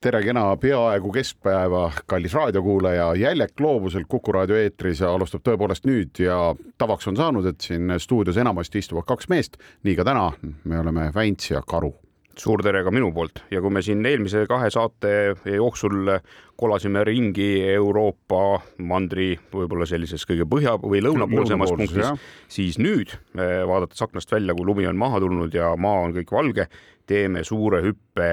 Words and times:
tere 0.00 0.22
kena 0.24 0.46
peaaegu 0.56 1.10
keskpäeva, 1.12 1.90
kallis 2.08 2.32
raadiokuulaja, 2.34 3.10
Jäljek 3.20 3.50
gloobusel 3.56 4.06
Kuku 4.08 4.32
raadio 4.32 4.56
eetris 4.56 5.02
ja 5.02 5.10
alustab 5.12 5.42
tõepoolest 5.44 5.84
nüüd 5.84 6.22
ja 6.24 6.54
tavaks 6.80 7.08
on 7.10 7.18
saanud, 7.18 7.44
et 7.50 7.60
siin 7.60 7.92
stuudios 8.00 8.38
enamasti 8.40 8.80
istuvad 8.80 9.04
kaks 9.10 9.28
meest, 9.28 9.58
nii 9.84 9.98
ka 9.98 10.06
täna, 10.08 10.30
me 10.64 10.78
oleme 10.80 11.10
Väints 11.14 11.50
ja 11.50 11.60
Karu. 11.60 11.92
suur 12.40 12.62
tere 12.64 12.80
ka 12.80 12.90
minu 12.90 13.10
poolt. 13.12 13.42
Ja 13.50 13.60
kui 13.60 13.70
me 13.70 13.82
siin 13.84 14.06
eelmise 14.06 14.46
kahe 14.48 14.70
saate 14.72 15.34
jooksul 15.44 16.14
kolasime 16.56 17.02
ringi 17.04 17.50
Euroopa 17.68 18.60
mandri 18.78 19.34
võib-olla 19.52 19.84
sellises 19.84 20.24
kõige 20.24 20.46
põhja 20.48 20.78
või 20.80 21.02
lõunapoolsemas 21.04 21.74
punktis, 21.76 22.24
siis 22.48 22.78
nüüd 22.80 23.12
vaadates 23.36 24.00
aknast 24.00 24.32
välja, 24.32 24.56
kui 24.56 24.64
lumi 24.64 24.88
on 24.88 24.96
maha 24.96 25.20
tulnud 25.20 25.52
ja 25.54 25.74
maa 25.76 26.06
on 26.06 26.16
kõik 26.16 26.32
valge, 26.32 26.70
teeme 27.04 27.44
suure 27.44 27.82
hüppe 27.84 28.30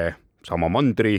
sama 0.48 0.72
mandri 0.72 1.18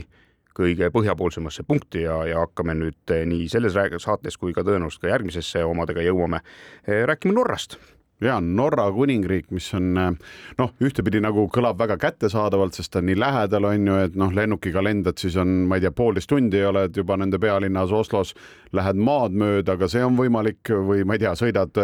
kõige 0.57 0.89
põhjapoolsemasse 0.93 1.63
punkti 1.67 2.03
ja, 2.07 2.21
ja 2.29 2.41
hakkame 2.45 2.75
nüüd 2.79 3.15
nii 3.29 3.47
selles 3.51 3.77
saates 4.01 4.37
kui 4.37 4.55
ka 4.55 4.65
tõenäoliselt 4.67 5.05
ka 5.05 5.13
järgmisesse 5.13 5.63
omadega 5.67 6.03
jõuame. 6.05 6.43
Rääkima 6.87 7.37
Norrast. 7.37 7.79
Ja 8.19 8.41
Norra 8.43 8.89
kuningriik, 8.91 9.45
mis 9.55 9.69
on 9.77 9.93
noh, 9.95 10.71
ühtepidi 10.83 11.21
nagu 11.23 11.45
kõlab 11.55 11.77
väga 11.79 11.95
kättesaadavalt, 12.01 12.75
sest 12.75 12.91
ta 12.91 12.99
on 12.99 13.07
nii 13.07 13.15
lähedal, 13.15 13.67
on 13.69 13.87
ju, 13.87 13.99
et 14.09 14.17
noh, 14.19 14.33
lennukiga 14.35 14.83
lendad, 14.83 15.15
siis 15.21 15.37
on, 15.39 15.53
ma 15.69 15.77
ei 15.79 15.85
tea, 15.85 15.93
poolteist 15.95 16.27
tundi 16.27 16.59
oled 16.67 16.99
juba 16.99 17.15
nende 17.15 17.39
pealinnas 17.39 17.93
Oslos, 17.95 18.33
lähed 18.75 18.99
maad 18.99 19.37
mööda, 19.39 19.77
aga 19.79 19.87
see 19.87 20.03
on 20.03 20.19
võimalik 20.19 20.67
või 20.89 21.07
ma 21.07 21.15
ei 21.15 21.23
tea, 21.23 21.31
sõidad 21.39 21.79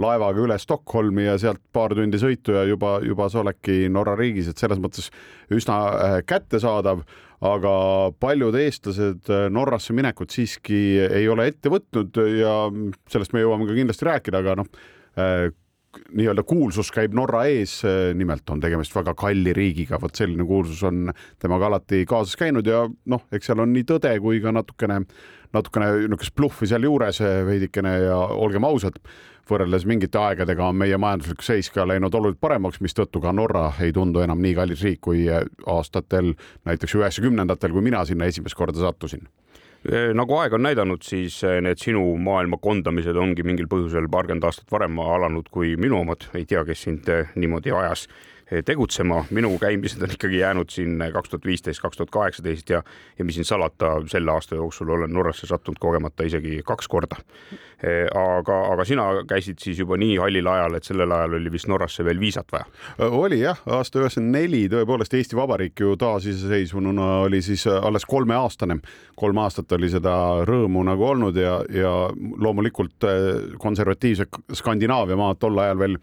laevaga 0.00 0.46
üle 0.46 0.56
Stockholmi 0.62 1.28
ja 1.28 1.36
sealt 1.42 1.60
paar 1.76 1.92
tundi 1.98 2.24
sõitu 2.24 2.56
ja 2.56 2.64
juba, 2.64 2.96
juba 3.04 3.28
sa 3.28 3.44
oledki 3.44 3.90
Norra 3.92 4.16
riigis, 4.16 4.48
et 4.48 4.64
selles 4.64 4.80
mõttes 4.80 5.12
üsna 5.52 6.22
kättesaadav 6.24 7.04
aga 7.44 7.72
paljud 8.22 8.56
eestlased 8.56 9.30
Norrasse 9.52 9.92
minekut 9.96 10.32
siiski 10.32 10.80
ei 11.04 11.28
ole 11.28 11.50
ette 11.50 11.72
võtnud 11.72 12.16
ja 12.38 12.54
sellest 13.12 13.34
me 13.36 13.44
jõuame 13.44 13.68
ka 13.68 13.76
kindlasti 13.76 14.08
rääkida, 14.08 14.40
aga 14.40 14.56
noh, 14.62 14.70
nii-öelda 16.16 16.42
kuulsus 16.46 16.90
käib 16.94 17.14
Norra 17.16 17.44
ees, 17.50 17.78
nimelt 18.14 18.50
on 18.50 18.60
tegemist 18.62 18.94
väga 18.96 19.14
kalli 19.18 19.54
riigiga, 19.56 20.00
vot 20.02 20.16
selline 20.16 20.46
kuulsus 20.48 20.82
on 20.86 21.12
temaga 21.42 21.70
alati 21.70 22.04
kaasas 22.08 22.36
käinud 22.40 22.66
ja 22.66 22.84
noh, 22.86 23.24
eks 23.32 23.50
seal 23.50 23.62
on 23.64 23.72
nii 23.74 23.86
tõde 23.88 24.12
kui 24.24 24.40
ka 24.44 24.52
natukene, 24.54 25.00
natukene 25.56 25.92
niisugust 26.06 26.36
bluffi 26.36 26.68
sealjuures 26.70 27.22
veidikene 27.48 27.96
ja 28.06 28.18
olgem 28.36 28.66
ausad, 28.68 29.00
võrreldes 29.46 29.86
mingite 29.86 30.18
aegadega 30.18 30.66
on 30.66 30.78
meie 30.80 30.98
majanduslik 30.98 31.44
seis 31.46 31.70
ka 31.70 31.86
läinud 31.86 32.14
oluliselt 32.14 32.42
paremaks, 32.42 32.82
mistõttu 32.82 33.22
ka 33.22 33.32
Norra 33.36 33.68
ei 33.82 33.94
tundu 33.94 34.24
enam 34.24 34.42
nii 34.42 34.56
kallis 34.58 34.82
riik 34.82 35.02
kui 35.06 35.26
aastatel 35.30 36.34
näiteks 36.66 36.98
üheksakümnendatel, 36.98 37.74
kui 37.74 37.84
mina 37.86 38.04
sinna 38.08 38.26
esimest 38.26 38.58
korda 38.58 38.82
sattusin 38.82 39.28
nagu 40.18 40.38
aeg 40.40 40.54
on 40.56 40.64
näidanud, 40.66 41.02
siis 41.06 41.40
need 41.62 41.78
sinu 41.82 42.02
maailma 42.18 42.58
kondamised 42.62 43.16
ongi 43.16 43.44
mingil 43.46 43.68
põhjusel 43.70 44.08
paarkümmend 44.10 44.46
aastat 44.48 44.72
varem 44.72 44.98
alanud 45.02 45.50
kui 45.52 45.76
minu 45.80 46.00
omad, 46.00 46.26
ei 46.34 46.46
tea, 46.48 46.64
kes 46.66 46.86
sind 46.88 47.10
niimoodi 47.36 47.74
ajas 47.76 48.06
tegutsema, 48.64 49.24
minu 49.34 49.58
käimised 49.58 50.02
on 50.02 50.12
ikkagi 50.14 50.38
jäänud 50.38 50.70
siin 50.70 51.02
kaks 51.12 51.30
tuhat 51.30 51.44
viisteist, 51.44 51.80
kaks 51.82 51.96
tuhat 51.96 52.10
kaheksateist 52.14 52.70
ja, 52.70 52.82
ja 53.18 53.24
mis 53.24 53.34
siin 53.34 53.44
salata, 53.44 53.96
selle 54.06 54.30
aasta 54.30 54.54
jooksul 54.54 54.88
olen 54.94 55.12
Norrasse 55.12 55.46
sattunud 55.46 55.80
kogemata 55.82 56.22
isegi 56.22 56.60
kaks 56.66 56.88
korda. 56.88 57.16
aga, 58.14 58.58
aga 58.72 58.84
sina 58.84 59.04
käisid 59.28 59.58
siis 59.60 59.78
juba 59.78 59.98
nii 60.00 60.16
hallil 60.16 60.46
ajal, 60.46 60.78
et 60.78 60.86
sellel 60.86 61.12
ajal 61.12 61.34
oli 61.40 61.52
vist 61.52 61.68
Norrasse 61.68 62.04
veel 62.04 62.20
viisat 62.20 62.52
vaja? 62.52 62.64
oli 63.08 63.40
jah, 63.40 63.58
aasta 63.66 64.00
üheksakümmend 64.00 64.38
neli 64.38 64.62
tõepoolest 64.70 65.18
Eesti 65.18 65.36
Vabariik 65.36 65.82
ju 65.82 65.96
taasiseseisvununa 65.98 67.08
oli 67.26 67.42
siis 67.42 67.66
alles 67.66 68.06
kolmeaastane, 68.06 68.78
kolm 69.16 69.42
aastat 69.42 69.74
oli 69.74 69.90
seda 69.90 70.14
rõõmu 70.46 70.86
nagu 70.86 71.04
olnud 71.10 71.36
ja, 71.36 71.58
ja 71.68 71.92
loomulikult 72.14 73.10
konservatiivse 73.58 74.30
Skandinaavia 74.54 75.18
maad 75.18 75.42
tol 75.42 75.58
ajal 75.58 75.82
veel 75.82 76.00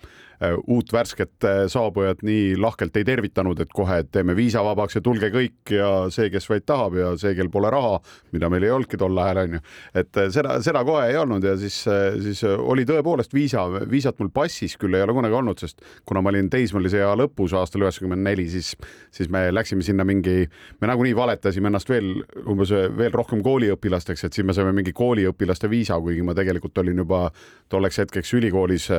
uut 0.68 0.94
värsket 0.94 1.46
saabujat 1.72 2.24
nii 2.26 2.56
lahkelt 2.60 2.98
ei 2.98 3.06
tervitanud, 3.08 3.60
et 3.64 3.72
kohe 3.74 4.00
et 4.04 4.10
teeme 4.12 4.36
viisa 4.36 4.64
vabaks 4.66 4.98
ja 4.98 5.02
tulge 5.04 5.30
kõik 5.34 5.74
ja 5.76 5.90
see, 6.14 6.30
kes 6.34 6.48
vaid 6.50 6.66
tahab 6.68 6.98
ja 6.98 7.12
see, 7.20 7.34
kel 7.38 7.50
pole 7.54 7.70
raha, 7.74 8.00
mida 8.36 8.50
meil 8.52 8.66
ei 8.68 8.74
olnudki 8.74 9.00
tol 9.00 9.18
ajal 9.24 9.44
onju, 9.44 9.62
et 10.00 10.22
seda, 10.34 10.58
seda 10.66 10.84
kohe 10.88 11.06
ei 11.12 11.18
olnud 11.20 11.46
ja 11.46 11.56
siis, 11.60 11.78
siis 12.26 12.44
oli 12.50 12.86
tõepoolest 12.90 13.34
viisa, 13.36 13.66
viisat 13.90 14.20
mul 14.20 14.32
passis 14.34 14.76
küll 14.82 14.98
ei 14.98 15.06
ole 15.06 15.16
kunagi 15.16 15.38
olnud, 15.40 15.62
sest 15.64 15.84
kuna 16.10 16.24
ma 16.24 16.34
olin 16.34 16.50
teismelise 16.54 17.02
ea 17.04 17.14
lõpus 17.20 17.56
aastal 17.58 17.86
üheksakümmend 17.86 18.26
neli, 18.28 18.48
siis, 18.52 18.74
siis 19.14 19.32
me 19.34 19.46
läksime 19.54 19.86
sinna 19.86 20.06
mingi, 20.08 20.48
me 20.82 20.92
nagunii 20.92 21.16
valetasime 21.18 21.72
ennast 21.72 21.92
veel 21.92 22.16
umbes 22.50 22.74
veel 22.74 23.14
rohkem 23.14 23.44
kooliõpilasteks, 23.46 24.28
et 24.28 24.36
siis 24.36 24.48
me 24.48 24.56
saime 24.56 24.74
mingi 24.76 24.94
kooliõpilaste 24.96 25.70
viisa, 25.72 26.00
kuigi 26.04 26.26
ma 26.26 26.36
tegelikult 26.38 26.78
olin 26.84 27.04
juba 27.04 27.26
tolleks 27.72 28.02
hetkeks 28.04 28.34
ülikoolis 28.40 28.90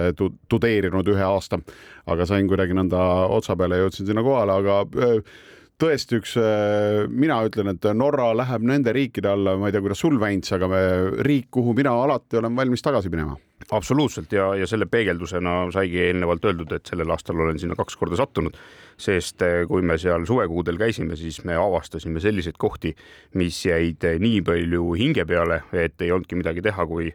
tudeerinud 0.49 1.09
ühe 1.13 1.25
aasta, 1.35 1.61
aga 2.11 2.29
sain 2.29 2.49
kuidagi 2.51 2.77
nõnda 2.77 3.01
otsa 3.35 3.59
peale, 3.59 3.83
jõudsin 3.83 4.09
sinna 4.09 4.25
kohale, 4.27 4.61
aga 4.63 5.21
tõesti 5.81 6.21
üks, 6.21 6.37
mina 7.11 7.41
ütlen, 7.49 7.73
et 7.75 7.89
Norra 7.99 8.29
läheb 8.37 8.63
nende 8.67 8.93
riikide 8.95 9.33
alla, 9.33 9.57
ma 9.59 9.69
ei 9.69 9.75
tea, 9.75 9.83
kuidas 9.83 10.01
sul, 10.05 10.21
Väints, 10.23 10.53
aga 10.55 10.69
me, 10.71 10.85
riik, 11.27 11.49
kuhu 11.55 11.75
mina 11.75 11.93
alati 12.05 12.39
olen 12.39 12.55
valmis 12.57 12.85
tagasi 12.85 13.11
minema. 13.13 13.35
Absoluutselt 13.75 14.33
ja, 14.35 14.51
ja 14.59 14.69
selle 14.69 14.87
peegeldusena 14.91 15.65
saigi 15.75 16.03
eelnevalt 16.05 16.45
öeldud, 16.47 16.75
et 16.77 16.91
sellel 16.91 17.11
aastal 17.15 17.41
olen 17.41 17.59
sinna 17.59 17.77
kaks 17.79 17.97
korda 17.97 18.19
sattunud, 18.21 18.57
sest 19.01 19.43
kui 19.71 19.83
me 19.83 19.97
seal 19.99 20.27
suvekuudel 20.29 20.79
käisime, 20.79 21.17
siis 21.19 21.41
me 21.49 21.57
avastasime 21.59 22.23
selliseid 22.23 22.59
kohti, 22.61 22.93
mis 23.41 23.63
jäid 23.67 24.05
nii 24.21 24.43
palju 24.47 24.93
hinge 25.01 25.25
peale, 25.27 25.63
et 25.73 25.97
ei 26.05 26.13
olnudki 26.15 26.39
midagi 26.39 26.63
teha, 26.67 26.87
kui 26.87 27.11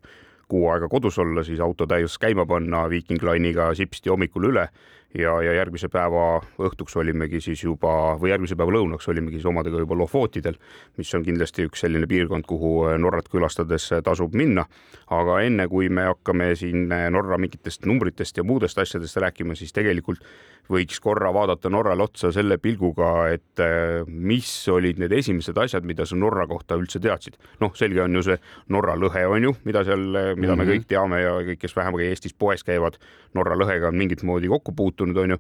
kuu 0.50 0.70
aega 0.74 0.90
kodus 0.90 1.20
olla, 1.22 1.44
siis 1.46 1.60
auto 1.64 1.88
täis 1.88 2.18
käima 2.18 2.46
panna 2.50 2.88
Viking 2.90 3.22
Line'iga 3.24 3.70
sipsti 3.78 4.10
hommikul 4.10 4.50
üle 4.50 4.68
ja, 5.14 5.34
ja 5.42 5.54
järgmise 5.54 5.90
päeva 5.90 6.42
õhtuks 6.62 6.98
olimegi 7.00 7.42
siis 7.42 7.64
juba 7.64 8.16
või 8.20 8.32
järgmise 8.34 8.58
päeva 8.58 8.74
lõunaks 8.76 9.10
olimegi 9.10 9.40
siis 9.40 9.50
omadega 9.50 9.82
juba 9.82 9.98
Lofotidel, 9.98 10.58
mis 10.98 11.14
on 11.18 11.26
kindlasti 11.26 11.66
üks 11.70 11.86
selline 11.86 12.10
piirkond, 12.10 12.46
kuhu 12.50 12.90
Norrat 13.02 13.30
külastades 13.30 13.90
tasub 14.06 14.36
minna. 14.38 14.66
aga 15.10 15.40
enne 15.42 15.68
kui 15.68 15.90
me 15.90 16.06
hakkame 16.06 16.54
siin 16.56 16.90
Norra 17.10 17.38
mingitest 17.38 17.86
numbritest 17.86 18.38
ja 18.38 18.44
muudest 18.44 18.78
asjadest 18.78 19.18
rääkima, 19.18 19.56
siis 19.56 19.74
tegelikult 19.74 20.22
võiks 20.70 21.00
korra 21.02 21.32
vaadata 21.34 21.70
Norrale 21.70 22.06
otsa 22.06 22.32
selle 22.34 22.60
pilguga, 22.62 23.30
et 23.34 23.64
mis 24.08 24.52
olid 24.70 25.00
need 25.02 25.14
esimesed 25.18 25.58
asjad, 25.58 25.88
mida 25.88 26.06
sa 26.06 26.18
Norra 26.20 26.46
kohta 26.48 26.78
üldse 26.78 27.02
teadsid. 27.02 27.40
noh, 27.60 27.74
selge 27.76 28.04
on 28.04 28.16
ju 28.16 28.24
see 28.24 28.38
Norra 28.70 28.96
lõhe 28.96 29.26
on 29.28 29.50
ju, 29.50 29.56
mida 29.66 29.84
seal, 29.84 30.06
mida 30.10 30.36
mm 30.36 30.44
-hmm. 30.44 30.58
me 30.58 30.70
kõik 30.70 30.88
teame 30.88 31.22
ja 31.22 31.34
kõik, 31.42 31.60
kes 31.60 31.76
vähemagi 31.76 32.06
Eestis 32.10 32.34
poes 32.34 32.64
käivad, 32.64 32.98
Norra 33.34 33.56
lõhega 33.56 33.88
on 33.88 33.98
mingit 33.98 34.24
moodi 34.24 34.48
kokku 34.48 34.72
puutunud, 34.72 35.18
on 35.18 35.30
ju 35.30 35.38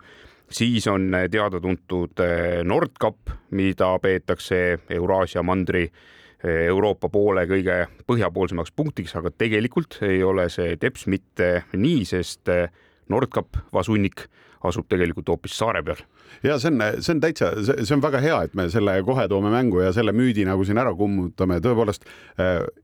siis 0.50 0.88
on 0.88 1.12
teada-tuntud 1.32 2.22
Nordkap, 2.64 3.18
mida 3.52 4.00
peetakse 4.00 4.80
Euraasia 4.90 5.44
mandri 5.44 5.90
Euroopa 6.44 7.10
poole 7.10 7.44
kõige 7.48 7.88
põhjapoolsemaks 8.08 8.72
punktiks, 8.72 9.16
aga 9.16 9.30
tegelikult 9.30 10.00
ei 10.02 10.24
ole 10.24 10.50
see 10.50 10.78
teps 10.78 11.06
mitte 11.08 11.64
nii, 11.74 12.06
sest 12.06 12.50
Nordkap, 13.10 13.58
Vasunnik 13.74 14.28
asub 14.68 14.88
tegelikult 14.92 15.30
hoopis 15.32 15.56
saare 15.58 15.82
peal. 15.86 16.02
ja 16.44 16.58
see 16.60 16.72
on, 16.72 16.84
see 17.00 17.14
on 17.16 17.22
täitsa, 17.24 17.52
see 17.64 17.96
on 17.96 18.04
väga 18.04 18.22
hea, 18.24 18.40
et 18.48 18.56
me 18.58 18.68
selle 18.72 18.98
kohe 19.08 19.26
toome 19.32 19.52
mängu 19.54 19.82
ja 19.84 19.94
selle 19.96 20.14
müüdi 20.16 20.46
nagu 20.48 20.66
siin 20.68 20.80
ära 20.82 20.92
kummutame, 20.98 21.60
tõepoolest 21.64 22.08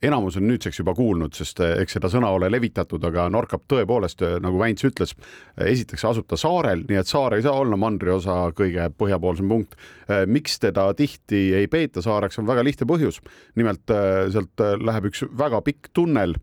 enamus 0.05 0.39
on 0.39 0.47
nüüdseks 0.49 0.81
juba 0.81 0.95
kuulnud, 0.97 1.35
sest 1.35 1.61
eks 1.65 1.97
seda 1.97 2.11
sõna 2.11 2.31
ole 2.35 2.49
levitatud, 2.51 3.03
aga 3.09 3.27
Nordkap 3.33 3.65
tõepoolest, 3.71 4.23
nagu 4.43 4.59
Väints 4.61 4.87
ütles, 4.87 5.15
esiteks 5.61 6.07
asub 6.11 6.27
ta 6.29 6.39
saarel, 6.39 6.85
nii 6.89 6.99
et 7.01 7.11
saar 7.11 7.35
ei 7.37 7.45
saa 7.45 7.55
olla 7.59 7.79
mandriosa 7.79 8.37
kõige 8.55 8.89
põhjapoolsem 8.97 9.49
punkt. 9.51 9.75
miks 10.27 10.59
teda 10.59 10.91
tihti 10.93 11.47
ei 11.59 11.67
peeta 11.67 12.01
saareks, 12.01 12.39
on 12.39 12.47
väga 12.47 12.63
lihtne 12.63 12.87
põhjus. 12.87 13.21
nimelt 13.55 13.91
sealt 14.31 14.63
läheb 14.81 15.11
üks 15.11 15.25
väga 15.37 15.61
pikk 15.61 15.91
tunnel 15.93 16.35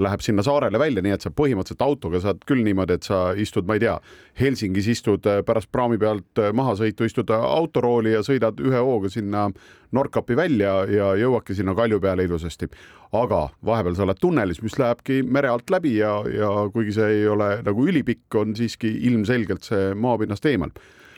läheb 0.00 0.22
sinna 0.24 0.44
saarele 0.46 0.78
välja, 0.80 1.02
nii 1.04 1.14
et 1.14 1.24
sa 1.24 1.32
põhimõtteliselt 1.34 1.84
autoga 1.84 2.20
saad 2.24 2.44
küll 2.48 2.64
niimoodi, 2.66 2.96
et 2.98 3.06
sa 3.06 3.20
istud, 3.36 3.66
ma 3.68 3.76
ei 3.76 3.84
tea, 3.84 3.96
Helsingis 4.40 4.88
istud 4.94 5.26
äh, 5.30 5.42
pärast 5.46 5.70
praami 5.72 5.98
pealt 6.00 6.42
mahasõitu, 6.56 7.08
istud 7.08 7.32
autorooli 7.36 8.14
ja 8.16 8.24
sõidad 8.26 8.60
ühe 8.64 8.80
hooga 8.80 9.12
sinna 9.12 9.48
Nordkapi 9.90 10.36
välja 10.38 10.74
ja 10.86 11.10
jõuadki 11.18 11.56
sinna 11.58 11.74
kalju 11.74 11.98
peale 12.00 12.24
ilusasti. 12.28 12.68
aga 13.12 13.48
vahepeal 13.66 13.96
sa 13.98 14.04
oled 14.04 14.20
tunnelis, 14.20 14.62
mis 14.62 14.78
lähebki 14.78 15.22
mere 15.26 15.48
alt 15.50 15.70
läbi 15.70 15.96
ja, 15.96 16.12
ja 16.30 16.50
kuigi 16.70 16.94
see 16.94 17.08
ei 17.16 17.26
ole 17.28 17.56
nagu 17.66 17.86
ülipikk, 17.86 18.34
on 18.38 18.54
siiski 18.56 18.92
ilmselgelt 19.10 19.66
see 19.66 19.94
maapinnast 19.94 20.46
eemal 20.46 20.70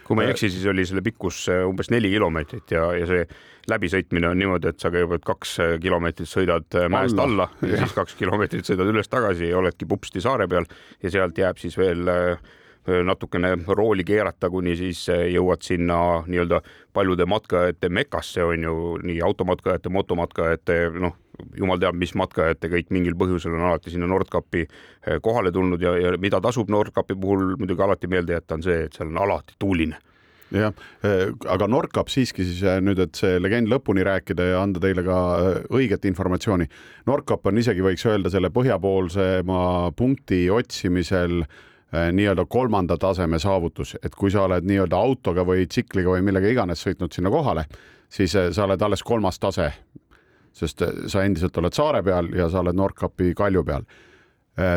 kui 0.07 0.19
ma 0.19 0.27
ei 0.27 0.33
eksi, 0.35 0.51
siis 0.53 0.67
oli 0.71 0.85
selle 0.89 1.03
pikkus 1.05 1.45
äh, 1.53 1.63
umbes 1.69 1.91
neli 1.93 2.11
kilomeetrit 2.13 2.75
ja, 2.75 2.89
ja 2.97 3.09
see 3.09 3.27
läbisõitmine 3.71 4.31
on 4.33 4.41
niimoodi, 4.41 4.73
et 4.73 4.83
sa 4.83 4.91
kõigepealt 4.91 5.27
kaks 5.27 5.53
äh, 5.63 5.75
kilomeetrit 5.83 6.31
sõidad 6.31 6.79
äh, 6.79 6.89
mäest 6.93 7.19
alla, 7.19 7.47
alla 7.49 7.71
ja, 7.71 7.83
siis 7.85 7.95
kaks 7.97 8.17
kilomeetrit 8.19 8.69
sõidad 8.69 8.91
üles-tagasi 8.91 9.53
ja 9.53 9.61
oledki 9.61 9.89
pupsti 9.89 10.23
saare 10.25 10.49
peal 10.51 10.67
ja 11.03 11.15
sealt 11.15 11.39
jääb 11.39 11.63
siis 11.63 11.79
veel 11.79 12.11
natukene 12.87 13.53
rooli 13.69 14.05
keerata, 14.05 14.51
kuni 14.51 14.75
siis 14.77 15.05
jõuad 15.09 15.63
sinna 15.63 15.97
nii-öelda 16.27 16.59
paljude 16.93 17.27
matkajate 17.31 17.89
mekasse 17.89 18.43
on 18.45 18.65
ju 18.67 18.77
nii 19.03 19.21
automatkajate, 19.23 19.93
motomatkajate, 19.93 20.79
noh, 20.99 21.15
jumal 21.59 21.81
teab, 21.81 21.97
mis 21.99 22.15
matkajate 22.19 22.71
kõik 22.73 22.93
mingil 22.95 23.17
põhjusel 23.19 23.57
on 23.57 23.67
alati 23.71 23.93
sinna 23.93 24.09
Nordkapi 24.11 24.63
eh, 24.65 25.19
kohale 25.23 25.53
tulnud 25.55 25.83
ja, 25.83 25.95
ja 25.99 26.15
mida 26.21 26.41
tasub 26.45 26.71
Nordkapi 26.73 27.17
puhul 27.19 27.57
muidugi 27.61 27.85
alati 27.85 28.11
meelde 28.11 28.37
jätta, 28.37 28.59
on 28.59 28.67
see, 28.67 28.87
et 28.87 28.99
seal 28.99 29.13
on 29.13 29.23
alati 29.25 29.57
tuuline 29.63 29.99
jah, 30.53 30.75
eh, 31.07 31.31
aga 31.49 31.69
Nordkap 31.71 32.13
siiski 32.13 32.45
siis 32.45 32.63
nüüd, 32.85 33.01
et 33.03 33.17
see 33.19 33.41
legend 33.41 33.71
lõpuni 33.73 34.05
rääkida 34.07 34.53
ja 34.53 34.63
anda 34.63 34.83
teile 34.83 35.05
ka 35.07 35.19
õiget 35.73 36.05
informatsiooni. 36.11 36.69
Nordkap 37.09 37.47
on 37.49 37.61
isegi 37.63 37.85
võiks 37.85 38.05
öelda 38.09 38.33
selle 38.33 38.53
põhjapoolsema 38.53 39.93
punkti 39.97 40.45
otsimisel 40.53 41.43
nii-öelda 41.93 42.47
kolmanda 42.49 42.97
taseme 42.97 43.39
saavutus, 43.39 43.97
et 44.03 44.15
kui 44.17 44.31
sa 44.33 44.47
oled 44.47 44.65
nii-öelda 44.65 44.97
autoga 44.97 45.45
või 45.45 45.67
tsikliga 45.69 46.15
või 46.15 46.23
millega 46.25 46.49
iganes 46.49 46.81
sõitnud 46.87 47.13
sinna 47.13 47.31
kohale, 47.31 47.67
siis 48.09 48.33
sa 48.33 48.65
oled 48.65 48.83
alles 48.83 49.03
kolmas 49.05 49.39
tase 49.39 49.73
sest 50.57 50.83
eh, 50.83 51.05
sa 51.11 51.25
endiselt 51.27 51.57
oled 51.59 51.75
saare 51.77 52.03
peal 52.05 52.31
ja 52.37 52.49
sa 52.53 52.63
oled 52.63 52.79
Nordkapi 52.79 53.35
kalju 53.37 53.65
peal. 53.67 53.87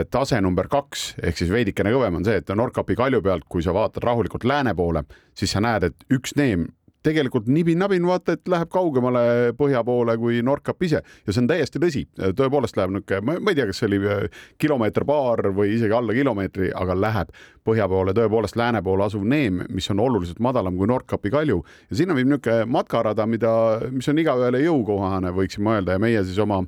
Tase 0.07 0.37
number 0.39 0.69
kaks 0.71 1.01
ehk 1.19 1.35
siis 1.35 1.49
veidikene 1.51 1.91
kõvem 1.91 2.21
on 2.21 2.23
see, 2.23 2.37
et 2.39 2.51
Nordkapi 2.55 2.95
kalju 2.95 3.19
pealt, 3.19 3.43
kui 3.51 3.63
sa 3.63 3.73
vaatad 3.75 4.05
rahulikult 4.07 4.45
lääne 4.47 4.71
poole, 4.75 5.01
siis 5.35 5.51
sa 5.51 5.59
näed, 5.59 5.89
et 5.89 6.15
üks 6.15 6.31
neem 6.39 6.63
tegelikult 7.05 7.49
nibin-nabin 7.51 8.05
vaata, 8.07 8.35
et 8.35 8.49
läheb 8.49 8.69
kaugemale 8.73 9.53
põhja 9.57 9.83
poole 9.85 10.15
kui 10.21 10.41
Nordkap 10.45 10.81
ise. 10.85 11.01
Ja 11.25 11.33
see 11.33 11.43
on 11.43 11.49
täiesti 11.49 11.81
tõsi, 11.81 12.05
tõepoolest 12.17 12.77
läheb 12.79 12.95
niisugune, 12.95 13.37
ma 13.39 13.53
ei 13.53 13.57
tea, 13.57 13.67
kas 13.69 13.81
see 13.81 13.89
oli 13.89 13.99
äh, 14.09 14.39
kilomeeter 14.61 15.05
paar 15.07 15.43
või 15.55 15.75
isegi 15.75 15.95
alla 15.95 16.15
kilomeetri, 16.17 16.71
aga 16.75 16.97
läheb 16.97 17.33
põhja 17.65 17.87
poole 17.91 18.15
tõepoolest 18.17 18.57
lääne 18.59 18.81
poole 18.85 19.05
asuv 19.07 19.25
neem, 19.29 19.63
mis 19.73 19.89
on 19.93 20.01
oluliselt 20.03 20.41
madalam 20.43 20.77
kui 20.79 20.89
Nordkapi 20.89 21.33
kalju. 21.33 21.61
Ja 21.91 22.01
sinna 22.01 22.17
viib 22.17 22.31
niisugune 22.31 22.65
matkarada, 22.71 23.27
mida, 23.29 23.53
mis 23.93 24.09
on 24.11 24.21
igaühele 24.21 24.63
jõukohane, 24.65 25.33
võiksime 25.35 25.77
öelda. 25.77 25.95
Ja 25.95 26.01
meie 26.01 26.23
siis 26.25 26.39
oma 26.41 26.63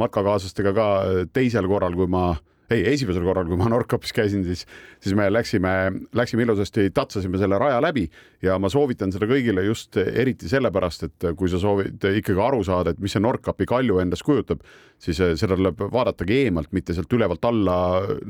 matkakaaslastega 0.00 0.72
ka 0.76 0.88
teisel 1.36 1.68
korral, 1.70 1.96
kui 1.98 2.08
ma 2.10 2.32
ei, 2.72 2.84
esimesel 2.92 3.24
korral, 3.26 3.48
kui 3.48 3.58
ma 3.60 3.68
Nordkapis 3.70 4.14
käisin, 4.16 4.44
siis, 4.46 4.64
siis 5.02 5.16
me 5.18 5.28
läksime, 5.30 5.72
läksime 6.16 6.46
ilusasti, 6.46 6.88
tatsasime 6.94 7.40
selle 7.40 7.58
raja 7.60 7.80
läbi 7.84 8.06
ja 8.42 8.58
ma 8.62 8.70
soovitan 8.72 9.12
seda 9.14 9.28
kõigile 9.30 9.64
just 9.66 9.98
eriti 10.02 10.50
sellepärast, 10.50 11.08
et 11.08 11.28
kui 11.38 11.50
sa 11.52 11.60
soovid 11.62 12.02
ikkagi 12.22 12.42
aru 12.42 12.62
saada, 12.66 12.94
et 12.94 13.02
mis 13.02 13.14
see 13.14 13.22
Nordkapi 13.22 13.68
kalju 13.68 14.00
endast 14.02 14.26
kujutab, 14.26 14.64
siis 15.02 15.20
eh, 15.22 15.34
seda 15.38 15.56
tuleb 15.58 15.80
vaadatagi 15.92 16.38
eemalt, 16.44 16.70
mitte 16.76 16.94
sealt 16.96 17.12
ülevalt 17.12 17.44
alla, 17.48 17.76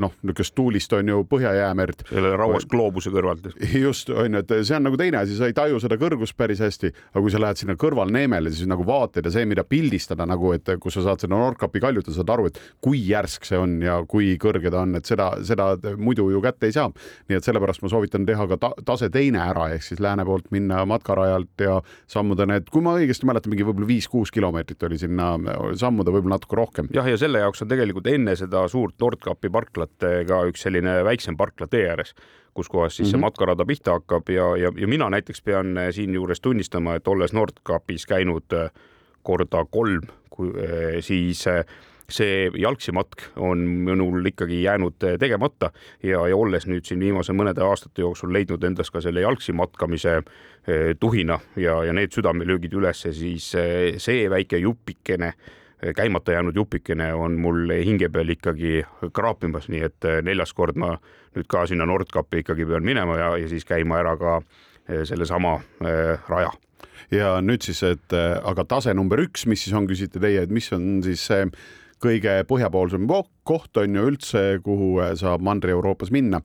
noh, 0.00 0.14
niisugust 0.22 0.54
tuulist 0.56 0.92
on 0.96 1.10
ju 1.12 1.22
Põhja-Jäämerd. 1.28 2.06
selle 2.08 2.32
rauas 2.38 2.66
gloobuse 2.70 3.12
kõrvalt. 3.12 3.50
just, 3.86 4.10
on 4.10 4.38
ju, 4.38 4.42
et 4.42 4.54
see 4.64 4.76
on 4.76 4.86
nagu 4.88 4.98
teine 5.00 5.20
asi, 5.22 5.36
sa 5.36 5.50
ei 5.50 5.56
taju 5.56 5.80
seda 5.82 5.98
kõrgust 6.00 6.36
päris 6.38 6.62
hästi, 6.64 6.92
aga 7.12 7.24
kui 7.24 7.34
sa 7.34 7.42
lähed 7.42 7.60
sinna 7.60 7.76
kõrvalneemele, 7.80 8.52
siis 8.54 8.70
nagu 8.70 8.86
vaated 8.88 9.28
ja 9.28 9.34
see, 9.34 9.44
mida 9.48 9.64
pildistada 9.68 10.26
nagu, 10.28 10.54
et 10.56 10.74
kus 10.82 10.96
sa 10.98 11.06
saad 11.08 11.24
seda 11.24 11.36
Nordkapi 11.36 11.82
kaljut, 11.82 12.08
saad 12.12 12.32
aru, 12.32 12.48
et 12.48 12.60
kui 12.84 13.02
järsk 13.08 13.46
see 13.48 13.60
on 13.60 13.76
ja 13.84 13.98
kui 14.08 14.32
kõrge 14.40 14.72
ta 14.72 14.82
on, 14.86 14.96
et 14.98 15.08
seda, 15.08 15.32
seda 15.44 15.72
muidu 16.00 16.28
ju 16.32 16.40
kätte 16.44 16.70
ei 16.70 16.76
saa. 16.76 16.88
nii 17.28 17.38
et 17.38 17.46
sellepärast 17.46 17.82
ma 17.84 17.90
soovitan 17.92 18.26
teha 18.28 18.46
ka 18.50 18.58
ta, 18.60 18.72
tase 18.86 19.10
teine 19.12 19.42
ära, 19.44 19.68
ehk 19.74 19.84
siis 19.84 20.00
lääne 20.02 20.24
poolt 20.28 20.48
minna 20.54 20.82
matkarajalt 20.88 21.64
ja 21.64 21.78
sammuda 22.10 22.46
need, 22.48 22.68
kui 22.72 22.84
ma 22.84 22.96
õigesti 22.98 23.28
mäletan, 23.28 23.52
mingi 23.52 23.66
võib-olla 23.66 23.88
viis-kuus 23.88 24.32
kilomeetrit 24.34 24.82
oli 24.88 24.98
sinna 25.00 25.34
sammuda, 25.78 26.14
võib-olla 26.14 26.38
natuke 26.38 26.56
rohkem. 26.56 26.61
Jah, 26.94 27.08
ja 27.08 27.16
selle 27.20 27.42
jaoks 27.42 27.62
on 27.62 27.68
tegelikult 27.68 28.06
enne 28.06 28.36
seda 28.36 28.66
suurt 28.68 28.94
Nordkapi 29.00 29.50
parklat 29.50 30.08
ka 30.28 30.44
üks 30.50 30.68
selline 30.68 31.02
väiksem 31.04 31.36
parkla 31.36 31.66
tee 31.70 31.88
ääres 31.90 32.14
kus 32.54 32.68
kohas 32.68 32.96
siis 32.96 33.06
mm 33.06 33.08
-hmm. 33.08 33.10
see 33.10 33.18
mhm. 33.18 33.24
matkarada 33.24 33.64
pihta 33.64 33.92
hakkab 33.92 34.28
ja, 34.28 34.56
ja, 34.56 34.72
ja 34.76 34.88
mina 34.88 35.10
näiteks 35.10 35.42
pean 35.42 35.78
eh, 35.78 35.92
siinjuures 35.92 36.40
tunnistama, 36.40 36.94
et 36.94 37.08
olles 37.08 37.32
Nordkapis 37.32 38.06
käinud 38.06 38.52
eh, 38.52 38.70
korda 39.22 39.64
kolm, 39.70 40.02
eh, 40.02 41.00
siis 41.00 41.48
see 42.10 42.50
jalgsi 42.58 42.92
matk 42.92 43.22
on 43.36 43.58
minul 43.58 44.26
ikkagi 44.26 44.62
jäänud 44.62 44.94
tegemata 45.18 45.70
ja, 46.02 46.28
ja 46.28 46.36
olles 46.36 46.66
nüüd 46.66 46.84
siin 46.84 47.00
viimase 47.00 47.32
mõnede 47.32 47.62
aastate 47.64 48.02
jooksul 48.02 48.32
leidnud 48.32 48.64
endas 48.64 48.90
ka 48.90 49.00
selle 49.00 49.20
jalgsi 49.20 49.52
matkamise 49.52 50.22
tuhina 51.00 51.40
ja, 51.56 51.84
ja 51.84 51.92
need 51.92 52.12
südamelöögid 52.12 52.72
ülesse, 52.72 53.12
siis 53.12 53.54
see 53.96 54.30
väike 54.30 54.58
jupikene 54.58 55.32
käimata 55.96 56.32
jäänud 56.32 56.56
jupikene 56.56 57.12
on 57.14 57.38
mul 57.40 57.70
hinge 57.84 58.08
peal 58.08 58.28
ikkagi 58.28 58.82
kraapimas, 59.12 59.68
nii 59.68 59.82
et 59.88 60.06
eh, 60.06 60.20
neljas 60.22 60.54
kord 60.54 60.78
ma 60.78 60.94
nüüd 61.34 61.48
ka 61.50 61.64
sinna 61.66 61.86
Nordkapi 61.88 62.42
ikkagi 62.42 62.66
pean 62.68 62.86
minema 62.86 63.18
ja, 63.18 63.30
ja 63.40 63.48
siis 63.50 63.66
käima 63.66 63.98
ära 64.02 64.16
ka 64.20 64.36
eh, 64.88 65.02
sellesama 65.08 65.56
äh, 65.82 66.18
raja. 66.28 66.52
Ja 67.12 67.36
nüüd 67.44 67.64
siis, 67.66 67.82
et 67.84 68.14
aga 68.14 68.64
tase 68.64 68.94
number 68.94 69.20
üks, 69.20 69.44
mis 69.50 69.60
siis 69.64 69.74
on, 69.76 69.84
küsite 69.90 70.20
teie, 70.22 70.46
et 70.46 70.52
mis 70.54 70.70
on 70.72 71.02
siis 71.04 71.20
see 71.28 71.48
kõige 72.02 72.38
põhjapoolsem 72.48 73.04
koht 73.44 73.76
on 73.76 73.98
ju 73.98 74.06
üldse, 74.08 74.42
kuhu 74.64 74.94
saab 75.18 75.44
Mandri-Euroopas 75.44 76.12
minna 76.14 76.40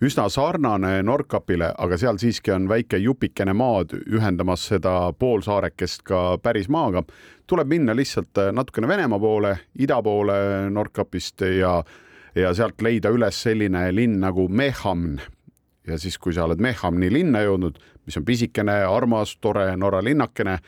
üsna 0.00 0.28
sarnane 0.32 1.02
Nordkapile, 1.04 1.74
aga 1.78 1.96
seal 2.00 2.18
siiski 2.20 2.52
on 2.54 2.68
väike 2.70 2.98
jupikene 3.02 3.52
maad 3.56 3.92
ühendamas 4.00 4.64
seda 4.70 5.12
poolsaarekest 5.12 6.04
ka 6.08 6.38
päris 6.42 6.68
maaga. 6.68 7.02
tuleb 7.46 7.68
minna 7.68 7.96
lihtsalt 7.96 8.38
äh, 8.38 8.52
natukene 8.52 8.88
Venemaa 8.88 9.18
poole, 9.18 9.58
ida 9.78 10.02
poole 10.02 10.70
Nordkapist 10.70 11.40
ja, 11.40 11.82
ja 12.34 12.54
sealt 12.54 12.80
leida 12.82 13.10
üles 13.10 13.42
selline 13.42 13.92
linn 13.92 14.20
nagu 14.20 14.48
Mehamn. 14.48 15.20
ja 15.86 15.98
siis, 15.98 16.18
kui 16.18 16.32
sa 16.32 16.44
oled 16.44 16.60
Mehamni 16.60 17.12
linna 17.12 17.42
jõudnud, 17.42 17.78
mis 18.06 18.16
on 18.16 18.24
pisikene, 18.24 18.84
armas, 18.84 19.36
tore 19.40 19.76
Norra 19.76 20.00
linnakene 20.04 20.58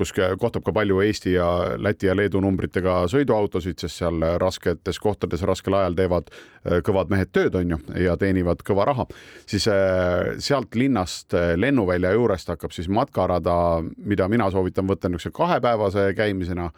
kus 0.00 0.14
kohtab 0.40 0.64
ka 0.64 0.72
palju 0.74 1.00
Eesti 1.04 1.34
ja 1.34 1.48
Läti 1.78 2.08
ja 2.08 2.16
Leedu 2.16 2.40
numbritega 2.42 3.02
sõiduautosid, 3.12 3.80
sest 3.82 4.00
seal 4.00 4.24
rasketes 4.40 5.00
kohtades 5.02 5.44
raskel 5.48 5.76
ajal 5.76 5.98
teevad 5.98 6.30
äh, 6.32 6.80
kõvad 6.86 7.12
mehed 7.12 7.32
tööd, 7.34 7.58
on 7.60 7.76
ju, 7.76 7.80
ja 8.00 8.16
teenivad 8.20 8.64
kõva 8.66 8.88
raha, 8.88 9.06
siis 9.50 9.68
äh, 9.70 10.32
sealt 10.42 10.78
linnast 10.78 11.36
äh, 11.36 11.52
lennuvälja 11.60 12.14
juurest 12.16 12.52
hakkab 12.52 12.74
siis 12.76 12.88
matkarada, 12.92 13.54
mida 13.98 14.28
mina 14.32 14.50
soovitan 14.52 14.88
võtta 14.88 15.10
niisuguse 15.10 15.36
kahepäevase 15.36 16.10
käimisena 16.16 16.70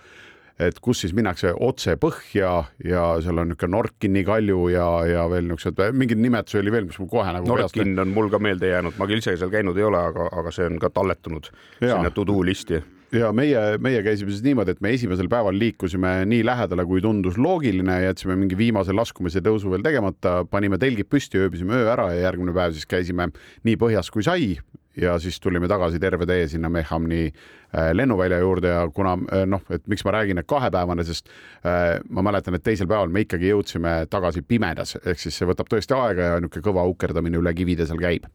et 0.60 0.78
kus 0.84 1.00
siis 1.02 1.14
minnakse 1.16 1.52
otse 1.64 1.94
põhja 2.00 2.50
ja 2.84 3.04
seal 3.24 3.40
on 3.40 3.52
niisugune 3.52 3.76
Norkini 3.76 4.24
kalju 4.26 4.66
ja, 4.74 4.88
ja 5.08 5.26
veel 5.30 5.46
niisugused, 5.48 5.94
mingeid 5.96 6.20
nimetusi 6.22 6.60
oli 6.60 6.74
veel, 6.74 6.88
mis 6.90 6.98
mul 7.00 7.10
kohe 7.12 7.34
nagu 7.34 7.48
Norkin 7.48 7.94
on 8.02 8.12
mul 8.14 8.30
ka 8.32 8.42
meelde 8.42 8.72
jäänud, 8.72 8.98
ma 8.98 9.08
küll 9.10 9.22
ise 9.22 9.36
seal 9.38 9.52
käinud 9.52 9.78
ei 9.78 9.86
ole, 9.88 10.02
aga, 10.12 10.28
aga 10.42 10.54
see 10.54 10.66
on 10.68 10.82
ka 10.82 10.92
talletunud 10.92 11.48
ja. 11.80 11.94
sinna 11.94 12.10
to 12.10 12.26
do 12.28 12.42
listi 12.44 12.82
ja 13.12 13.30
meie, 13.36 13.60
meie 13.82 14.02
käisime 14.04 14.32
siis 14.32 14.44
niimoodi, 14.44 14.74
et 14.74 14.82
me 14.84 14.92
esimesel 14.96 15.28
päeval 15.32 15.56
liikusime 15.58 16.22
nii 16.28 16.44
lähedale, 16.46 16.86
kui 16.88 17.02
tundus 17.04 17.38
loogiline, 17.40 17.98
jätsime 18.06 18.36
mingi 18.40 18.58
viimase 18.58 18.94
laskumise 18.96 19.42
tõusu 19.44 19.72
veel 19.72 19.84
tegemata, 19.84 20.42
panime 20.50 20.80
telgid 20.80 21.10
püsti, 21.12 21.40
ööbisime 21.42 21.76
öö 21.80 21.90
ära 21.92 22.12
ja 22.14 22.28
järgmine 22.28 22.54
päev 22.56 22.76
siis 22.76 22.88
käisime 22.88 23.28
nii 23.68 23.76
põhjas 23.80 24.12
kui 24.12 24.24
sai 24.26 24.54
ja 24.96 25.18
siis 25.18 25.40
tulime 25.40 25.68
tagasi 25.68 26.00
terve 26.00 26.26
tee 26.26 26.48
sinna 26.48 26.68
Mehamni 26.68 27.26
äh, 27.26 27.92
lennuvälja 27.92 28.38
juurde 28.38 28.68
ja 28.68 28.82
kuna 28.94 29.14
äh, 29.32 29.46
noh, 29.48 29.62
et 29.70 29.86
miks 29.88 30.04
ma 30.04 30.12
räägin, 30.12 30.40
et 30.40 30.48
kahepäevane, 30.48 31.04
sest 31.04 31.30
äh, 31.64 32.00
ma 32.08 32.24
mäletan, 32.24 32.56
et 32.56 32.64
teisel 32.64 32.88
päeval 32.88 33.12
me 33.12 33.24
ikkagi 33.24 33.48
jõudsime 33.52 33.94
tagasi 34.12 34.42
pimedas, 34.42 34.96
ehk 35.04 35.20
siis 35.20 35.38
see 35.38 35.48
võtab 35.48 35.70
tõesti 35.72 35.96
aega 35.96 36.34
ja 36.34 36.42
niisugune 36.42 36.68
kõva 36.68 36.84
ukerdamine 36.90 37.40
üle 37.40 37.54
kivide 37.56 37.88
seal 37.88 38.00
käib. 38.00 38.28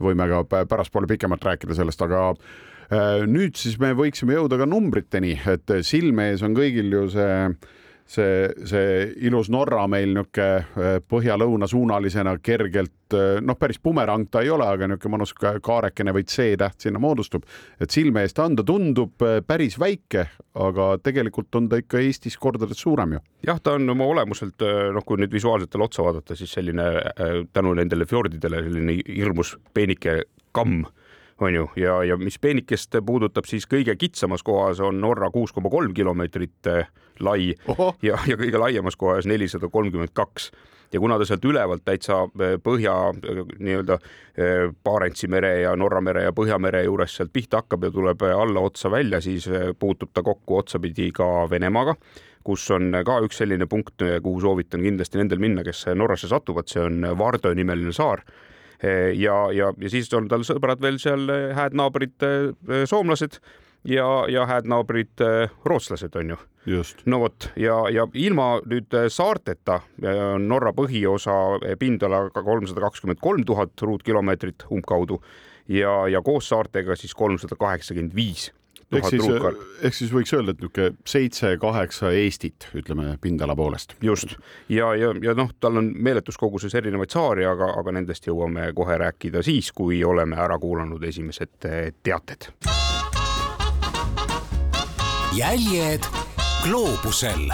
võime 0.00 0.28
ka 0.30 0.64
pärastpoole 0.70 1.06
pikemalt 1.10 1.44
rääkida 1.44 1.74
sellest, 1.74 2.02
aga 2.02 2.32
nüüd 3.28 3.58
siis 3.60 3.76
me 3.80 3.92
võiksime 3.96 4.38
jõuda 4.38 4.60
ka 4.60 4.68
numbriteni, 4.68 5.34
et 5.50 5.74
silme 5.84 6.30
ees 6.32 6.44
on 6.46 6.56
kõigil 6.56 6.92
ju 6.94 7.04
see 7.12 7.34
see, 8.08 8.48
see 8.68 9.12
ilus 9.28 9.50
Norra 9.52 9.84
meil 9.90 10.14
niisugune 10.16 11.02
põhja-lõuna 11.08 11.68
suunalisena 11.68 12.34
kergelt 12.44 13.16
noh, 13.44 13.56
päris 13.60 13.80
bumerang 13.82 14.28
ta 14.32 14.42
ei 14.44 14.50
ole, 14.52 14.66
aga 14.66 14.88
niisugune 14.88 15.18
mõnus 15.18 15.34
kaarekene 15.36 16.14
või 16.16 16.24
C-täht 16.28 16.86
sinna 16.86 17.00
moodustub, 17.02 17.46
et 17.80 17.92
silme 17.94 18.24
eest 18.24 18.40
anda 18.42 18.64
tundub 18.66 19.20
päris 19.46 19.78
väike, 19.80 20.26
aga 20.58 20.90
tegelikult 21.04 21.60
on 21.60 21.68
ta 21.70 21.80
ikka 21.82 22.00
Eestis 22.02 22.38
kordades 22.40 22.80
suurem 22.80 23.18
ju. 23.18 23.22
jah, 23.46 23.60
ta 23.60 23.76
on 23.78 23.88
oma 23.92 24.08
olemuselt 24.08 24.64
noh, 24.94 25.04
kui 25.06 25.20
nüüd 25.20 25.34
visuaalselt 25.34 25.72
talle 25.72 25.88
otsa 25.88 26.06
vaadata, 26.06 26.36
siis 26.38 26.52
selline 26.56 26.88
tänu 27.52 27.74
nendele 27.76 28.08
fjordidele 28.08 28.64
selline 28.64 29.00
hirmus 29.04 29.56
peenike 29.74 30.22
kamm 30.56 30.86
on 31.42 31.54
ju, 31.54 31.68
ja, 31.76 32.04
ja 32.04 32.16
mis 32.16 32.38
peenikest 32.38 32.98
puudutab, 33.06 33.46
siis 33.46 33.66
kõige 33.70 33.94
kitsamas 33.98 34.42
kohas 34.46 34.80
on 34.84 35.00
Norra 35.00 35.30
kuus 35.30 35.52
koma 35.54 35.70
kolm 35.70 35.94
kilomeetrit 35.94 36.70
eh, 36.70 36.88
lai 37.20 37.52
Oho. 37.68 37.92
ja, 38.02 38.18
ja 38.26 38.38
kõige 38.38 38.58
laiemas 38.58 38.96
kohas 38.96 39.26
nelisada 39.26 39.68
kolmkümmend 39.68 40.14
kaks. 40.14 40.50
Ja 40.92 41.00
kuna 41.00 41.18
ta 41.20 41.26
sealt 41.28 41.44
ülevalt 41.44 41.84
täitsa 41.84 42.22
eh, 42.40 42.56
põhja 42.62 42.94
eh, 43.12 43.42
nii-öelda 43.58 43.98
Barentsi 44.84 45.26
mere 45.28 45.60
ja 45.64 45.74
Norra 45.76 46.00
mere 46.00 46.22
ja 46.22 46.32
Põhjamere 46.34 46.84
juures 46.86 47.16
sealt 47.18 47.32
pihta 47.34 47.62
hakkab 47.62 47.88
ja 47.88 47.90
tuleb 47.90 48.22
alla 48.28 48.62
otsa 48.62 48.90
välja, 48.90 49.20
siis 49.20 49.48
puutub 49.78 50.12
ta 50.14 50.22
kokku 50.22 50.60
otsapidi 50.60 51.10
ka 51.14 51.48
Venemaaga, 51.50 51.96
kus 52.46 52.68
on 52.70 52.92
ka 53.04 53.18
üks 53.26 53.42
selline 53.42 53.66
punkt, 53.66 53.98
kuhu 54.22 54.40
soovitan 54.40 54.86
kindlasti 54.86 55.18
nendel 55.18 55.42
minna, 55.42 55.66
kes 55.66 55.88
Norrasse 55.94 56.30
satuvad, 56.30 56.70
see 56.70 56.84
on 56.86 57.02
Vardö 57.18 57.50
nimeline 57.58 57.92
saar 57.92 58.22
ja, 59.14 59.38
ja, 59.52 59.72
ja 59.78 59.90
siis 59.90 60.12
on 60.14 60.28
tal 60.30 60.44
sõbrad 60.46 60.82
veel 60.82 61.00
seal 61.02 61.28
eh, 61.32 61.48
hääd 61.56 61.74
naabrid 61.78 62.26
eh, 62.26 62.84
soomlased 62.86 63.40
ja, 63.88 64.06
ja 64.30 64.46
hääd 64.46 64.68
naabrid 64.70 65.24
rootslased 65.66 66.14
on 66.18 66.34
ju. 66.34 66.38
no 67.06 67.22
vot 67.24 67.48
ja, 67.56 67.80
ja 67.94 68.06
ilma 68.14 68.58
nüüd 68.68 68.94
saarteta 69.08 69.80
on 70.02 70.48
Norra 70.50 70.74
põhiosa 70.76 71.34
pindala 71.78 72.26
kolmsada 72.34 72.82
kakskümmend 72.84 73.22
kolm 73.22 73.46
tuhat 73.48 73.72
ruutkilomeetrit 73.82 74.66
umbkaudu 74.70 75.22
ja, 75.68 76.08
ja 76.08 76.22
koos 76.22 76.48
saartega 76.48 76.96
siis 76.96 77.14
kolmsada 77.14 77.56
kaheksakümmend 77.56 78.14
viis 78.14 78.50
ehk 78.92 79.08
siis, 79.10 79.26
ehk 79.82 79.96
siis 79.96 80.12
võiks 80.12 80.32
öelda, 80.36 80.54
et 80.54 80.62
niisugune 80.62 81.08
seitse-kaheksa 81.08 82.12
Eestit, 82.16 82.68
ütleme 82.78 83.16
pindala 83.20 83.56
poolest. 83.56 83.94
just 84.02 84.36
ja, 84.68 84.94
ja, 84.96 85.12
ja 85.22 85.34
noh, 85.36 85.52
tal 85.60 85.80
on 85.80 85.92
meeletus 85.94 86.40
koguses 86.40 86.74
erinevaid 86.74 87.12
saari, 87.12 87.46
aga, 87.48 87.72
aga 87.80 87.96
nendest 87.98 88.28
jõuame 88.28 88.70
kohe 88.76 88.98
rääkida 89.04 89.42
siis, 89.44 89.72
kui 89.72 90.02
oleme 90.04 90.38
ära 90.40 90.58
kuulanud 90.58 91.04
esimesed 91.04 91.68
eh, 91.68 91.92
teated. 92.02 92.50
jäljed 95.36 96.08
gloobusel 96.64 97.52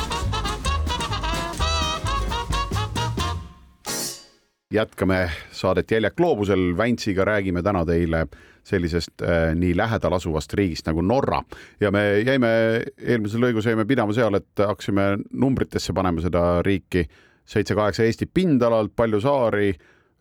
jätkame 4.75 5.31
saadet 5.53 5.91
Jäljak 5.91 6.17
gloobusel. 6.17 6.76
Väntsiga 6.76 7.25
räägime 7.25 7.62
täna 7.62 7.85
teile 7.87 8.26
sellisest 8.64 9.23
äh, 9.23 9.52
nii 9.54 9.76
lähedal 9.76 10.16
asuvast 10.16 10.54
riigist 10.56 10.88
nagu 10.88 11.02
Norra 11.04 11.42
ja 11.80 11.90
me 11.92 12.04
jäime, 12.25 12.50
eelmises 12.99 13.40
lõigus 13.40 13.68
jäime 13.68 13.85
pidama 13.88 14.14
seal, 14.16 14.38
et 14.38 14.64
hakkasime 14.64 15.09
numbritesse 15.33 15.92
panema 15.97 16.25
seda 16.25 16.62
riiki, 16.64 17.04
seitse-kaheksa 17.44 18.06
Eesti 18.06 18.26
pindalalt, 18.26 18.94
palju 18.97 19.21
saari. 19.25 19.73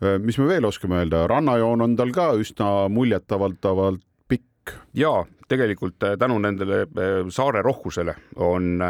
Äh, 0.04 0.18
mis 0.20 0.38
me 0.42 0.50
veel 0.50 0.68
oskame 0.68 1.00
öelda, 1.00 1.26
rannajoon 1.32 1.88
on 1.88 1.96
tal 2.00 2.12
ka 2.16 2.34
üsna 2.40 2.90
muljetavaldavalt 2.92 4.04
pikk. 4.28 4.76
ja 4.94 5.24
tegelikult 5.48 6.04
äh, 6.04 6.18
tänu 6.20 6.40
nendele 6.40 6.86
saare 7.32 7.62
rohkusele 7.62 8.16
on 8.36 8.82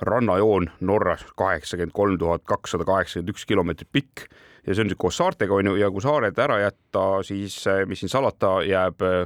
rannajoon 0.00 0.70
Norras 0.80 1.22
kaheksakümmend 1.36 1.94
kolm 1.94 2.18
tuhat 2.18 2.42
kakssada 2.44 2.84
kaheksakümmend 2.84 3.30
üks 3.30 3.46
kilomeetrit 3.46 3.88
pikk 3.92 4.26
ja 4.66 4.74
see 4.74 4.84
on 4.84 4.96
koos 4.98 5.16
saartega 5.20 5.54
on 5.54 5.72
ju, 5.72 5.76
ja 5.80 5.90
kui 5.92 6.02
saared 6.04 6.38
ära 6.40 6.58
jätta, 6.64 7.06
siis 7.26 7.56
mis 7.88 8.02
siin 8.02 8.12
salata, 8.12 8.58
jääb 8.66 9.04
äh, 9.04 9.24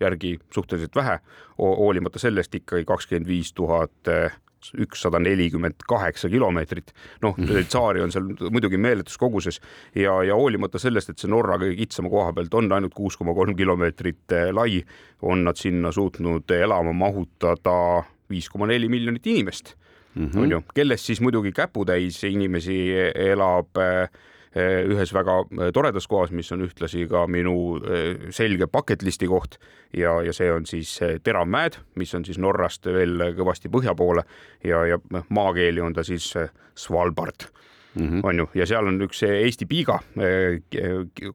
järgi 0.00 0.36
suhteliselt 0.54 0.96
vähe, 0.96 1.18
hoolimata 1.58 2.20
sellest 2.20 2.54
ikkagi 2.54 2.84
kakskümmend 2.84 3.28
viis 3.28 3.52
tuhat 3.56 4.10
äh, 4.12 4.34
ükssada 4.82 5.18
nelikümmend 5.22 5.84
kaheksa 5.88 6.28
kilomeetrit. 6.28 6.92
noh, 7.22 7.36
mhm. 7.38 7.54
neid 7.54 7.70
saari 7.70 8.02
on 8.02 8.12
seal 8.12 8.28
muidugi 8.50 8.76
meeletus 8.76 9.18
koguses 9.18 9.60
ja, 9.94 10.18
ja 10.26 10.34
hoolimata 10.34 10.78
sellest, 10.82 11.10
et 11.10 11.22
see 11.22 11.30
Norra 11.30 11.58
kõige 11.62 11.78
kitsama 11.78 12.10
koha 12.12 12.32
pealt 12.36 12.54
on 12.54 12.72
ainult 12.72 12.94
kuus 12.94 13.16
koma 13.16 13.34
kolm 13.34 13.56
kilomeetrit 13.56 14.36
lai, 14.52 14.82
on 15.22 15.44
nad 15.46 15.58
sinna 15.60 15.92
suutnud 15.94 16.50
elama 16.50 16.92
mahutada 16.92 18.04
viis 18.30 18.48
koma 18.50 18.66
neli 18.66 18.88
miljonit 18.90 19.26
inimest 19.26 19.76
mm, 20.14 20.26
-hmm. 20.26 20.40
on 20.42 20.50
ju, 20.50 20.62
kellest 20.74 21.04
siis 21.06 21.20
muidugi 21.20 21.52
käputäis 21.52 22.24
inimesi 22.24 22.90
elab 23.14 23.78
äh, 23.78 24.10
Eh, 24.10 24.34
ühes 24.56 25.12
väga 25.14 25.40
eh, 25.44 25.70
toredas 25.74 26.06
kohas, 26.08 26.32
mis 26.32 26.50
on 26.54 26.64
ühtlasi 26.66 27.06
ka 27.10 27.26
minu 27.30 27.76
eh, 27.82 28.30
selge 28.34 28.68
bucket 28.72 29.04
list'i 29.06 29.28
koht. 29.28 29.58
Ja, 29.96 30.18
ja 30.24 30.32
see 30.36 30.48
on 30.52 30.66
siis 30.68 30.96
Teravmäed, 31.24 31.78
mis 31.96 32.14
on 32.16 32.24
siis 32.26 32.40
Norrast 32.42 32.86
veel 32.90 33.32
kõvasti 33.36 33.70
põhja 33.72 33.94
poole. 33.96 34.26
Ja, 34.64 34.84
ja 34.88 34.98
noh, 35.12 35.28
maakeeli 35.28 35.80
on 35.84 35.96
ta 35.96 36.04
siis 36.06 36.32
Svalbard. 36.76 37.48
Mm, 37.96 38.08
-hmm. 38.08 38.20
on 38.28 38.38
ju, 38.38 38.48
ja 38.54 38.66
seal 38.66 38.86
on 38.86 39.00
üks 39.00 39.22
Eesti 39.24 39.64
piiga 39.64 39.94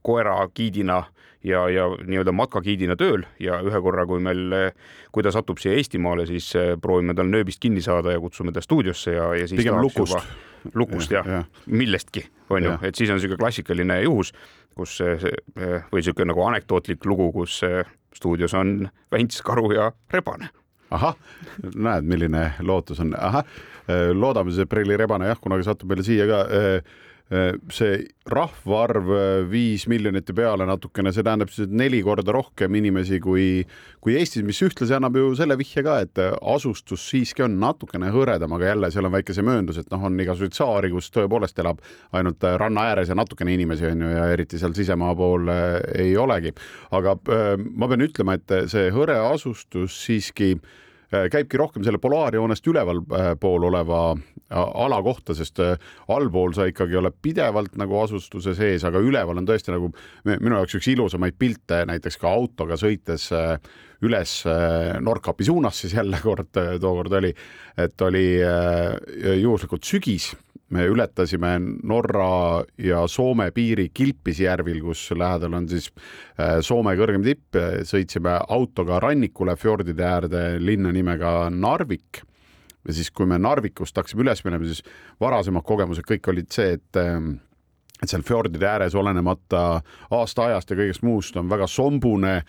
koera 0.05 0.35
giidina 0.53 0.99
ja, 1.43 1.63
ja 1.69 1.87
nii-öelda 2.05 2.31
matkagiidina 2.37 2.93
tööl. 2.95 3.25
Ja 3.39 3.57
ühe 3.65 3.81
korra, 3.81 4.05
kui 4.05 4.21
meil, 4.21 4.53
kui 5.11 5.25
ta 5.25 5.31
satub 5.33 5.57
siia 5.57 5.73
Eestimaale, 5.73 6.27
siis 6.29 6.53
proovime 6.81 7.17
tal 7.17 7.33
nööbist 7.33 7.59
kinni 7.59 7.81
saada 7.81 8.13
ja 8.13 8.21
kutsume 8.21 8.53
ta 8.53 8.61
stuudiosse 8.61 9.17
ja, 9.17 9.33
ja 9.33 9.47
siis 9.47 9.57
pigem 9.57 9.81
lukust. 9.81 10.13
juba 10.13 10.50
lukust 10.73 11.11
jah 11.11 11.27
ja. 11.27 11.41
ja., 11.41 11.67
millestki, 11.67 12.25
on 12.49 12.63
ju, 12.63 12.77
et 12.87 12.95
siis 12.95 13.09
on 13.09 13.19
niisugune 13.19 13.39
klassikaline 13.41 14.01
juhus, 14.03 14.33
kus 14.77 14.99
või 15.01 15.99
niisugune 15.99 16.31
nagu 16.31 16.45
anekdootlik 16.47 17.05
lugu, 17.05 17.31
kus 17.35 17.59
stuudios 18.15 18.53
on 18.57 18.89
Vents, 19.11 19.41
Karu 19.45 19.71
ja 19.75 19.91
Rebane. 20.13 20.49
ahah, 20.91 21.15
näed, 21.75 22.03
milline 22.03 22.49
lootus 22.67 22.99
on, 22.99 23.13
ahah, 23.15 23.45
loodame 24.13 24.51
see 24.51 24.67
Preili 24.67 24.97
Rebane 24.99 25.29
jah, 25.31 25.39
kunagi 25.39 25.63
satub 25.67 25.91
meile 25.91 26.03
siia 26.03 26.27
ka 26.27 26.43
see 27.71 27.99
rahvaarv 28.27 29.11
äh, 29.15 29.27
viis 29.47 29.85
miljonite 29.87 30.33
peale 30.35 30.65
natukene, 30.67 31.13
see 31.15 31.23
tähendab 31.23 31.51
siis, 31.53 31.69
neli 31.71 32.01
korda 32.03 32.33
rohkem 32.35 32.75
inimesi 32.75 33.21
kui, 33.23 33.63
kui 34.03 34.17
Eestis, 34.19 34.43
mis 34.43 34.59
ühtlasi 34.65 34.97
annab 34.97 35.15
ju 35.15 35.31
selle 35.39 35.55
vihje 35.59 35.83
ka, 35.87 35.95
et 36.03 36.21
asustus 36.41 37.05
siiski 37.13 37.45
on 37.45 37.55
natukene 37.61 38.11
hõredam, 38.11 38.57
aga 38.57 38.73
jälle 38.73 38.91
seal 38.91 39.07
on 39.07 39.15
väike 39.15 39.35
see 39.37 39.47
mööndus, 39.47 39.79
et 39.79 39.89
noh, 39.93 40.03
on 40.09 40.19
igasuguseid 40.19 40.59
saari, 40.59 40.91
kus 40.91 41.07
tõepoolest 41.15 41.63
elab 41.63 41.79
ainult 42.19 42.43
ranna 42.59 42.89
ääres 42.91 43.13
ja 43.13 43.17
natukene 43.17 43.55
inimesi 43.55 43.87
on 43.93 44.05
ju 44.05 44.11
ja 44.11 44.27
eriti 44.35 44.59
seal 44.59 44.75
sisemaa 44.75 45.15
pool 45.15 45.47
äh, 45.55 45.79
ei 46.03 46.13
olegi. 46.19 46.51
aga 46.91 47.15
ma 47.63 47.87
pean 47.87 48.03
ütlema, 48.03 48.35
et 48.35 48.57
see 48.71 48.91
hõre 48.91 49.15
asustus 49.31 49.95
siiski 50.03 50.57
Äh, 50.57 50.77
käibki 51.11 51.59
rohkem 51.59 51.83
selle 51.83 51.99
polaarjoonest 52.01 52.67
ülevalpool 52.71 53.63
äh, 53.63 53.67
oleva 53.67 54.01
äh, 54.13 54.57
ala 54.57 55.01
kohta, 55.03 55.35
sest 55.35 55.59
allpool 56.07 56.55
sa 56.55 56.67
ikkagi 56.69 56.97
oled 56.99 57.17
pidevalt 57.21 57.75
nagu 57.79 57.99
asustuse 58.01 58.55
sees, 58.57 58.85
aga 58.87 59.01
üleval 59.03 59.41
on 59.41 59.47
tõesti 59.47 59.73
nagu 59.73 59.91
minu 60.27 60.57
jaoks 60.57 60.77
üks 60.79 60.91
ilusamaid 60.93 61.37
pilte 61.39 61.83
näiteks 61.89 62.19
ka 62.21 62.31
autoga 62.31 62.79
sõites 62.79 63.29
üles 64.01 64.37
Nordkapi 65.05 65.45
suunas 65.45 65.83
siis 65.83 65.93
jälle 65.93 66.19
kord 66.23 66.55
tookord 66.55 67.19
oli, 67.19 67.33
et 67.77 68.07
oli 68.07 68.25
juhuslikult 69.41 69.85
sügis 69.85 70.31
me 70.71 70.85
ületasime 70.87 71.59
Norra 71.83 72.63
ja 72.79 73.03
Soome 73.07 73.51
piiri 73.51 73.89
Kilpisjärvil, 73.93 74.79
kus 74.83 75.03
lähedal 75.17 75.53
on 75.59 75.67
siis 75.69 75.89
äh, 76.39 76.59
Soome 76.63 76.95
kõrgem 76.99 77.23
tipp, 77.25 77.59
sõitsime 77.87 78.37
autoga 78.49 79.01
rannikule 79.03 79.57
fjordide 79.59 80.07
äärde 80.07 80.43
linna 80.63 80.93
nimega 80.95 81.49
Narvik. 81.51 82.23
ja 82.87 82.93
siis, 82.93 83.11
kui 83.11 83.27
me 83.27 83.37
Narvikust 83.37 83.97
hakkasime 83.97 84.23
üles 84.23 84.43
minema, 84.45 84.65
siis 84.65 84.83
varasemad 85.19 85.63
kogemused 85.67 86.07
kõik 86.07 86.31
olid 86.31 86.51
see, 86.51 86.77
et 86.79 86.99
ähm, 86.99 87.35
et 88.01 88.09
seal 88.09 88.23
fjordide 88.25 88.65
ääres, 88.65 88.95
olenemata 88.97 89.81
aastaajast 90.09 90.71
ja 90.71 90.77
kõigest 90.79 91.03
muust, 91.05 91.35
on 91.37 91.51
väga 91.51 91.67
sombune, 91.69 92.39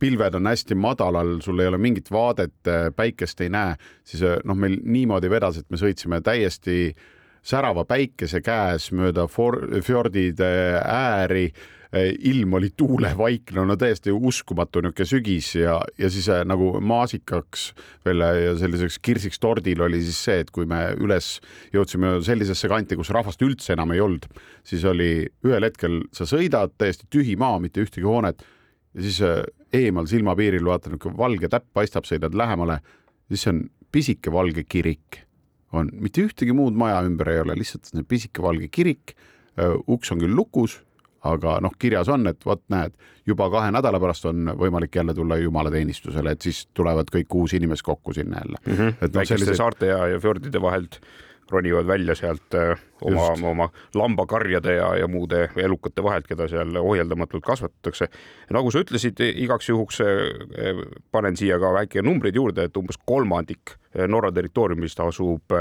pilved 0.00 0.38
on 0.38 0.48
hästi 0.48 0.78
madalal, 0.80 1.34
sul 1.44 1.60
ei 1.60 1.68
ole 1.68 1.76
mingit 1.76 2.08
vaadet, 2.08 2.54
päikest 2.96 3.42
ei 3.44 3.50
näe, 3.52 3.74
siis 4.08 4.24
noh, 4.48 4.56
meil 4.56 4.78
niimoodi 4.80 5.28
vedas, 5.28 5.58
et 5.60 5.68
me 5.68 5.76
sõitsime 5.76 6.22
täiesti 6.24 6.78
äh, 6.86 7.04
särava 7.44 7.84
päikese 7.88 8.40
käes 8.44 8.90
mööda 8.96 9.28
fjordide 9.28 10.50
ääri 10.80 11.50
ilm 11.94 12.56
oli 12.58 12.70
tuulevaikne, 12.76 13.62
no 13.66 13.76
täiesti 13.78 14.12
uskumatu 14.12 14.80
niisugune 14.82 15.06
sügis 15.06 15.50
ja, 15.54 15.76
ja 15.98 16.08
siis 16.10 16.26
äh, 16.32 16.42
nagu 16.46 16.72
maasikaks 16.82 17.68
veel 18.06 18.24
ja 18.24 18.54
selliseks 18.58 18.98
kirsiks 18.98 19.38
tordil 19.42 19.84
oli 19.86 20.00
siis 20.02 20.18
see, 20.26 20.40
et 20.42 20.50
kui 20.54 20.66
me 20.66 20.80
üles 20.98 21.36
jõudsime 21.74 22.16
sellisesse 22.26 22.70
kanti, 22.70 22.98
kus 22.98 23.12
rahvast 23.14 23.42
üldse 23.46 23.76
enam 23.76 23.94
ei 23.94 24.02
olnud, 24.02 24.26
siis 24.66 24.84
oli 24.90 25.28
ühel 25.46 25.68
hetkel 25.68 26.00
sa 26.14 26.26
sõidad 26.26 26.74
täiesti 26.78 27.06
tühi 27.12 27.38
maa, 27.38 27.60
mitte 27.62 27.84
ühtegi 27.84 28.06
hoonet 28.06 28.42
ja 28.94 29.06
siis 29.06 29.20
eemal 29.74 30.10
silmapiiril 30.10 30.66
vaatad, 30.66 30.94
niisugune 30.94 31.18
valge 31.18 31.50
täpp 31.52 31.70
paistab, 31.74 32.08
sõidad 32.10 32.34
lähemale, 32.34 32.80
siis 33.30 33.46
see 33.46 33.54
on 33.54 33.62
pisike 33.94 34.34
valge 34.34 34.66
kirik 34.66 35.23
on 35.74 35.90
mitte 36.00 36.24
ühtegi 36.24 36.54
muud 36.56 36.76
maja 36.78 37.02
ümber 37.06 37.30
ei 37.32 37.42
ole, 37.42 37.56
lihtsalt 37.58 37.92
pisike 38.08 38.42
valge 38.42 38.68
kirik. 38.72 39.14
uks 39.86 40.10
on 40.10 40.18
küll 40.18 40.34
lukus, 40.34 40.80
aga 41.24 41.58
noh, 41.62 41.74
kirjas 41.78 42.08
on, 42.12 42.26
et 42.26 42.46
vot 42.46 42.62
näed, 42.72 42.96
juba 43.26 43.46
kahe 43.52 43.70
nädala 43.74 44.00
pärast 44.02 44.26
on 44.28 44.50
võimalik 44.58 44.96
jälle 44.98 45.14
tulla 45.14 45.38
jumalateenistusele, 45.40 46.34
et 46.34 46.42
siis 46.42 46.64
tulevad 46.74 47.12
kõik 47.12 47.36
uus 47.38 47.54
inimesed 47.56 47.86
kokku 47.86 48.12
sinna 48.16 48.42
jälle 48.42 48.58
mm. 48.64 48.74
-hmm. 48.74 48.96
et 49.00 49.12
no, 49.12 49.20
väikeste 49.20 49.38
sellised... 49.38 49.60
saarte 49.60 49.92
ja, 49.92 50.06
ja 50.10 50.20
fjordide 50.20 50.60
vahelt 50.60 51.00
ronivad 51.50 51.86
välja 51.86 52.14
sealt 52.14 52.56
oma, 53.02 53.28
oma 53.50 53.68
lambakarjade 53.94 54.74
ja, 54.74 54.96
ja 54.96 55.08
muude 55.08 55.48
elukate 55.56 56.02
vahelt, 56.02 56.26
keda 56.26 56.48
seal 56.48 56.76
ohjeldamatult 56.80 57.44
kasvatatakse. 57.44 58.08
nagu 58.50 58.70
sa 58.70 58.80
ütlesid, 58.80 59.20
igaks 59.20 59.68
juhuks 59.68 60.00
panen 61.12 61.36
siia 61.36 61.58
ka 61.60 61.72
väike 61.72 62.02
numbrid 62.02 62.34
juurde, 62.34 62.64
et 62.64 62.76
umbes 62.76 62.98
kolmandik 63.04 63.76
äh, 63.96 64.08
Norra 64.08 64.32
territooriumist 64.32 65.00
asub 65.00 65.54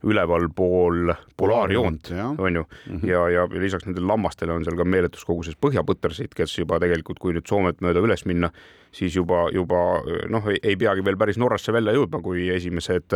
ülevalpool 0.00 1.10
polaarjoont, 1.36 2.08
on 2.38 2.54
ju 2.54 2.62
-hmm. 2.62 3.08
ja, 3.08 3.28
ja 3.28 3.48
lisaks 3.50 3.86
nendele 3.86 4.06
lammastele 4.06 4.52
on 4.52 4.64
seal 4.64 4.76
ka 4.76 4.84
meeletus 4.84 5.24
koguses 5.24 5.56
põhjapõtrasid, 5.60 6.32
kes 6.36 6.58
juba 6.58 6.78
tegelikult, 6.80 7.18
kui 7.18 7.34
nüüd 7.36 7.48
Soomet 7.48 7.80
mööda 7.84 8.00
üles 8.00 8.24
minna, 8.24 8.50
siis 8.92 9.16
juba, 9.16 9.50
juba 9.52 10.00
noh, 10.28 10.48
ei 10.62 10.76
peagi 10.76 11.04
veel 11.04 11.16
päris 11.20 11.38
Norrasse 11.38 11.72
välja 11.72 11.92
jõudma, 11.92 12.22
kui 12.22 12.48
esimesed 12.48 13.12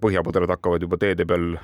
põhjapõdrad 0.00 0.50
hakkavad 0.54 0.82
juba 0.84 0.98
teede 1.00 1.26
peal 1.28 1.54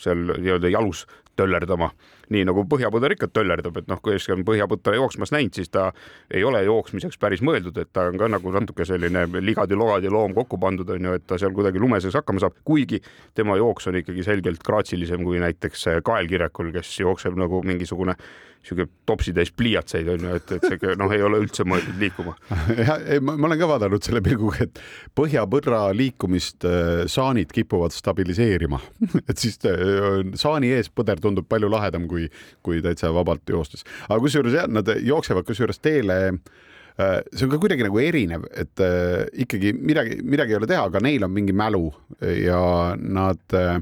seal 0.00 0.34
nii-öelda 0.36 0.72
jalus 0.72 1.06
töllerdama. 1.40 1.90
nii 2.30 2.44
nagu 2.46 2.62
põhjapõder 2.70 3.16
ikka 3.16 3.26
töllerdab, 3.34 3.80
et 3.80 3.88
noh, 3.90 3.98
kui 3.98 4.14
on 4.30 4.44
põhjapõtra 4.46 4.94
jooksmas 4.94 5.32
näinud, 5.34 5.56
siis 5.56 5.72
ta 5.74 5.88
ei 6.30 6.44
ole 6.46 6.60
jooksmiseks 6.62 7.18
päris 7.18 7.42
mõeldud, 7.42 7.74
et 7.82 7.90
ta 7.92 8.04
on 8.06 8.18
ka 8.20 8.28
nagu 8.30 8.52
natuke 8.54 8.86
selline 8.86 9.24
ligadi-logadi 9.42 10.12
loom 10.14 10.36
kokku 10.36 10.58
pandud, 10.62 10.92
on 10.94 11.08
ju, 11.08 11.16
et 11.18 11.26
ta 11.26 11.40
seal 11.42 11.50
kuidagi 11.56 11.82
lume 11.82 11.98
sees 12.00 12.14
hakkama 12.14 12.44
saab, 12.44 12.60
kuigi 12.64 13.00
tema 13.34 13.56
jooks 13.58 13.90
on 13.90 13.98
ikkagi 13.98 14.22
selgelt 14.28 14.62
graatsilisem 14.62 15.26
kui 15.26 15.42
näiteks 15.42 15.88
kaelkirjakul, 16.06 16.70
kes 16.76 16.92
jookseb 17.00 17.34
nagu 17.40 17.64
mingisugune 17.66 18.14
sihuke 18.64 18.86
topsitäis 19.08 19.50
pliiatseid 19.56 20.08
on 20.12 20.24
ju, 20.26 20.36
et, 20.36 20.52
et 20.56 20.64
see 20.68 20.94
noh, 21.00 21.12
ei 21.14 21.22
ole 21.24 21.40
üldse 21.40 21.64
mõeldud 21.68 22.00
liikuma. 22.00 22.34
jah, 22.80 22.96
ei, 23.00 23.22
ma 23.24 23.36
olen 23.48 23.60
ka 23.60 23.68
vaadanud 23.70 24.04
selle 24.04 24.22
pilguga, 24.24 24.66
et 24.66 24.80
põhjapõdra 25.16 25.82
liikumist 25.96 26.66
äh, 26.68 27.04
saanid 27.10 27.54
kipuvad 27.56 27.94
stabiliseerima 27.96 28.80
et 29.30 29.36
siis 29.40 29.56
äh, 29.68 30.20
saani 30.40 30.74
ees 30.76 30.92
põder 30.92 31.22
tundub 31.22 31.48
palju 31.50 31.70
lahedam 31.72 32.08
kui, 32.10 32.28
kui 32.66 32.82
täitsa 32.84 33.14
vabalt 33.16 33.48
joostes. 33.48 33.86
aga 34.08 34.20
kusjuures 34.22 34.58
jah, 34.60 34.68
nad 34.68 34.92
jooksevad 35.00 35.48
kusjuures 35.48 35.80
teele 35.80 36.20
äh, 36.28 37.16
see 37.32 37.46
on 37.46 37.54
ka 37.54 37.62
kuidagi 37.62 37.86
nagu 37.86 38.02
erinev, 38.02 38.44
et 38.52 38.84
ikkagi 39.40 39.72
midagi, 39.78 40.20
midagi 40.20 40.52
ei 40.52 40.60
ole 40.60 40.68
teha, 40.68 40.84
aga 40.90 41.00
neil 41.04 41.24
on 41.24 41.32
mingi 41.32 41.56
mälu 41.56 41.88
ja 42.20 42.60
nad 43.00 43.56
äh, 43.56 43.80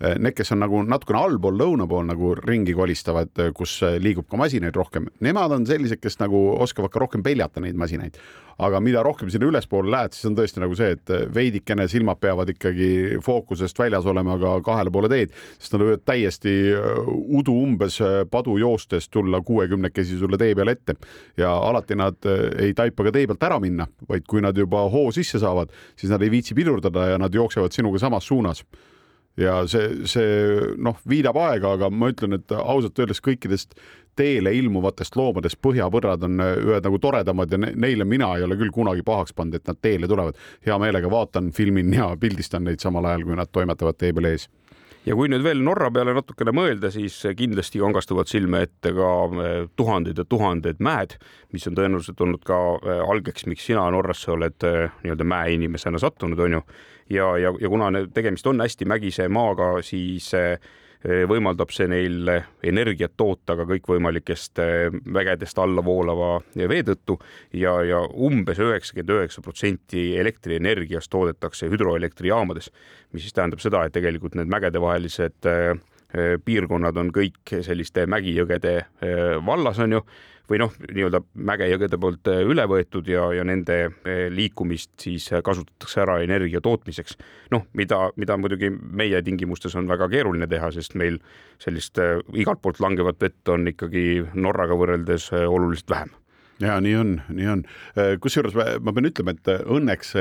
need, 0.00 0.34
kes 0.36 0.54
on 0.54 0.62
nagu 0.64 0.82
natukene 0.88 1.20
allpool, 1.20 1.56
lõuna 1.60 1.86
pool 1.88 2.06
nagu 2.08 2.34
ringi 2.38 2.74
kolistavad, 2.76 3.32
eh, 3.38 3.50
kus 3.56 3.76
eh, 3.84 3.98
liigub 4.00 4.28
ka 4.30 4.38
masinaid 4.40 4.76
rohkem, 4.76 5.10
nemad 5.24 5.52
on 5.56 5.66
sellised, 5.68 6.00
kes 6.00 6.16
nagu 6.22 6.40
oskavad 6.64 6.92
ka 6.92 7.02
rohkem 7.02 7.24
peljata 7.26 7.60
neid 7.60 7.76
masinaid. 7.76 8.16
aga 8.60 8.76
mida 8.84 9.00
rohkem 9.00 9.30
sinna 9.32 9.46
ülespoole 9.48 9.88
lähed, 9.88 10.12
siis 10.12 10.26
on 10.28 10.34
tõesti 10.36 10.60
nagu 10.60 10.74
see, 10.76 10.90
et 10.92 11.10
veidikene 11.32 11.86
silmad 11.88 12.18
peavad 12.20 12.50
ikkagi 12.52 13.16
fookusest 13.24 13.78
väljas 13.80 14.04
olema 14.04 14.34
ka 14.36 14.50
kahele 14.66 14.92
poole 14.92 15.08
teed, 15.08 15.32
sest 15.56 15.72
nad 15.72 15.86
võivad 15.86 16.02
täiesti 16.04 16.52
udu 17.38 17.54
umbes 17.56 17.96
padu 18.28 18.58
joostes 18.60 19.08
tulla 19.08 19.40
kuuekümnekesi 19.40 20.18
sulle 20.20 20.36
tee 20.36 20.52
peale 20.58 20.76
ette 20.76 20.98
ja 21.40 21.54
alati 21.70 21.96
nad 21.96 22.20
ei 22.60 22.76
taipa 22.76 23.08
ka 23.08 23.14
tee 23.16 23.30
pealt 23.30 23.48
ära 23.48 23.56
minna, 23.64 23.88
vaid 24.12 24.28
kui 24.28 24.44
nad 24.44 24.60
juba 24.60 24.84
hoo 24.92 25.08
sisse 25.08 25.40
saavad, 25.40 25.72
siis 25.96 26.12
nad 26.12 26.20
ei 26.20 26.36
viitsi 26.36 26.52
pidurdada 26.54 27.14
ja 27.14 27.18
nad 27.22 27.32
jooksevad 27.32 27.72
sinuga 27.72 28.04
samas 28.04 28.28
suunas 28.28 28.60
ja 29.40 29.56
see, 29.70 30.04
see 30.10 30.60
noh, 30.78 30.98
viidab 31.08 31.38
aega, 31.40 31.74
aga 31.78 31.90
ma 31.90 32.10
ütlen, 32.12 32.38
et 32.38 32.54
ausalt 32.56 32.98
öeldes 33.00 33.22
kõikidest 33.24 33.74
teele 34.20 34.52
ilmuvatest 34.58 35.16
loomadest 35.16 35.60
põhjapõrrad 35.64 36.24
on 36.26 36.42
ühed 36.42 36.86
nagu 36.86 36.98
toredamad 37.00 37.52
ja 37.52 37.60
neile 37.60 38.04
mina 38.04 38.32
ei 38.36 38.44
ole 38.44 38.58
küll 38.60 38.72
kunagi 38.74 39.04
pahaks 39.06 39.34
pannud, 39.36 39.56
et 39.56 39.68
nad 39.70 39.78
teele 39.80 40.08
tulevad. 40.10 40.36
hea 40.66 40.78
meelega 40.78 41.10
vaatan, 41.10 41.52
filmin 41.56 41.94
ja 41.94 42.10
pildistan 42.20 42.66
neid 42.68 42.82
samal 42.82 43.06
ajal, 43.06 43.24
kui 43.28 43.38
nad 43.38 43.52
toimetavad 43.52 43.96
tee 44.00 44.12
peal 44.12 44.32
ees 44.32 44.48
ja 45.06 45.16
kui 45.16 45.30
nüüd 45.32 45.44
veel 45.44 45.62
Norra 45.64 45.88
peale 45.94 46.12
natukene 46.16 46.52
mõelda, 46.52 46.90
siis 46.92 47.16
kindlasti 47.36 47.80
kangastuvad 47.80 48.28
silme 48.28 48.64
ette 48.66 48.92
ka 48.96 49.10
eh, 49.44 49.64
tuhanded 49.78 50.20
ja 50.20 50.26
tuhanded 50.28 50.82
mäed, 50.84 51.16
mis 51.54 51.66
on 51.70 51.78
tõenäoliselt 51.78 52.20
olnud 52.20 52.44
ka 52.46 52.58
algeks, 53.08 53.46
miks 53.48 53.64
sina 53.70 53.86
Norrasse 53.94 54.34
oled 54.34 54.58
nii-öelda 54.60 55.26
mäeinimesena 55.36 56.02
sattunud, 56.02 56.40
on 56.46 56.60
ju. 56.60 56.64
Ja, 57.10 57.32
ja, 57.38 57.54
ja 57.60 57.68
kuna 57.68 57.90
tegemist 58.14 58.46
on 58.46 58.60
hästi 58.60 58.88
mägise 58.88 59.28
maaga, 59.28 59.76
siis 59.82 60.32
Eh, 61.00 61.22
võimaldab 61.24 61.70
see 61.72 61.86
neil 61.88 62.28
energiat 62.68 63.14
toota 63.16 63.54
ka 63.56 63.64
kõikvõimalikest 63.70 64.60
eh, 64.60 64.90
vägedest 64.92 65.56
alla 65.62 65.80
voolava 65.84 66.34
vee 66.52 66.82
tõttu. 66.84 67.16
Ja, 67.56 67.78
ja 67.88 68.02
umbes 68.04 68.60
üheksakümmend 68.60 69.14
üheksa 69.14 69.40
protsenti 69.40 70.10
elektrienergiast 70.20 71.08
toodetakse 71.08 71.70
hüdroelektrijaamades, 71.72 72.68
mis 73.14 73.24
siis 73.24 73.36
tähendab 73.36 73.64
seda, 73.64 73.86
et 73.88 73.96
tegelikult 73.96 74.36
need 74.36 74.52
mägedevahelised 74.52 75.48
eh, 75.48 75.72
piirkonnad 76.44 77.00
on 77.00 77.14
kõik 77.14 77.54
selliste 77.62 78.02
mägijõgede 78.10 78.72
vallas, 79.46 79.78
on 79.78 79.92
ju 79.94 80.00
või 80.50 80.58
noh, 80.58 80.72
nii-öelda 80.90 81.22
mägejõgede 81.50 81.98
poolt 82.00 82.30
äh, 82.30 82.42
üle 82.46 82.66
võetud 82.70 83.08
ja, 83.10 83.28
ja 83.36 83.44
nende 83.46 83.78
äh, 83.86 84.24
liikumist 84.34 84.92
siis 85.00 85.28
äh, 85.32 85.44
kasutatakse 85.46 86.02
ära 86.04 86.18
energia 86.24 86.62
tootmiseks. 86.64 87.16
noh, 87.54 87.66
mida, 87.78 88.08
mida 88.20 88.36
muidugi 88.40 88.70
meie 88.70 89.22
tingimustes 89.22 89.76
on 89.78 89.88
väga 89.90 90.10
keeruline 90.10 90.48
teha, 90.50 90.72
sest 90.74 90.96
meil 90.98 91.20
sellist 91.62 91.98
igalt 92.34 92.62
poolt 92.62 92.80
langevat 92.80 93.20
vett 93.20 93.52
on 93.52 93.68
ikkagi 93.70 94.24
Norraga 94.34 94.78
võrreldes 94.78 95.30
oluliselt 95.32 95.90
vähem 95.90 96.19
ja 96.60 96.76
nii 96.82 96.94
on, 96.96 97.12
nii 97.32 97.48
on. 97.48 97.62
Äh, 97.96 98.14
kusjuures 98.22 98.54
ma 98.56 98.94
pean 98.94 99.08
ütlema, 99.08 99.34
et 99.36 99.50
äh, 99.50 99.62
õnneks 99.70 100.12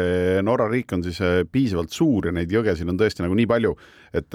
Norra 0.46 0.70
riik 0.72 0.94
on 0.96 1.04
siis 1.06 1.20
äh, 1.26 1.42
piisavalt 1.52 1.94
suur 1.96 2.30
ja 2.30 2.34
neid 2.36 2.52
jõgesid 2.54 2.90
on 2.90 3.00
tõesti 3.00 3.26
nagu 3.26 3.36
nii 3.38 3.48
palju, 3.50 3.76
et 4.16 4.34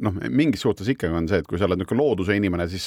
noh, 0.00 0.14
mingis 0.32 0.62
suhtes 0.64 0.88
ikkagi 0.88 1.12
on 1.12 1.26
see, 1.28 1.42
et 1.42 1.48
kui 1.48 1.58
sa 1.60 1.66
oled 1.66 1.82
niisugune 1.82 2.00
looduse 2.00 2.36
inimene, 2.38 2.64
siis 2.72 2.86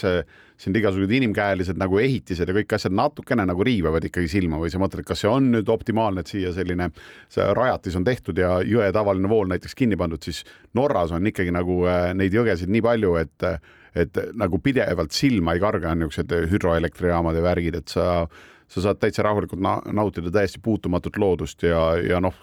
sind 0.57 0.77
igasugused 0.79 1.13
inimkäelised 1.13 1.77
nagu 1.77 1.99
ehitised 2.01 2.49
ja 2.49 2.55
kõik 2.55 2.73
asjad 2.79 2.95
natukene 2.97 3.45
nagu 3.45 3.61
riivavad 3.67 4.07
ikkagi 4.09 4.31
silma 4.31 4.57
või 4.57 4.71
sa 4.73 4.81
mõtled, 4.81 5.03
et 5.03 5.11
kas 5.11 5.21
see 5.21 5.29
on 5.29 5.51
nüüd 5.53 5.69
optimaalne, 5.69 6.23
et 6.25 6.33
siia 6.33 6.49
selline 6.55 6.89
see 7.29 7.45
rajatis 7.59 7.99
on 7.99 8.07
tehtud 8.07 8.41
ja 8.41 8.57
jõe 8.65 8.89
tavaline 8.95 9.29
vool 9.29 9.51
näiteks 9.53 9.77
kinni 9.77 9.99
pandud, 10.01 10.25
siis 10.25 10.41
Norras 10.73 11.13
on 11.13 11.29
ikkagi 11.29 11.53
nagu 11.53 11.83
neid 12.17 12.33
jõgesid 12.33 12.73
nii 12.73 12.85
palju, 12.89 13.17
et 13.21 13.49
et 13.95 14.19
nagu 14.35 14.59
pidevalt 14.59 15.15
silma 15.15 15.55
ei 15.55 15.63
karga 15.63 15.95
niisugused 15.95 16.51
hüdroelektrijaamad 16.51 17.39
ja 17.39 17.45
värgid, 17.45 17.79
et 17.79 17.95
sa 17.95 18.27
sa 18.67 18.81
saad 18.81 18.97
täitsa 18.97 19.23
rahulikult 19.25 19.61
na 19.61 19.75
nautida 19.93 20.31
täiesti 20.33 20.59
puutumatut 20.63 21.17
loodust 21.21 21.63
ja, 21.63 21.81
ja 22.01 22.17
noh, 22.23 22.33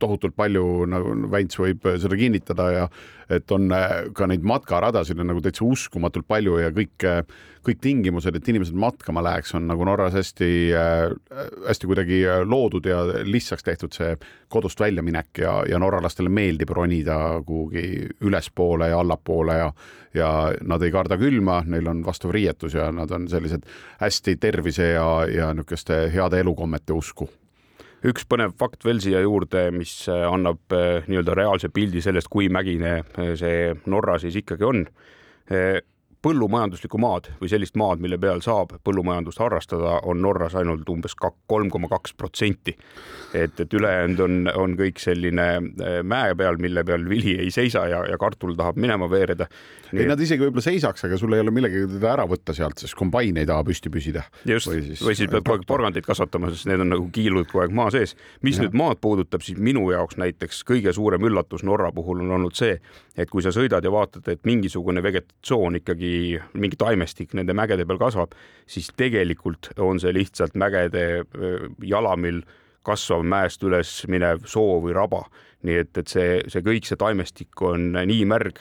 tohutult 0.00 0.36
palju 0.36 0.86
nagu 0.88 1.12
Väints 1.32 1.58
võib 1.60 1.84
seda 2.00 2.16
kinnitada 2.16 2.70
ja 2.72 2.86
et 3.32 3.52
on 3.54 3.70
äh, 3.74 4.06
ka 4.16 4.28
neid 4.30 4.46
matkaradasid 4.46 5.20
on 5.20 5.30
nagu 5.32 5.42
täitsa 5.44 5.64
uskumatult 5.66 6.26
palju 6.28 6.58
ja 6.60 6.70
kõik, 6.74 7.06
kõik 7.66 7.82
tingimused, 7.82 8.36
et 8.38 8.48
inimesed 8.48 8.76
matkama 8.78 9.24
läheks, 9.26 9.54
on 9.58 9.66
nagu 9.70 9.86
Norras 9.88 10.14
hästi 10.16 10.50
äh,, 10.76 11.04
hästi 11.66 11.90
kuidagi 11.90 12.22
loodud 12.46 12.86
ja 12.86 13.02
lihtsaks 13.26 13.66
tehtud 13.66 13.96
see 13.96 14.14
kodust 14.52 14.80
väljaminek 14.80 15.42
ja, 15.42 15.58
ja 15.68 15.80
norralastele 15.82 16.30
meeldib 16.32 16.70
ronida 16.76 17.18
kuhugi 17.46 18.06
ülespoole 18.20 18.92
ja 18.92 19.00
allapoole 19.02 19.60
ja 19.62 19.70
ja 20.16 20.52
nad 20.64 20.82
ei 20.82 20.92
karda 20.94 21.18
külma, 21.20 21.60
neil 21.68 21.88
on 21.90 22.04
vastav 22.06 22.32
riietus 22.32 22.74
ja 22.74 22.88
nad 22.92 23.10
on 23.12 23.28
sellised 23.28 23.66
hästi 24.00 24.36
tervise 24.40 24.94
ja, 24.94 25.08
ja 25.28 25.50
niisuguste 25.54 26.06
heade 26.14 26.40
elukommete 26.40 26.96
usku 26.96 27.28
üks 28.06 28.26
põnev 28.28 28.54
fakt 28.58 28.84
veel 28.86 29.00
siia 29.02 29.20
juurde, 29.24 29.68
mis 29.74 29.92
annab 30.12 30.74
eh, 30.74 31.04
nii-öelda 31.08 31.36
reaalse 31.38 31.70
pildi 31.74 32.02
sellest, 32.04 32.30
kui 32.32 32.48
mägine 32.52 33.00
eh, 33.02 33.34
see 33.38 33.74
Norra 33.90 34.18
siis 34.22 34.38
ikkagi 34.42 34.66
on 34.66 34.86
põllumajanduslikku 36.26 36.98
maad 37.00 37.30
või 37.40 37.50
sellist 37.50 37.76
maad, 37.78 38.02
mille 38.02 38.18
peal 38.18 38.42
saab 38.44 38.74
põllumajandust 38.86 39.40
harrastada, 39.42 40.00
on 40.08 40.20
Norras 40.24 40.56
ainult 40.58 40.88
umbes 40.90 41.14
kolm 41.20 41.70
koma 41.70 41.90
kaks 41.92 42.16
protsenti. 42.18 42.74
et, 43.34 43.60
et 43.60 43.74
ülejäänud 43.74 44.20
on, 44.24 44.36
on 44.56 44.76
kõik 44.78 45.00
selline 45.02 45.46
äh, 45.58 45.98
mäe 46.02 46.34
peal, 46.38 46.58
mille 46.62 46.84
peal 46.84 47.04
vili 47.08 47.36
ei 47.42 47.50
seisa 47.54 47.84
ja, 47.90 48.02
ja 48.10 48.18
kartul 48.18 48.56
tahab 48.56 48.78
minema 48.80 49.08
veereda. 49.10 49.46
ei, 49.92 50.06
nad 50.08 50.20
isegi 50.20 50.42
võib-olla 50.42 50.64
seisaks, 50.64 51.04
aga 51.06 51.18
sul 51.20 51.36
ei 51.36 51.44
ole 51.44 51.54
millegagi 51.54 51.90
teda 51.96 52.12
ära 52.14 52.26
võtta 52.28 52.54
sealt, 52.56 52.80
sest 52.82 52.96
kombain 52.98 53.36
ei 53.36 53.46
taha 53.46 53.64
püsti 53.66 53.92
püsida. 53.92 54.24
just, 54.48 54.70
või 54.70 54.82
siis, 54.88 55.04
või 55.04 55.18
siis 55.18 55.30
pead 55.30 55.44
kogu 55.44 55.60
aeg 55.60 55.68
porgandeid 55.68 56.08
kasvatama, 56.08 56.50
sest 56.54 56.70
need 56.70 56.82
on 56.82 56.92
nagu 56.94 57.08
kiilud 57.14 57.50
kogu 57.50 57.66
aeg 57.66 57.76
maa 57.76 57.92
sees. 57.94 58.16
mis 58.42 58.58
ja. 58.58 58.66
nüüd 58.66 58.78
maad 58.78 59.02
puudutab, 59.04 59.44
siis 59.46 59.60
minu 59.60 59.86
jaoks 59.92 60.18
näiteks 60.22 60.64
kõige 60.66 60.94
suurem 60.96 61.28
üllatus 61.28 61.66
Norra 61.66 61.92
puhul 61.94 62.24
on 62.24 62.34
olnud 62.40 62.56
see, 62.56 62.80
et 63.16 63.30
kui 63.30 63.44
sa 63.44 63.52
sõidad 63.54 63.84
ja 63.84 63.92
vaatad, 63.92 64.26
et 64.32 64.42
mingisugune 64.48 65.02
vegetatsioon 65.04 65.80
ikkagi 65.82 66.15
mingi 66.54 66.78
taimestik 66.80 67.34
nende 67.36 67.54
mägede 67.56 67.86
peal 67.88 68.00
kasvab, 68.00 68.36
siis 68.66 68.90
tegelikult 68.96 69.72
on 69.82 70.00
see 70.02 70.14
lihtsalt 70.16 70.56
mägede 70.58 71.24
jalamil 71.84 72.42
kasvav 72.86 73.24
mäest 73.26 73.64
üles 73.66 73.90
minev 74.10 74.46
soo 74.46 74.80
või 74.84 74.94
raba. 74.96 75.26
nii 75.66 75.78
et, 75.82 75.96
et 75.98 76.06
see, 76.06 76.34
see 76.52 76.62
kõik 76.62 76.86
see 76.86 76.98
taimestik 77.00 77.62
on 77.64 77.88
nii 77.96 78.24
märg 78.28 78.60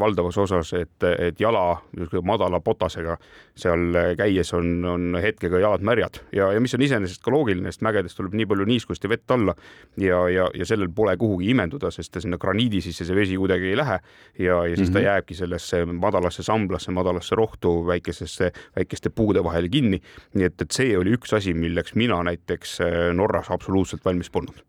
valdavas 0.00 0.38
osas, 0.40 0.72
et, 0.72 1.04
et 1.04 1.40
jala 1.40 1.76
madala 2.24 2.60
potasega 2.64 3.16
seal 3.56 3.98
käies 4.16 4.52
on, 4.56 4.84
on 4.88 5.18
hetkega 5.20 5.60
jalad 5.60 5.84
märjad 5.84 6.20
ja, 6.32 6.48
ja 6.54 6.62
mis 6.64 6.74
on 6.74 6.84
iseenesest 6.86 7.22
ka 7.24 7.32
loogiline, 7.34 7.72
sest 7.72 7.84
mägedest 7.84 8.16
tuleb 8.16 8.36
nii 8.38 8.48
palju 8.48 8.66
niiskust 8.68 9.04
ja 9.04 9.10
vett 9.12 9.34
alla 9.36 9.52
ja, 10.00 10.22
ja, 10.32 10.48
ja 10.56 10.68
sellel 10.68 10.88
pole 10.96 11.16
kuhugi 11.20 11.50
imenduda, 11.52 11.90
sest 11.92 12.16
sinna 12.24 12.40
graniidi 12.40 12.80
sisse 12.84 13.04
see 13.04 13.16
vesi 13.16 13.36
kuidagi 13.36 13.72
ei 13.72 13.76
lähe 13.76 13.98
ja, 14.38 14.62
ja 14.64 14.76
siis 14.76 14.78
mm 14.78 14.84
-hmm. 14.84 14.92
ta 14.92 14.98
mhm. 14.98 15.06
jääbki 15.06 15.34
sellesse 15.34 15.84
madalasse 15.84 16.42
samblasse, 16.42 16.92
madalasse 16.92 17.34
rohtu, 17.36 17.86
väikesesse, 17.86 18.52
väikeste 18.76 19.10
puude 19.10 19.44
vahele 19.44 19.68
kinni. 19.68 20.00
nii 20.34 20.44
et, 20.44 20.62
et 20.62 20.70
see 20.70 20.98
oli 20.98 21.12
üks 21.16 21.36
asi, 21.36 21.54
milleks 21.54 21.94
mina 21.94 22.22
näiteks 22.22 22.80
eh, 22.80 23.14
Norras 23.14 23.50
absoluutselt 23.50 24.04
valmis 24.04 24.30
polnud. 24.30 24.64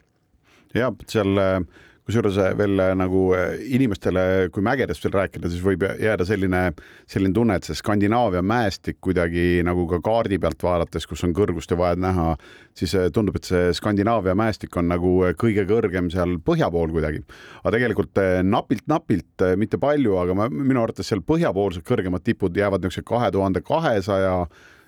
ja 0.73 0.91
seal 1.07 1.37
äh 1.37 1.61
kusjuures 2.07 2.37
äh, 2.39 2.53
veel 2.57 2.79
äh, 2.79 2.93
nagu 2.95 3.21
äh, 3.35 3.57
inimestele, 3.75 4.47
kui 4.55 4.63
mägedest 4.63 5.03
veel 5.03 5.15
rääkida, 5.17 5.49
siis 5.51 5.63
võib 5.63 5.83
jääda 5.83 6.25
selline, 6.27 6.61
selline 7.09 7.35
tunne, 7.35 7.57
et 7.59 7.67
see 7.67 7.75
Skandinaavia 7.77 8.43
mäestik 8.45 9.01
kuidagi 9.03 9.63
nagu 9.67 9.83
ka 9.91 9.99
kaardi 10.05 10.39
pealt 10.41 10.63
vaadates, 10.63 11.07
kus 11.09 11.25
on 11.27 11.35
kõrgust 11.35 11.73
ja 11.73 11.79
vahed 11.79 11.99
näha, 12.03 12.35
siis 12.77 12.95
tundub, 13.15 13.39
et 13.39 13.49
see 13.49 13.73
Skandinaavia 13.75 14.37
mäestik 14.39 14.75
on 14.79 14.87
nagu 14.93 15.11
kõige 15.39 15.67
kõrgem 15.67 16.07
seal 16.13 16.37
põhja 16.47 16.71
pool 16.71 16.95
kuidagi. 16.95 17.23
aga 17.63 17.75
tegelikult 17.75 18.23
napilt-napilt, 18.47 19.45
mitte 19.59 19.79
palju, 19.81 20.15
aga 20.21 20.37
ma, 20.37 20.47
minu 20.53 20.85
arvates 20.85 21.11
seal 21.11 21.25
põhjapoolsed 21.27 21.83
kõrgemad 21.87 22.23
tipud 22.23 22.55
jäävad 22.55 22.85
niisuguse 22.85 23.07
kahe 23.07 23.31
tuhande 23.35 23.61
kahesaja 23.65 24.45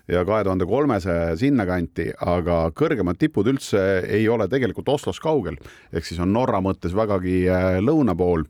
ja 0.10 0.24
kahe 0.26 0.44
tuhande 0.44 0.66
kolmesaja 0.70 1.36
sinnakanti, 1.40 2.10
aga 2.26 2.62
kõrgemad 2.78 3.20
tipud 3.22 3.48
üldse 3.52 3.84
ei 4.08 4.28
ole 4.32 4.50
tegelikult 4.52 4.90
Oslost 4.96 5.22
kaugel, 5.24 5.60
ehk 5.94 6.08
siis 6.08 6.20
on 6.24 6.34
Norra 6.34 6.62
mõttes 6.66 6.96
vägagi 6.98 7.44
äh, 7.52 7.78
lõuna 7.84 8.18
pool 8.18 8.46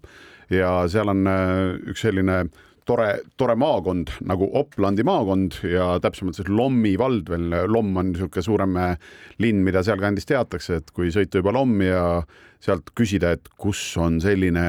ja 0.54 0.82
seal 0.92 1.12
on 1.12 1.28
äh, 1.30 1.92
üks 1.92 2.06
selline 2.08 2.44
tore, 2.90 3.10
tore 3.38 3.56
maakond 3.60 4.14
nagu 4.28 4.50
Oplandi 4.60 5.06
maakond 5.06 5.60
ja 5.68 5.92
täpsemalt 6.04 6.40
siis 6.40 6.50
Lommi 6.50 6.96
vald 7.00 7.30
veel. 7.30 7.50
Lomm 7.70 7.98
on 8.00 8.14
niisugune 8.14 8.46
suurem 8.46 8.78
äh, 8.80 9.10
linn, 9.44 9.64
mida 9.66 9.84
sealkandis 9.86 10.30
teatakse, 10.30 10.80
et 10.82 10.94
kui 10.96 11.14
sõita 11.14 11.44
juba 11.44 11.54
Lommi 11.56 11.90
ja 11.90 12.04
sealt 12.60 12.92
küsida, 12.98 13.32
et 13.38 13.48
kus 13.58 13.82
on 13.98 14.20
selline 14.22 14.66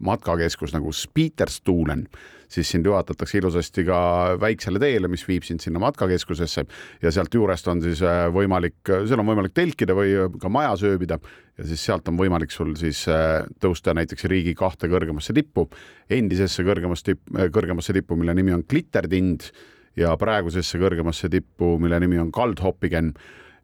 matkakeskus 0.00 0.72
nagu 0.72 0.94
Spieterstuulen 0.96 2.06
siis 2.48 2.70
sind 2.70 2.86
juhatatakse 2.86 3.38
ilusasti 3.38 3.84
ka 3.86 3.98
väiksele 4.40 4.80
teele, 4.82 5.08
mis 5.10 5.24
viib 5.28 5.44
sind 5.46 5.62
sinna 5.62 5.80
matkakeskusesse. 5.82 6.64
Ja 7.02 7.12
sealt 7.14 7.34
juurest 7.34 7.68
on 7.68 7.82
siis 7.84 8.02
äh, 8.06 8.26
võimalik, 8.32 8.78
seal 8.86 9.22
on 9.22 9.30
võimalik 9.30 9.54
telkida 9.56 9.96
või 9.96 10.14
ka 10.42 10.50
majas 10.52 10.84
ööbida 10.86 11.18
ja 11.56 11.68
siis 11.68 11.84
sealt 11.88 12.08
on 12.10 12.18
võimalik 12.20 12.54
sul 12.54 12.74
siis 12.78 13.04
äh, 13.12 13.44
tõusta 13.62 13.94
näiteks 13.96 14.28
riigi 14.30 14.54
kahte 14.58 14.90
kõrgemasse 14.92 15.34
tippu, 15.36 15.68
endisesse 16.10 16.64
kõrgemasse 16.66 17.10
tipp, 17.12 17.24
äh, 17.34 17.50
kõrgemasse 17.54 17.96
tippu, 17.96 18.18
mille 18.20 18.36
nimi 18.38 18.54
on 18.56 18.64
Glittertind 18.68 19.50
ja 19.96 20.14
praegusesse 20.20 20.78
kõrgemasse 20.80 21.30
tippu, 21.32 21.76
mille 21.82 22.00
nimi 22.02 22.20
on 22.22 22.32
Kaldhoppigen 22.34 23.14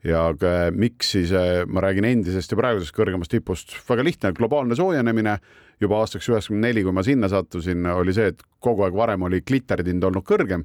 ja 0.05 0.23
miks 0.75 1.13
siis 1.15 1.33
ma 1.71 1.83
räägin 1.85 2.07
endisest 2.09 2.53
ja 2.53 2.59
praegusest 2.59 2.95
kõrgemast 2.97 3.31
tipust, 3.33 3.75
väga 3.89 4.05
lihtne, 4.07 4.33
globaalne 4.37 4.77
soojenemine. 4.79 5.37
Juba 5.83 5.99
aastaks 6.03 6.29
üheksakümmend 6.31 6.67
neli, 6.69 6.83
kui 6.87 6.95
ma 6.95 7.03
sinna 7.07 7.31
sattusin, 7.31 7.87
oli 7.91 8.15
see, 8.15 8.31
et 8.31 8.43
kogu 8.63 8.85
aeg 8.87 8.95
varem 8.95 9.25
oli 9.27 9.41
klittertind 9.43 10.05
olnud 10.07 10.27
kõrgem, 10.27 10.63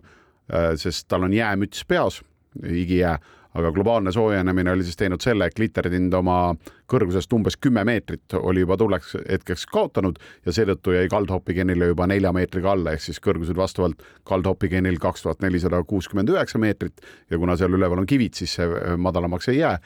äh, 0.54 0.74
sest 0.78 1.08
tal 1.10 1.26
on 1.26 1.34
jäämüts 1.34 1.86
peas, 1.90 2.22
igijää, 2.62 3.18
aga 3.54 3.72
globaalne 3.72 4.12
soojenemine 4.12 4.72
oli 4.72 4.84
siis 4.84 4.98
teinud 5.00 5.24
selle, 5.24 5.48
et 5.48 5.56
klittertind 5.58 6.14
oma 6.14 6.56
kõrgusest 6.92 7.34
umbes 7.34 7.58
kümme 7.62 7.84
meetrit 7.88 8.36
oli 8.40 8.64
juba 8.64 8.78
tulleks 8.78 9.16
hetkeks 9.20 9.66
kaotanud 9.72 10.20
ja 10.46 10.56
seetõttu 10.56 10.96
jäi 10.96 11.08
kaldhoppigenile 11.12 11.92
juba 11.92 12.08
nelja 12.08 12.34
meetriga 12.36 12.74
alla, 12.74 12.96
ehk 12.96 13.08
siis 13.08 13.22
kõrgused 13.24 13.58
vastavalt 13.58 14.04
kaldhoppigenil 14.28 15.00
kaks 15.02 15.26
tuhat 15.26 15.42
nelisada 15.46 15.84
kuuskümmend 15.84 16.30
üheksa 16.34 16.62
meetrit 16.62 17.02
ja 17.30 17.40
kuna 17.40 17.58
seal 17.58 17.74
üleval 17.78 18.04
on 18.04 18.10
kivid, 18.10 18.36
siis 18.38 18.58
see 18.60 18.98
madalamaks 18.98 19.50
ei 19.54 19.64
jää 19.64 19.78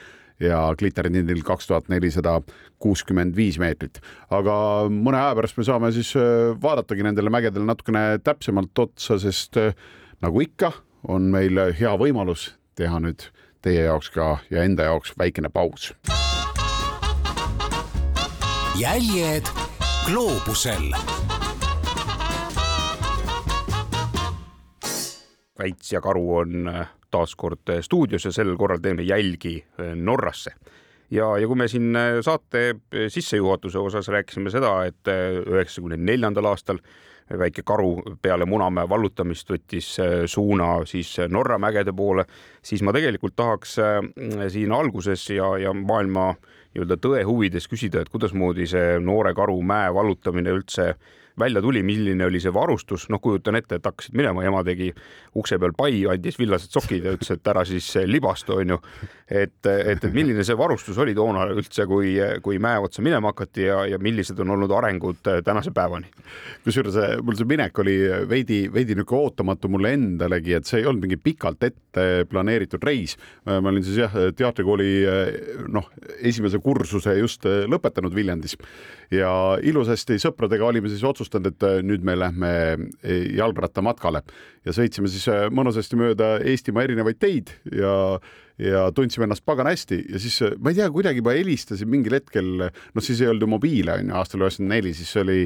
ja 0.41 0.59
Glitterindil 0.77 1.43
kaks 1.45 1.67
tuhat 1.67 1.89
nelisada 1.89 2.39
kuuskümmend 2.79 3.35
viis 3.35 3.59
meetrit. 3.61 3.99
aga 4.29 4.53
mõne 4.89 5.19
aja 5.19 5.35
pärast 5.37 5.57
me 5.57 5.65
saame 5.67 5.91
siis 5.95 6.13
äh, 6.17 6.53
vaadatagi 6.61 7.05
nendele 7.05 7.29
mägedele 7.33 7.65
natukene 7.65 8.19
täpsemalt 8.23 8.79
otsa, 8.79 9.19
sest 9.21 9.57
äh, 9.61 9.75
nagu 10.21 10.41
ikka, 10.41 10.71
on 11.07 11.29
meil 11.33 11.59
hea 11.77 11.93
võimalus 11.97 12.51
teha 12.77 12.99
nüüd 13.03 13.29
teie 13.61 13.83
jaoks 13.83 14.09
ka 14.09 14.37
ja 14.49 14.63
enda 14.63 14.83
jaoks 14.89 15.13
väikene 15.17 15.49
paus. 15.49 15.93
jäljed 18.79 19.45
gloobusel 20.05 20.93
Väits 25.59 25.93
ja 25.93 26.01
Karu 26.01 26.23
on 26.35 26.67
äh, 26.67 26.87
taas 27.11 27.35
kord 27.35 27.69
äh, 27.69 27.83
stuudios 27.85 28.25
ja 28.25 28.31
sel 28.31 28.55
korral 28.57 28.79
teeme 28.81 29.03
jälgi 29.03 29.59
äh, 29.61 29.93
Norrasse. 29.95 30.53
ja, 31.11 31.37
ja 31.37 31.47
kui 31.47 31.55
me 31.55 31.67
siin 31.67 31.97
saate 32.23 32.75
sissejuhatuse 33.07 33.77
osas 33.77 34.07
rääkisime 34.07 34.49
seda, 34.49 34.85
et 34.87 35.09
üheksakümne 35.45 35.97
neljandal 35.97 36.47
aastal 36.53 36.79
väike 37.39 37.63
karu 37.65 38.17
peale 38.21 38.45
Munamäe 38.45 38.89
vallutamist 38.89 39.49
võttis 39.51 39.93
suuna 40.31 40.85
siis 40.85 41.13
Norra 41.29 41.57
mägede 41.61 41.93
poole, 41.93 42.25
siis 42.63 42.81
ma 42.81 42.93
tegelikult 42.93 43.35
tahaks 43.35 43.77
siin 44.51 44.71
alguses 44.75 45.29
ja, 45.29 45.53
ja 45.61 45.73
maailma 45.73 46.33
nii-öelda 46.71 46.97
tõe 47.03 47.23
huvides 47.27 47.67
küsida, 47.67 48.01
et 48.01 48.11
kuidasmoodi 48.11 48.67
see 48.69 48.99
noore 49.03 49.33
karu 49.35 49.57
mäe 49.61 49.91
vallutamine 49.93 50.53
üldse 50.55 50.93
välja 51.41 51.61
tuli, 51.63 51.81
milline 51.85 52.25
oli 52.27 52.41
see 52.41 52.53
varustus, 52.53 53.07
noh, 53.11 53.21
kujutan 53.23 53.57
ette, 53.59 53.79
et 53.79 53.87
hakkasid 53.87 54.15
minema, 54.17 54.43
ema 54.47 54.61
tegi 54.67 54.91
ukse 55.37 55.57
peal 55.61 55.73
pai, 55.77 56.03
andis 56.11 56.37
villased 56.39 56.73
sokid 56.73 57.07
ja 57.07 57.15
ütles, 57.15 57.33
et 57.33 57.51
ära 57.51 57.63
siis 57.67 57.87
libastu, 58.07 58.59
onju. 58.61 58.77
et, 59.27 59.57
et, 59.65 60.03
et 60.05 60.13
milline 60.13 60.43
see 60.47 60.57
varustus 60.59 60.97
oli 61.01 61.15
toona 61.17 61.47
üldse, 61.53 61.85
kui, 61.89 62.13
kui 62.43 62.59
mäe 62.61 62.81
otsa 62.83 63.03
minema 63.03 63.31
hakati 63.31 63.67
ja, 63.67 63.81
ja 63.93 63.99
millised 64.01 64.39
on 64.43 64.55
olnud 64.57 64.71
arengud 64.75 65.21
tänase 65.45 65.73
päevani? 65.75 66.11
kusjuures 66.65 66.97
mul 67.25 67.37
see 67.39 67.47
minek 67.49 67.79
oli 67.83 67.95
veidi, 68.29 68.63
veidi 68.73 68.95
niisugune 68.95 69.25
ootamatu 69.25 69.69
mulle 69.71 69.93
endalegi, 69.97 70.55
et 70.57 70.67
see 70.69 70.81
ei 70.81 70.87
olnud 70.89 71.07
mingi 71.07 71.19
pikalt 71.21 71.63
ette 71.67 72.07
planeeritud 72.29 72.83
reis. 72.83 73.17
ma 73.45 73.71
olin 73.71 73.83
siis 73.83 74.01
jah, 74.03 74.15
teatrikooli 74.37 74.91
noh, 75.71 75.87
esimese 76.19 76.59
kursuse 76.63 77.15
just 77.19 77.47
lõpetanud 77.47 78.15
Viljandis 78.15 78.57
ja 79.11 79.31
ilusasti 79.63 80.17
sõpradega 80.21 80.65
olime 80.65 80.89
siis 80.91 81.03
otsustanud, 81.03 81.30
et 81.39 81.65
äh, 81.67 81.79
nüüd 81.85 82.03
me 82.05 82.15
lähme 82.19 82.51
äh, 82.51 83.25
jalgrattamatkale. 83.37 84.23
Ja 84.67 84.75
sõitsime 84.75 85.09
siis 85.11 85.27
äh, 85.31 85.47
mõnusasti 85.53 85.99
mööda 85.99 86.35
Eestimaa 86.43 86.85
erinevaid 86.87 87.19
teid 87.21 87.53
ja 87.71 87.93
ja 88.61 88.83
tundsime 88.93 89.25
ennast 89.25 89.41
pagan 89.47 89.65
hästi. 89.65 89.97
Ja 90.13 90.19
siis 90.21 90.35
ma 90.61 90.69
ei 90.69 90.77
tea, 90.77 90.85
kuidagi 90.93 91.23
ma 91.25 91.33
helistasin 91.33 91.89
mingil 91.89 92.13
hetkel, 92.19 92.67
noh, 92.69 93.01
siis 93.01 93.23
ei 93.23 93.31
olnud 93.31 93.47
ju 93.47 93.49
mobiile 93.49 93.95
on 93.95 94.11
ju, 94.11 94.17
aastal 94.19 94.43
üheksakümmend 94.43 94.75
neli, 94.75 94.91
siis 94.93 95.15
oli 95.17 95.37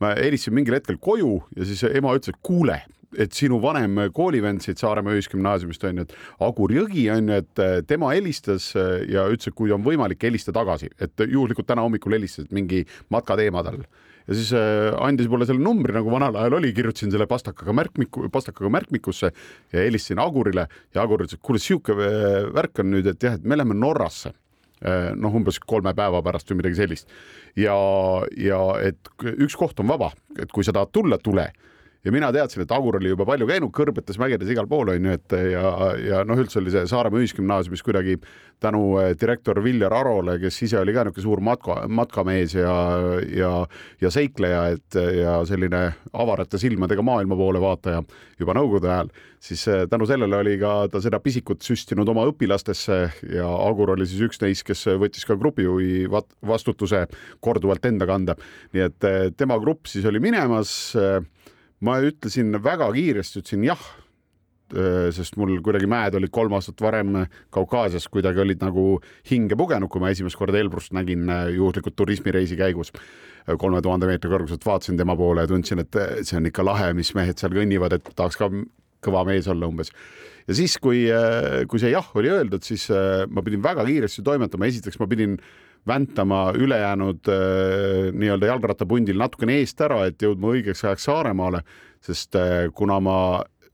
ma 0.00 0.14
helistasin 0.16 0.56
mingil 0.56 0.78
hetkel 0.78 0.96
koju 1.02 1.34
ja 1.58 1.66
siis 1.68 1.84
ema 1.90 2.14
ütles, 2.16 2.32
et 2.32 2.40
kuule, 2.46 2.78
et 3.20 3.36
sinu 3.36 3.58
vanem 3.62 4.06
koolivend 4.14 4.64
siit 4.64 4.80
Saaremaa 4.80 5.14
Ühisgümnaasiumist 5.18 5.84
on 5.90 6.00
ju, 6.00 6.06
et 6.06 6.16
Agur 6.46 6.72
Jõgi 6.74 7.04
on 7.12 7.28
ju, 7.30 7.42
et 7.42 7.62
tema 7.90 8.14
helistas 8.14 8.70
ja 8.74 9.26
ütles, 9.28 9.50
et 9.50 9.58
kui 9.58 9.74
on 9.74 9.84
võimalik, 9.84 10.22
helista 10.24 10.54
tagasi, 10.54 10.90
et 11.04 11.26
juhuslikult 11.26 11.68
täna 11.68 11.84
hommikul 11.84 12.16
helistasid 12.16 12.54
mingi 12.54 12.84
matkateema 13.14 13.64
tal 13.66 13.84
ja 14.28 14.36
siis 14.36 14.52
äh, 14.56 14.90
andis 15.04 15.28
mulle 15.30 15.48
selle 15.48 15.62
numbri, 15.64 15.94
nagu 15.96 16.12
vanal 16.12 16.36
ajal 16.40 16.58
oli, 16.60 16.72
kirjutasin 16.76 17.12
selle 17.12 17.26
pastakaga 17.30 17.74
märkmiku, 17.76 18.28
pastakaga 18.32 18.70
märkmikusse 18.76 19.30
ja 19.30 19.82
helistasin 19.84 20.22
Agurile 20.22 20.68
ja 20.94 21.04
Agur 21.04 21.24
ütles, 21.24 21.36
et 21.38 21.44
kuule, 21.44 21.60
sihuke 21.62 21.96
värk 22.54 22.82
on 22.84 22.90
nüüd, 22.94 23.10
et 23.12 23.28
jah, 23.28 23.36
et 23.38 23.44
me 23.44 23.58
läheme 23.58 23.76
Norrasse 23.78 24.34
noh, 24.84 25.32
umbes 25.32 25.56
kolme 25.64 25.94
päeva 25.96 26.18
pärast 26.24 26.50
või 26.50 26.58
midagi 26.58 26.76
sellist. 26.76 27.12
ja, 27.56 27.76
ja 28.36 28.58
et 28.84 29.12
üks 29.32 29.56
koht 29.56 29.78
on 29.80 29.88
vaba, 29.88 30.10
et 30.36 30.50
kui 30.52 30.66
sa 30.66 30.74
tahad 30.76 30.92
tulla, 30.92 31.16
tule 31.22 31.46
ja 32.04 32.12
mina 32.12 32.30
teadsin, 32.32 32.64
et 32.64 32.72
Agur 32.74 32.98
oli 32.98 33.12
juba 33.12 33.24
palju 33.28 33.46
käinud 33.48 33.72
kõrbetes 33.74 34.18
mägedes 34.20 34.50
igal 34.52 34.68
pool 34.68 34.92
onju, 34.92 35.14
et 35.16 35.36
ja, 35.54 35.70
ja 36.04 36.24
noh, 36.28 36.38
üldse 36.40 36.60
oli 36.60 36.72
see 36.74 36.84
Saaremaa 36.90 37.22
Ühisgümnaasiumis 37.22 37.84
kuidagi 37.84 38.18
tänu 38.62 38.98
eh, 39.00 39.12
direktor 39.20 39.60
Viljar 39.64 39.94
Arole, 39.96 40.36
kes 40.42 40.60
ise 40.66 40.78
oli 40.80 40.94
ka 40.94 41.06
niisugune 41.08 41.24
suur 41.24 41.42
matka, 41.44 41.78
matkamees 41.88 42.56
ja, 42.58 42.74
ja, 43.32 43.52
ja 44.02 44.12
seikleja, 44.12 44.66
et 44.76 44.98
ja 45.16 45.38
selline 45.48 45.84
avarate 46.12 46.60
silmadega 46.60 47.04
maailma 47.04 47.38
poole 47.38 47.62
vaataja 47.62 48.02
juba 48.40 48.56
nõukogude 48.58 48.90
ajal, 48.90 49.12
siis 49.42 49.64
eh, 49.72 49.84
tänu 49.90 50.08
sellele 50.08 50.42
oli 50.42 50.58
ka 50.60 50.74
ta 50.92 51.00
seda 51.04 51.20
pisikut 51.24 51.64
süstinud 51.64 52.08
oma 52.12 52.26
õpilastesse 52.30 53.00
ja 53.32 53.48
Agur 53.64 53.94
oli 53.96 54.08
siis 54.10 54.26
üks 54.28 54.42
neist, 54.44 54.66
kes 54.68 54.86
võttis 55.00 55.24
ka 55.28 55.38
grupijuhi 55.40 56.04
vastutuse 56.44 57.06
korduvalt 57.44 57.88
enda 57.88 58.08
kanda. 58.08 58.36
nii 58.76 58.86
et 58.90 59.08
eh, 59.08 59.30
tema 59.36 59.58
grupp 59.62 59.88
siis 59.88 60.04
oli 60.08 60.20
minemas 60.20 60.92
ma 61.84 61.98
ütlesin 62.04 62.56
väga 62.64 62.88
kiiresti, 62.94 63.42
ütlesin 63.42 63.68
jah, 63.68 63.84
sest 65.14 65.36
mul 65.38 65.58
kuidagi 65.62 65.86
mäed 65.90 66.16
olid 66.18 66.32
kolm 66.34 66.54
aastat 66.56 66.80
varem 66.82 67.12
Kaukaasias 67.54 68.08
kuidagi 68.10 68.40
olid 68.42 68.62
nagu 68.64 68.96
hinge 69.28 69.58
pugenud, 69.60 69.90
kui 69.92 70.02
ma 70.02 70.10
esimest 70.10 70.38
korda 70.40 70.58
Elbrust 70.58 70.94
nägin 70.96 71.28
juhuslikult 71.54 71.94
turismireisi 72.00 72.56
käigus 72.58 72.90
kolme 73.60 73.82
tuhande 73.84 74.08
meetri 74.08 74.30
kõrguselt, 74.32 74.64
vaatasin 74.64 74.96
tema 74.96 75.16
poole 75.20 75.44
ja 75.44 75.50
tundsin, 75.50 75.82
et 75.84 75.98
see 76.24 76.38
on 76.38 76.48
ikka 76.48 76.64
lahe, 76.64 76.92
mis 76.96 77.12
mehed 77.16 77.40
seal 77.40 77.52
kõnnivad, 77.54 77.98
et 77.98 78.08
tahaks 78.16 78.40
ka 78.40 78.48
kõva 79.04 79.26
mees 79.28 79.48
olla 79.52 79.68
umbes. 79.68 79.92
ja 80.48 80.56
siis, 80.56 80.78
kui, 80.80 81.04
kui 81.68 81.82
see 81.82 81.92
jah 81.92 82.08
oli 82.16 82.32
öeldud, 82.32 82.64
siis 82.64 82.88
ma 83.28 83.44
pidin 83.44 83.62
väga 83.64 83.84
kiiresti 83.84 84.24
toimetama, 84.24 84.70
esiteks 84.72 84.98
ma 85.00 85.08
pidin 85.10 85.36
väntama 85.86 86.52
ülejäänud 86.56 87.28
nii-öelda 88.16 88.46
jalgrattapundil 88.48 89.18
natukene 89.20 89.58
eest 89.60 89.80
ära, 89.84 90.06
et 90.08 90.22
jõudma 90.22 90.54
õigeks 90.54 90.84
ajaks 90.86 91.08
Saaremaale, 91.10 91.60
sest 92.04 92.36
kuna 92.74 93.00
ma 93.04 93.18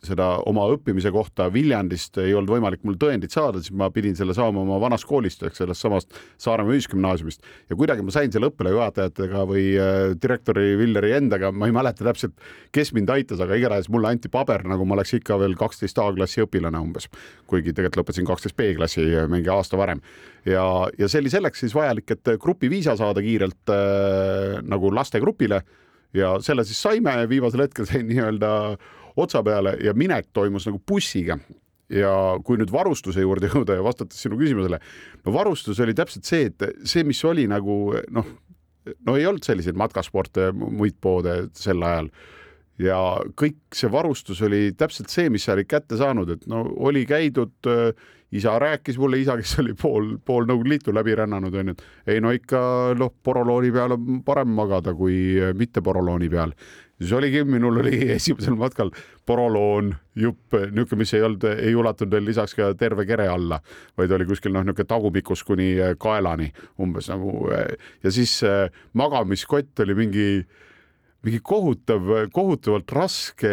seda 0.05 0.27
oma 0.49 0.65
õppimise 0.73 1.11
kohta 1.13 1.49
Viljandist 1.53 2.17
ei 2.23 2.33
olnud 2.37 2.53
võimalik 2.55 2.85
mul 2.87 2.97
tõendit 3.01 3.35
saada, 3.35 3.61
siis 3.61 3.75
ma 3.77 3.91
pidin 3.93 4.17
selle 4.17 4.35
saama 4.37 4.63
oma 4.63 4.79
vanast 4.81 5.07
koolist 5.09 5.43
ehk 5.45 5.57
sellest 5.59 5.85
samast 5.85 6.17
Saaremaa 6.41 6.75
Ühisgümnaasiumist. 6.77 7.45
Ja 7.71 7.77
kuidagi 7.77 8.05
ma 8.07 8.15
sain 8.15 8.33
selle 8.33 8.49
õppealajuhatajatega 8.51 9.45
või 9.51 9.65
äh, 9.77 9.99
direktori 10.21 10.73
Villeri 10.81 11.13
endaga, 11.19 11.53
ma 11.53 11.69
ei 11.69 11.77
mäleta 11.77 12.07
täpselt, 12.07 12.37
kes 12.75 12.95
mind 12.97 13.13
aitas, 13.13 13.43
aga 13.45 13.59
igatahes 13.61 13.91
mulle 13.93 14.15
anti 14.15 14.31
paber, 14.33 14.65
nagu 14.69 14.87
ma 14.89 14.97
oleks 14.97 15.15
ikka 15.19 15.37
veel 15.43 15.57
kaksteist 15.61 16.01
A-klassi 16.01 16.45
õpilane 16.47 16.81
umbes, 16.81 17.11
kuigi 17.51 17.75
tegelikult 17.75 18.05
lõpetasin 18.05 18.29
kaksteist 18.29 18.57
B-klassi 18.57 19.05
mingi 19.31 19.53
aasta 19.53 19.79
varem. 19.81 20.01
Ja, 20.49 20.65
ja 20.99 21.11
see 21.11 21.21
oli 21.21 21.33
selleks 21.33 21.61
siis 21.61 21.77
vajalik, 21.77 22.17
et 22.17 22.33
grupiviisa 22.41 22.97
saada 22.97 23.21
kiirelt 23.25 23.75
äh, 23.75 24.61
nagu 24.65 24.93
lastegrupile. 24.95 25.61
Ja 26.17 26.33
selle 26.43 26.65
siis 26.67 26.81
saime, 26.83 27.13
viimasel 27.31 27.63
hetkel 27.63 27.87
sain 27.87 28.09
nii-öelda 28.09 28.49
otsa 29.17 29.43
peale 29.47 29.77
ja 29.85 29.95
minek 29.97 30.31
toimus 30.33 30.69
nagu 30.69 30.81
bussiga. 30.87 31.39
Ja 31.91 32.11
kui 32.47 32.55
nüüd 32.61 32.71
varustuse 32.71 33.25
juurde 33.25 33.49
jõuda 33.51 33.75
ja 33.75 33.83
vastates 33.83 34.21
sinu 34.23 34.37
küsimusele, 34.39 34.79
no 35.25 35.33
varustus 35.35 35.81
oli 35.83 35.95
täpselt 35.99 36.29
see, 36.29 36.47
et 36.47 36.87
see, 36.87 37.03
mis 37.03 37.19
oli 37.27 37.49
nagu 37.51 37.97
noh, 38.15 38.29
no 39.07 39.17
ei 39.19 39.27
olnud 39.27 39.43
selliseid 39.43 39.79
matkasporte, 39.79 40.53
muid 40.55 41.01
poode 41.03 41.49
sel 41.59 41.83
ajal. 41.83 42.13
Ja 42.81 43.01
kõik 43.37 43.59
see 43.77 43.91
varustus 43.93 44.41
oli 44.47 44.71
täpselt 44.79 45.11
see, 45.13 45.29
mis 45.35 45.45
sa 45.45 45.57
olid 45.57 45.69
kätte 45.69 45.99
saanud, 46.01 46.31
et 46.33 46.47
no 46.49 46.63
oli 46.81 47.03
käidud, 47.09 47.69
isa 48.33 48.55
rääkis 48.63 48.97
mulle, 49.01 49.19
isa, 49.21 49.35
kes 49.37 49.59
oli 49.61 49.75
pool, 49.77 50.15
pool 50.25 50.47
Nõukogude 50.49 50.73
Liitu 50.73 50.95
läbi 50.95 51.17
rännanud, 51.19 51.59
onju, 51.61 51.75
et 51.75 52.15
ei 52.15 52.23
no 52.23 52.31
ikka 52.33 52.63
noh, 52.97 53.13
porolooni 53.27 53.73
peal 53.75 53.97
on 53.99 54.23
parem 54.25 54.55
magada 54.57 54.95
kui 54.97 55.19
mitte 55.59 55.83
porolooni 55.85 56.31
peal 56.33 56.55
siis 57.01 57.13
oligi, 57.17 57.45
minul 57.45 57.81
oli 57.83 57.99
esimesel 58.19 58.57
matkal 58.61 58.93
poroloon, 59.27 59.93
jupp, 60.21 60.55
niisugune, 60.55 61.01
mis 61.03 61.15
ei 61.15 61.25
olnud, 61.27 61.47
ei 61.51 61.75
ulatunud 61.79 62.17
veel 62.17 62.27
lisaks 62.29 62.57
ka 62.59 62.73
terve 62.79 63.07
kere 63.09 63.29
alla, 63.31 63.61
vaid 63.99 64.13
oli 64.17 64.29
kuskil 64.29 64.55
noh, 64.55 64.65
niisugune 64.67 64.91
tagumikus 64.91 65.45
kuni 65.49 65.73
kaelani 65.99 66.51
umbes 66.83 67.11
nagu 67.13 67.49
ja 67.51 68.13
siis 68.13 68.41
äh, 68.47 68.67
magamiskott 68.93 69.81
oli 69.87 69.97
mingi 70.05 70.27
mingi 71.27 71.41
kohutav, 71.45 72.09
kohutavalt 72.33 72.93
raske. 72.97 73.53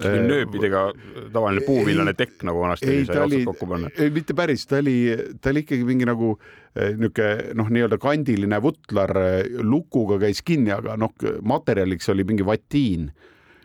Äh, 0.00 0.14
nööbidega 0.24 0.86
tavaline 1.34 1.64
puuvillane 1.66 2.14
tekk 2.16 2.46
nagu 2.48 2.62
vanasti 2.62 2.88
ei, 2.88 3.02
sai 3.04 3.18
otsad 3.20 3.48
kokku 3.50 3.68
panna. 3.68 3.90
ei, 4.00 4.12
mitte 4.14 4.36
päris, 4.36 4.64
ta 4.70 4.78
oli, 4.80 4.96
ta 5.42 5.52
oli 5.52 5.64
ikkagi 5.64 5.84
mingi 5.84 6.08
nagu 6.08 6.30
äh, 6.38 6.94
niisugune 6.96 7.58
noh, 7.58 7.68
nii-öelda 7.74 7.98
kandiline 8.00 8.60
vutlar 8.64 9.12
äh, 9.20 9.34
lukuga 9.60 10.16
käis 10.22 10.40
kinni, 10.46 10.72
aga 10.72 10.96
noh, 11.00 11.12
materjaliks 11.44 12.08
oli 12.14 12.24
mingi 12.30 12.46
vatiin 12.48 13.10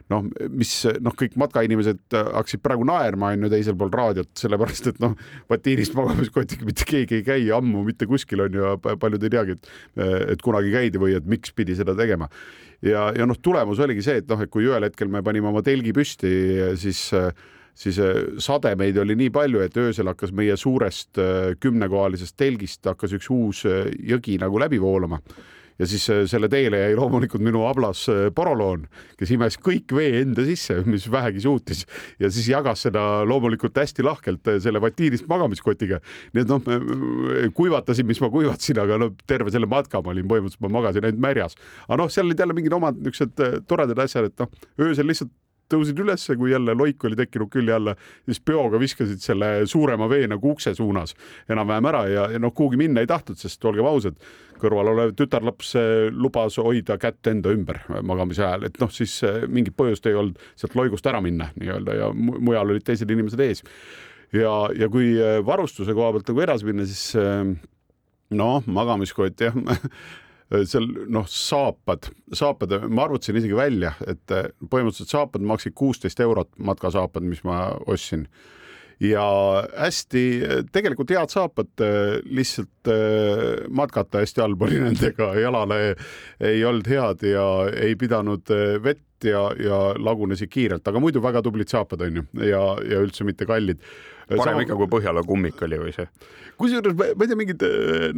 noh, 0.10 0.26
mis 0.50 0.72
noh, 1.04 1.14
kõik 1.18 1.36
matkainimesed 1.40 2.16
hakkasid 2.16 2.64
praegu 2.66 2.86
naerma, 2.88 3.34
on 3.36 3.46
ju, 3.46 3.52
teisel 3.54 3.78
pool 3.80 3.92
raadiot, 3.94 4.32
sellepärast 4.40 4.90
et 4.94 5.04
noh, 5.04 5.14
vatiinist 5.52 5.96
magamiskotiga 5.98 6.66
mitte 6.68 6.88
keegi 6.90 7.20
ei 7.20 7.28
käi 7.28 7.46
ammu 7.56 7.84
mitte 7.88 8.08
kuskil 8.10 8.46
on 8.46 8.58
ju 8.58 8.66
ja 8.66 8.74
paljud 9.02 9.28
ei 9.28 9.36
teagi, 9.36 9.58
et, 9.58 9.70
et 10.36 10.44
kunagi 10.46 10.74
käidi 10.74 11.02
või 11.02 11.16
et 11.20 11.30
miks 11.30 11.54
pidi 11.56 11.78
seda 11.78 11.96
tegema. 11.98 12.30
Ja, 12.86 13.10
ja 13.16 13.28
noh, 13.28 13.38
tulemus 13.44 13.82
oligi 13.84 14.04
see, 14.06 14.24
et 14.24 14.28
noh, 14.32 14.42
et 14.42 14.52
kui 14.52 14.68
ühel 14.68 14.88
hetkel 14.88 15.12
me 15.12 15.24
panime 15.26 15.52
oma 15.52 15.64
telgi 15.66 15.94
püsti, 15.96 16.34
siis 16.80 17.10
siis 17.80 17.96
sademeid 18.44 18.98
oli 19.00 19.16
nii 19.16 19.30
palju, 19.32 19.62
et 19.64 19.78
öösel 19.80 20.10
hakkas 20.12 20.34
meie 20.36 20.58
suurest 20.60 21.16
kümnekohalisest 21.64 22.36
telgist 22.36 22.90
hakkas 22.90 23.14
üks 23.16 23.30
uus 23.32 23.62
jõgi 23.64 24.36
nagu 24.42 24.60
läbi 24.60 24.82
voolama 24.84 25.22
ja 25.80 25.88
siis 25.88 26.06
äh, 26.12 26.24
selle 26.30 26.50
teele 26.52 26.82
jäi 26.84 26.96
loomulikult 26.98 27.44
minu 27.44 27.64
ablas 27.70 28.04
äh, 28.12 28.28
poroloon, 28.36 28.86
kes 29.20 29.34
imes 29.36 29.58
kõik 29.64 29.94
vee 29.96 30.22
enda 30.22 30.46
sisse, 30.48 30.82
mis 30.90 31.08
vähegi 31.12 31.44
suutis 31.46 31.86
ja 32.20 32.32
siis 32.32 32.50
jagas 32.52 32.86
seda 32.88 33.06
loomulikult 33.28 33.78
hästi 33.80 34.06
lahkelt 34.06 34.52
äh, 34.52 34.60
selle 34.64 34.82
vatiinist 34.84 35.28
magamiskotiga. 35.32 36.02
nii 36.36 36.46
et 36.46 36.52
noh, 36.54 37.52
kuivatasin, 37.56 38.08
mis 38.08 38.22
ma 38.24 38.32
kuivatasin, 38.34 38.82
aga 38.84 39.00
no 39.02 39.12
terve 39.28 39.54
selle 39.56 39.70
matka 39.70 40.04
ma 40.04 40.14
olin 40.14 40.28
põhimõtteliselt, 40.30 40.66
ma 40.68 40.76
magasin 40.80 41.08
ainult 41.08 41.24
märjas. 41.24 41.60
aga 41.88 42.02
noh, 42.04 42.12
seal 42.12 42.28
olid 42.28 42.46
jälle 42.46 42.58
mingid 42.58 42.76
omad 42.76 43.00
niisugused 43.00 43.66
toredad 43.70 44.04
asjad, 44.04 44.30
et 44.30 44.44
noh, 44.44 44.52
öösel 44.86 45.08
lihtsalt 45.10 45.32
tõusid 45.70 46.00
ülesse, 46.04 46.36
kui 46.40 46.52
jälle 46.54 46.76
loik 46.78 47.04
oli 47.08 47.18
tekkinud 47.20 47.52
külje 47.54 47.76
alla, 47.76 47.96
siis 48.28 48.42
peoga 48.46 48.80
viskasid 48.82 49.22
selle 49.24 49.52
suurema 49.70 50.10
vee 50.12 50.28
nagu 50.30 50.54
ukse 50.54 50.74
suunas 50.78 51.16
enam-vähem 51.50 51.90
ära 51.92 52.04
ja, 52.10 52.28
ja 52.34 52.42
noh, 52.42 52.54
kuhugi 52.56 52.80
minna 52.80 53.04
ei 53.04 53.10
tahtnud, 53.10 53.40
sest 53.40 53.66
olgem 53.70 53.88
ausad, 53.90 54.18
kõrval 54.60 54.92
olev 54.94 55.16
tütarlaps 55.18 55.74
eh, 55.80 56.10
lubas 56.12 56.60
hoida 56.62 57.00
kätt 57.02 57.32
enda 57.32 57.54
ümber 57.56 57.82
magamise 58.06 58.46
ajal, 58.46 58.68
et 58.70 58.80
noh, 58.82 58.92
siis 58.94 59.16
eh, 59.28 59.44
mingit 59.48 59.78
põhjust 59.80 60.08
ei 60.10 60.18
olnud 60.20 60.40
sealt 60.60 60.78
loigust 60.80 61.10
ära 61.10 61.22
minna 61.24 61.52
nii-öelda 61.60 61.98
ja 62.02 62.14
mujal 62.14 62.76
olid 62.76 62.86
teised 62.88 63.10
inimesed 63.10 63.44
ees. 63.46 63.64
ja, 64.36 64.54
ja 64.76 64.90
kui 64.92 65.14
eh, 65.18 65.40
varustuse 65.46 65.96
koha 65.98 66.14
pealt 66.16 66.34
nagu 66.34 66.48
edasi 66.48 66.70
minna, 66.70 66.88
siis 66.90 67.14
noh, 68.30 68.66
magamiskott 68.68 69.48
jah 69.48 69.56
seal 70.50 70.88
noh, 71.12 71.28
saapad, 71.30 72.10
saapad, 72.34 72.74
ma 72.90 73.06
arvutasin 73.06 73.38
isegi 73.40 73.58
välja, 73.58 73.94
et 74.10 74.34
äh, 74.34 74.50
põhimõtteliselt 74.70 75.14
saapad 75.14 75.46
maksid 75.46 75.76
kuusteist 75.78 76.22
eurot, 76.24 76.52
matkasaapad, 76.58 77.26
mis 77.26 77.44
ma 77.48 77.68
ostsin. 77.90 78.28
Ja 79.00 79.24
hästi 79.80 80.22
tegelikult 80.76 81.14
head 81.16 81.32
saapad, 81.32 81.70
äh, 81.86 82.18
lihtsalt 82.28 82.90
matkata 83.72 84.24
hästi 84.26 84.44
halb 84.44 84.66
oli 84.66 84.82
nendega, 84.82 85.32
jalale 85.40 85.78
ei 86.44 86.66
olnud 86.68 86.90
head 86.90 87.24
ja 87.30 87.46
ei 87.80 87.96
pidanud 88.00 88.50
vett 88.84 89.06
ja, 89.24 89.50
ja 89.60 89.80
lagunesid 90.00 90.52
kiirelt, 90.52 90.88
aga 90.88 91.00
muidu 91.04 91.22
väga 91.24 91.44
tublid 91.46 91.72
saapad 91.72 92.02
on 92.08 92.22
ju 92.22 92.26
ja, 92.48 92.64
ja 92.90 93.02
üldse 93.04 93.28
mitte 93.28 93.48
kallid 93.48 93.84
parem 94.38 94.62
ikka 94.64 94.78
kui 94.80 94.90
Põhjala 94.92 95.24
kummik 95.26 95.62
oli 95.66 95.80
või 95.82 95.96
see? 95.96 96.08
kusjuures 96.60 96.96
ma 96.98 97.08
ei 97.08 97.30
tea, 97.30 97.38
mingid 97.40 97.64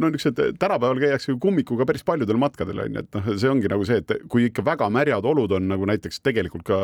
no 0.00 0.10
niisugused 0.10 0.58
tänapäeval 0.58 1.00
käiakse 1.00 1.30
ju 1.30 1.38
kummikuga 1.42 1.86
päris 1.86 2.02
paljudel 2.06 2.38
matkadel 2.42 2.80
onju, 2.84 3.02
et 3.04 3.18
noh, 3.18 3.28
see 3.38 3.50
ongi 3.50 3.70
nagu 3.70 3.86
see, 3.86 4.00
et 4.02 4.24
kui 4.30 4.48
ikka 4.48 4.64
väga 4.66 4.88
märjad 4.92 5.26
olud 5.30 5.54
on 5.58 5.68
nagu 5.70 5.86
näiteks 5.88 6.22
tegelikult 6.26 6.64
ka 6.66 6.80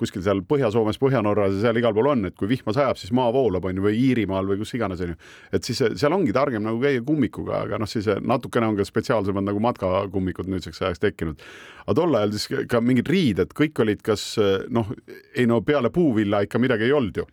kuskil 0.00 0.24
seal 0.24 0.40
Põhja-Soomes, 0.48 1.00
Põhja-Norras 1.02 1.58
ja 1.58 1.66
seal 1.66 1.80
igal 1.82 1.94
pool 1.96 2.08
on, 2.14 2.24
et 2.30 2.36
kui 2.38 2.48
vihma 2.50 2.74
sajab, 2.76 3.00
siis 3.00 3.12
maa 3.16 3.28
voolab 3.34 3.68
onju 3.68 3.84
või 3.84 4.00
Iirimaal 4.06 4.48
või 4.48 4.62
kus 4.62 4.72
iganes 4.78 5.04
onju, 5.04 5.18
et 5.52 5.68
siis 5.68 5.82
seal 6.00 6.16
ongi 6.16 6.32
targem 6.36 6.64
nagu 6.64 6.80
käia 6.82 7.04
kummikuga, 7.04 7.62
aga 7.66 7.82
noh, 7.82 7.90
siis 7.90 8.08
natukene 8.24 8.72
on 8.72 8.80
ka 8.80 8.88
spetsiaalsemad 8.88 9.46
nagu 9.50 9.60
matkakummikud 9.62 10.48
nüüdseks 10.48 10.80
ajaks 10.82 11.04
tekkinud. 11.04 11.44
aga 11.84 11.98
tol 12.00 12.16
ajal 12.22 12.34
siis 12.38 12.66
ka 12.72 12.80
mingid 12.80 13.12
riided, 13.12 13.52
kõik 13.58 13.84
olid 13.84 14.02
kas 14.06 14.32
noh, 14.72 14.96
ei 15.36 15.46
no 15.46 15.60
peale 15.60 15.92
puuvilla 15.92 16.42
ikka 16.46 16.62
midagi 16.62 16.88
ei 16.88 16.96
olnud 16.96 17.22
ju 17.22 17.28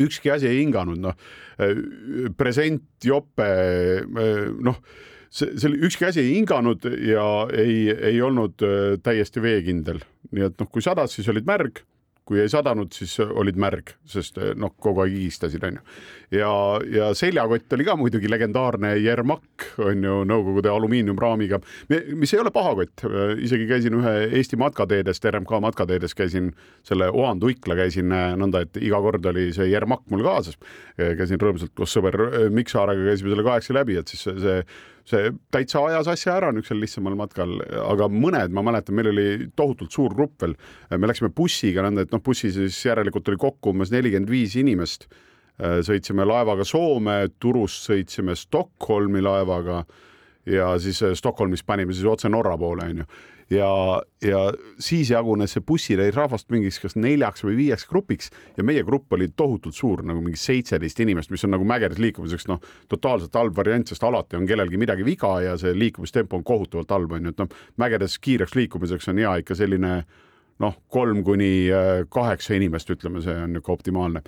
ükski 0.00 0.32
asi 0.32 0.48
ei 0.48 0.62
hinganud, 0.62 1.00
noh, 1.02 1.16
present, 2.38 2.84
jope, 3.04 3.48
noh, 4.64 4.78
see, 5.32 5.52
see 5.60 5.80
ükski 5.88 6.08
asi 6.08 6.22
ei 6.24 6.34
hinganud 6.36 6.86
ja 7.08 7.26
ei, 7.52 7.90
ei 7.92 8.20
olnud 8.24 8.64
äh, 8.66 8.98
täiesti 9.04 9.42
veekindel, 9.44 10.02
nii 10.32 10.48
et 10.48 10.60
noh, 10.60 10.70
kui 10.72 10.84
sadas, 10.84 11.16
siis 11.16 11.28
olid 11.32 11.48
märg 11.48 11.82
kui 12.32 12.40
ei 12.40 12.50
sadanud, 12.50 12.92
siis 12.96 13.18
olid 13.22 13.58
märg, 13.60 13.92
sest 14.08 14.38
noh, 14.58 14.72
kogu 14.80 15.04
aeg 15.04 15.12
higistasid, 15.12 15.64
onju. 15.68 15.82
ja, 16.32 16.52
ja 16.88 17.10
seljakott 17.18 17.76
oli 17.76 17.84
ka 17.86 17.96
muidugi 18.00 18.30
legendaarne 18.30 18.94
Jermak, 19.02 19.66
on 19.84 20.06
ju, 20.06 20.18
Nõukogude 20.32 20.70
alumiiniumraamiga, 20.72 21.58
mis 22.16 22.32
ei 22.32 22.40
ole 22.40 22.52
paha 22.54 22.72
kott, 22.78 23.04
isegi 23.42 23.66
käisin 23.68 23.98
ühe 23.98 24.14
Eesti 24.38 24.56
matkateedest, 24.60 25.26
RMK 25.28 25.60
matkateedest 25.66 26.16
käisin 26.16 26.52
selle 26.86 27.10
Oandu 27.12 27.50
Ikla 27.52 27.76
käisin 27.82 28.08
nõnda, 28.12 28.64
et 28.64 28.80
iga 28.80 29.00
kord 29.04 29.26
oli 29.28 29.50
see 29.52 29.68
Jermak 29.68 30.06
mul 30.12 30.24
kaasas. 30.24 30.56
käisin 30.96 31.40
rõõmsalt 31.42 31.74
koos 31.76 31.92
sõber 31.92 32.18
Mikk 32.54 32.72
Saarega 32.72 33.04
käisime 33.10 33.34
selle 33.34 33.46
kahekesi 33.46 33.76
läbi, 33.76 33.98
et 34.00 34.08
siis 34.08 34.24
see, 34.24 34.38
see 34.40 34.62
see 35.08 35.32
täitsa 35.54 35.82
ajas 35.88 36.10
asja 36.12 36.36
ära 36.38 36.52
niisugusel 36.52 36.80
lihtsamal 36.82 37.16
matkal, 37.18 37.56
aga 37.82 38.08
mõned, 38.12 38.54
ma 38.54 38.64
mäletan, 38.66 38.96
meil 38.98 39.10
oli 39.12 39.26
tohutult 39.58 39.94
suur 39.94 40.14
grupp 40.14 40.44
veel, 40.44 40.54
me 40.94 41.10
läksime 41.10 41.32
bussiga 41.34 41.84
nõnda, 41.86 42.06
et 42.06 42.14
noh, 42.14 42.22
bussis 42.24 42.54
siis 42.58 42.78
järelikult 42.86 43.28
oli 43.32 43.40
kokku 43.42 43.74
umbes 43.74 43.92
nelikümmend 43.94 44.30
viis 44.30 44.56
inimest. 44.60 45.08
sõitsime 45.58 46.24
laevaga 46.26 46.64
Soome, 46.64 47.28
Turust 47.38 47.84
sõitsime 47.90 48.34
Stockholmi 48.34 49.20
laevaga 49.20 49.82
ja 50.46 50.72
siis 50.80 51.02
Stockholmis 51.18 51.62
panime 51.62 51.92
siis 51.92 52.08
otse 52.08 52.28
Norra 52.28 52.56
poole 52.58 52.88
onju 52.88 53.04
ja, 53.50 53.68
ja 54.22 54.40
siis 54.82 55.10
jagunes 55.10 55.54
see 55.56 55.64
bussireis 55.66 56.14
rahvast 56.16 56.50
mingiks 56.52 56.80
kas 56.82 56.96
neljaks 56.96 57.44
või 57.46 57.56
viieks 57.58 57.86
grupiks. 57.90 58.30
Ja 58.56 58.64
meie 58.66 58.84
grupp 58.86 59.12
oli 59.12 59.30
tohutult 59.36 59.76
suur, 59.76 60.04
nagu 60.06 60.22
mingi 60.24 60.40
seitseteist 60.40 61.00
inimest, 61.04 61.32
mis 61.32 61.44
on 61.46 61.54
nagu 61.56 61.66
mägedes 61.68 62.00
liikumiseks 62.02 62.48
noh, 62.50 62.62
totaalselt 62.92 63.36
halb 63.38 63.56
variant, 63.56 63.88
sest 63.88 64.04
alati 64.04 64.38
on 64.38 64.48
kellelgi 64.48 64.80
midagi 64.80 65.06
viga 65.06 65.34
ja 65.44 65.56
see 65.60 65.74
liikumistempo 65.76 66.38
on 66.38 66.44
kohutavalt 66.46 66.96
halb 66.96 67.16
onju, 67.18 67.34
et 67.34 67.42
noh, 67.42 67.56
mägedes 67.82 68.18
kiireks 68.22 68.56
liikumiseks 68.58 69.10
on 69.12 69.22
hea 69.22 69.38
ikka 69.42 69.58
selline 69.58 70.02
noh, 70.62 70.76
kolm 70.92 71.22
kuni 71.26 71.52
äh, 71.72 72.02
kaheksa 72.12 72.56
inimest, 72.56 72.90
ütleme, 72.94 73.22
see 73.24 73.34
on 73.34 73.54
niisugune 73.54 73.76
optimaalne. 73.76 74.22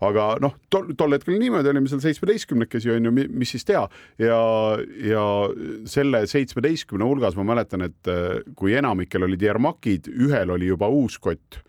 aga 0.00 0.26
noh, 0.40 0.54
tol, 0.72 0.92
tol 0.96 1.12
hetkel 1.12 1.36
niimoodi 1.40 1.68
olime 1.68 1.90
seal 1.90 2.00
seitsmeteistkümnekesi 2.04 2.92
on 2.94 3.08
ju, 3.08 3.12
mis 3.12 3.50
siis 3.52 3.66
teha 3.68 3.82
ja, 4.22 4.38
ja 5.04 5.24
selle 5.90 6.22
seitsmeteistkümne 6.30 7.04
hulgas 7.04 7.36
ma 7.36 7.44
mäletan, 7.52 7.84
et 7.88 8.08
äh, 8.10 8.40
kui 8.56 8.76
enamikel 8.78 9.26
olid 9.26 9.42
Jermakid, 9.42 10.08
ühel 10.08 10.56
oli 10.56 10.70
juba 10.70 10.88
uus 10.88 11.18
kott 11.20 11.60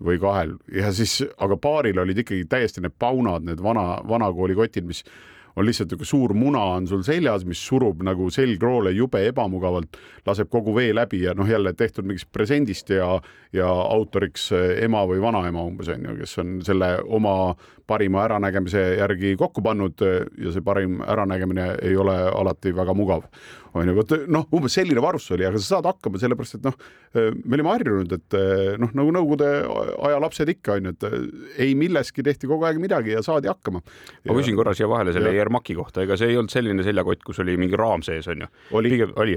või 0.00 0.18
kahel 0.20 0.56
ja 0.72 0.90
siis, 0.96 1.20
aga 1.38 1.58
paaril 1.60 2.00
olid 2.02 2.24
ikkagi 2.24 2.48
täiesti 2.50 2.82
need 2.82 2.96
paunad, 2.98 3.44
need 3.46 3.60
vana, 3.62 4.00
vanakooli 4.08 4.56
kotid, 4.58 4.88
mis 4.88 5.04
on 5.60 5.68
lihtsalt 5.68 5.92
niisugune 5.92 6.10
suur 6.10 6.34
muna 6.34 6.62
on 6.76 6.86
sul 6.88 7.02
seljas, 7.06 7.44
mis 7.48 7.60
surub 7.66 8.02
nagu 8.06 8.30
selgroole 8.32 8.92
jube 8.96 9.22
ebamugavalt, 9.28 9.98
laseb 10.26 10.50
kogu 10.52 10.74
vee 10.76 10.94
läbi 10.96 11.22
ja 11.26 11.34
noh, 11.36 11.48
jälle 11.48 11.72
tehtud 11.76 12.08
mingist 12.08 12.30
presendist 12.32 12.90
ja, 12.94 13.12
ja 13.52 13.68
autoriks 13.68 14.50
ema 14.82 15.04
või 15.08 15.20
vanaema 15.22 15.64
umbes 15.68 15.92
on 15.92 16.08
ju, 16.08 16.16
kes 16.22 16.38
on 16.42 16.56
selle 16.66 16.96
oma 17.06 17.36
parima 17.90 18.24
äranägemise 18.28 18.84
järgi 19.00 19.34
kokku 19.40 19.64
pannud 19.66 20.00
ja 20.00 20.54
see 20.54 20.64
parim 20.64 21.00
äranägemine 21.02 21.72
ei 21.82 21.96
ole 21.98 22.16
alati 22.30 22.74
väga 22.76 22.94
mugav 22.94 23.26
on 23.72 23.88
ju, 23.88 23.94
vot 23.94 24.14
noh, 24.30 24.46
umbes 24.56 24.74
selline 24.74 25.02
varustus 25.02 25.36
oli, 25.36 25.46
aga 25.46 25.60
sa 25.60 25.76
saad 25.76 25.88
hakkama, 25.90 26.18
sellepärast 26.20 26.58
et 26.58 26.66
noh, 26.66 26.76
me 27.14 27.56
olime 27.56 27.70
harjunud, 27.70 28.14
et 28.16 28.36
noh, 28.82 28.92
nagu 28.98 29.14
Nõukogude 29.14 29.48
aja 30.06 30.18
lapsed 30.22 30.50
ikka 30.52 30.76
on 30.78 30.88
ju, 30.88 30.92
et 30.94 31.58
ei 31.66 31.74
milleski 31.78 32.22
tehti 32.26 32.48
kogu 32.50 32.66
aeg 32.68 32.78
midagi 32.82 33.14
ja 33.14 33.22
saadi 33.26 33.50
hakkama. 33.50 33.80
ma 34.26 34.36
küsin 34.36 34.58
korra 34.58 34.74
siia 34.76 34.88
vahele 34.90 35.14
selle 35.14 35.32
Jermaki 35.34 35.74
kohta, 35.78 36.04
ega 36.06 36.18
see 36.18 36.30
ei 36.30 36.38
olnud 36.38 36.52
selline 36.52 36.84
seljakott, 36.86 37.24
kus 37.26 37.42
oli 37.42 37.56
mingi 37.60 37.78
raam 37.78 38.04
sees 38.06 38.28
on 38.30 38.44
ju? 38.44 38.50
oli, 38.78 38.94
oli, 39.02 39.36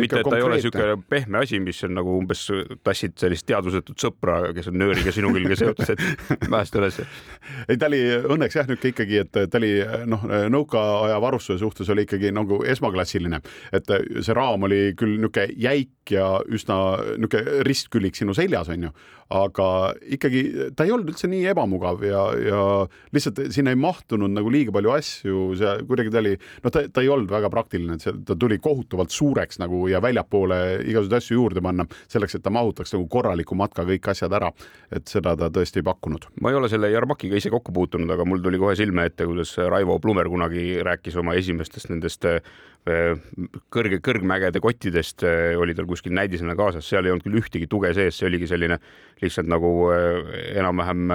mitte, 0.00 0.22
et 0.22 0.28
ta 0.28 0.38
ei 0.38 0.46
ole 0.46 0.60
niisugune 0.60 0.96
pehme 1.10 1.44
asi, 1.44 1.60
mis 1.64 1.82
on 1.88 1.96
nagu 2.00 2.16
umbes 2.20 2.46
tassid 2.86 3.16
sellist 3.20 3.48
teadvusetut 3.48 4.00
sõpra, 4.00 4.40
kes 4.56 4.70
on 4.72 4.80
nööriga 4.80 5.12
sinu 5.14 5.32
külge 5.36 5.58
seotud, 5.60 5.94
et 5.94 6.48
mäest 6.52 6.76
üles. 6.80 7.00
ei, 7.66 7.76
ta 7.76 7.89
oli 7.90 8.00
õnneks 8.34 8.56
jah, 8.56 8.68
niisugune 8.70 8.94
ikkagi, 8.94 9.20
et 9.24 9.32
ta 9.36 9.60
oli 9.60 9.72
noh, 10.10 10.26
nõukaaja 10.54 11.20
varustuse 11.22 11.60
suhtes 11.60 11.90
oli 11.92 12.06
ikkagi 12.06 12.32
nagu 12.34 12.62
esmaklassiline. 12.64 13.42
Et 13.76 13.94
see 14.20 14.36
raam 14.36 14.68
oli 14.68 14.82
küll 14.98 15.18
niisugune 15.18 15.50
jäik 15.60 16.14
ja 16.14 16.32
üsna 16.48 16.80
niisugune 17.16 17.64
ristküllik 17.66 18.18
sinu 18.18 18.34
seljas, 18.36 18.70
onju, 18.72 18.94
aga 19.30 19.66
ikkagi 20.16 20.72
ta 20.74 20.84
ei 20.86 20.90
olnud 20.90 21.12
üldse 21.12 21.28
nii 21.30 21.44
ebamugav 21.52 22.02
ja, 22.02 22.22
ja 22.42 22.62
lihtsalt 23.14 23.38
sinna 23.54 23.70
ei 23.70 23.78
mahtunud 23.78 24.32
nagu 24.34 24.50
liiga 24.50 24.74
palju 24.74 24.94
asju, 24.96 25.42
see 25.60 25.74
kuidagi 25.86 26.10
ta 26.10 26.18
oli, 26.22 26.32
noh, 26.64 26.72
ta, 26.74 26.82
ta 26.90 27.04
ei 27.04 27.10
olnud 27.14 27.30
väga 27.30 27.50
praktiline, 27.52 27.94
et 27.94 28.06
see, 28.06 28.14
ta 28.26 28.34
tuli 28.34 28.58
kohutavalt 28.62 29.14
suureks 29.14 29.60
nagu 29.62 29.84
ja 29.90 30.02
väljapoole 30.02 30.58
igasuguseid 30.82 31.18
asju 31.20 31.38
juurde 31.38 31.62
panna, 31.62 31.86
selleks, 32.10 32.34
et 32.36 32.44
ta 32.46 32.50
mahutaks 32.54 32.96
nagu 32.96 33.06
korraliku 33.12 33.58
matka 33.58 33.86
kõik 33.86 34.10
asjad 34.10 34.34
ära. 34.34 34.50
et 34.90 35.06
seda 35.06 35.36
ta 35.38 35.46
tõesti 35.54 35.78
ei 35.78 35.86
pakkunud. 35.86 36.26
ma 36.42 36.50
ei 36.50 36.58
ole 36.58 36.68
selle 36.68 36.90
Jarmakiga 36.90 37.38
ise 37.38 37.52
kokku 37.54 37.72
puutunud, 37.72 38.10
aga 38.10 38.26
mul 38.26 38.42
tuli 38.42 38.58
kohe 38.58 38.74
silme 38.76 39.06
ette, 39.06 39.26
kuidas 39.30 39.54
Raivo 39.56 40.00
Plumer 40.02 40.26
kunagi 40.28 40.82
rääkis 40.82 41.16
oma 41.22 41.38
esimestest 41.38 41.92
nendest 41.92 42.26
kõrge, 42.84 44.00
kõrgmägede 44.04 44.60
kottidest 44.62 45.24
äh, 45.26 45.52
oli 45.60 45.74
tal 45.76 45.88
kuskil 45.88 46.14
näidisena 46.16 46.56
kaasas, 46.56 46.88
seal 46.88 47.06
ei 47.06 47.12
olnud 47.12 47.26
küll 47.26 47.40
ühtegi 47.40 47.68
tuge 47.70 47.92
sees, 47.96 48.16
see 48.18 48.28
oligi 48.28 48.48
selline 48.50 48.80
lihtsalt 49.20 49.50
nagu 49.50 49.72
äh, 49.92 50.30
enam-vähem 50.60 51.12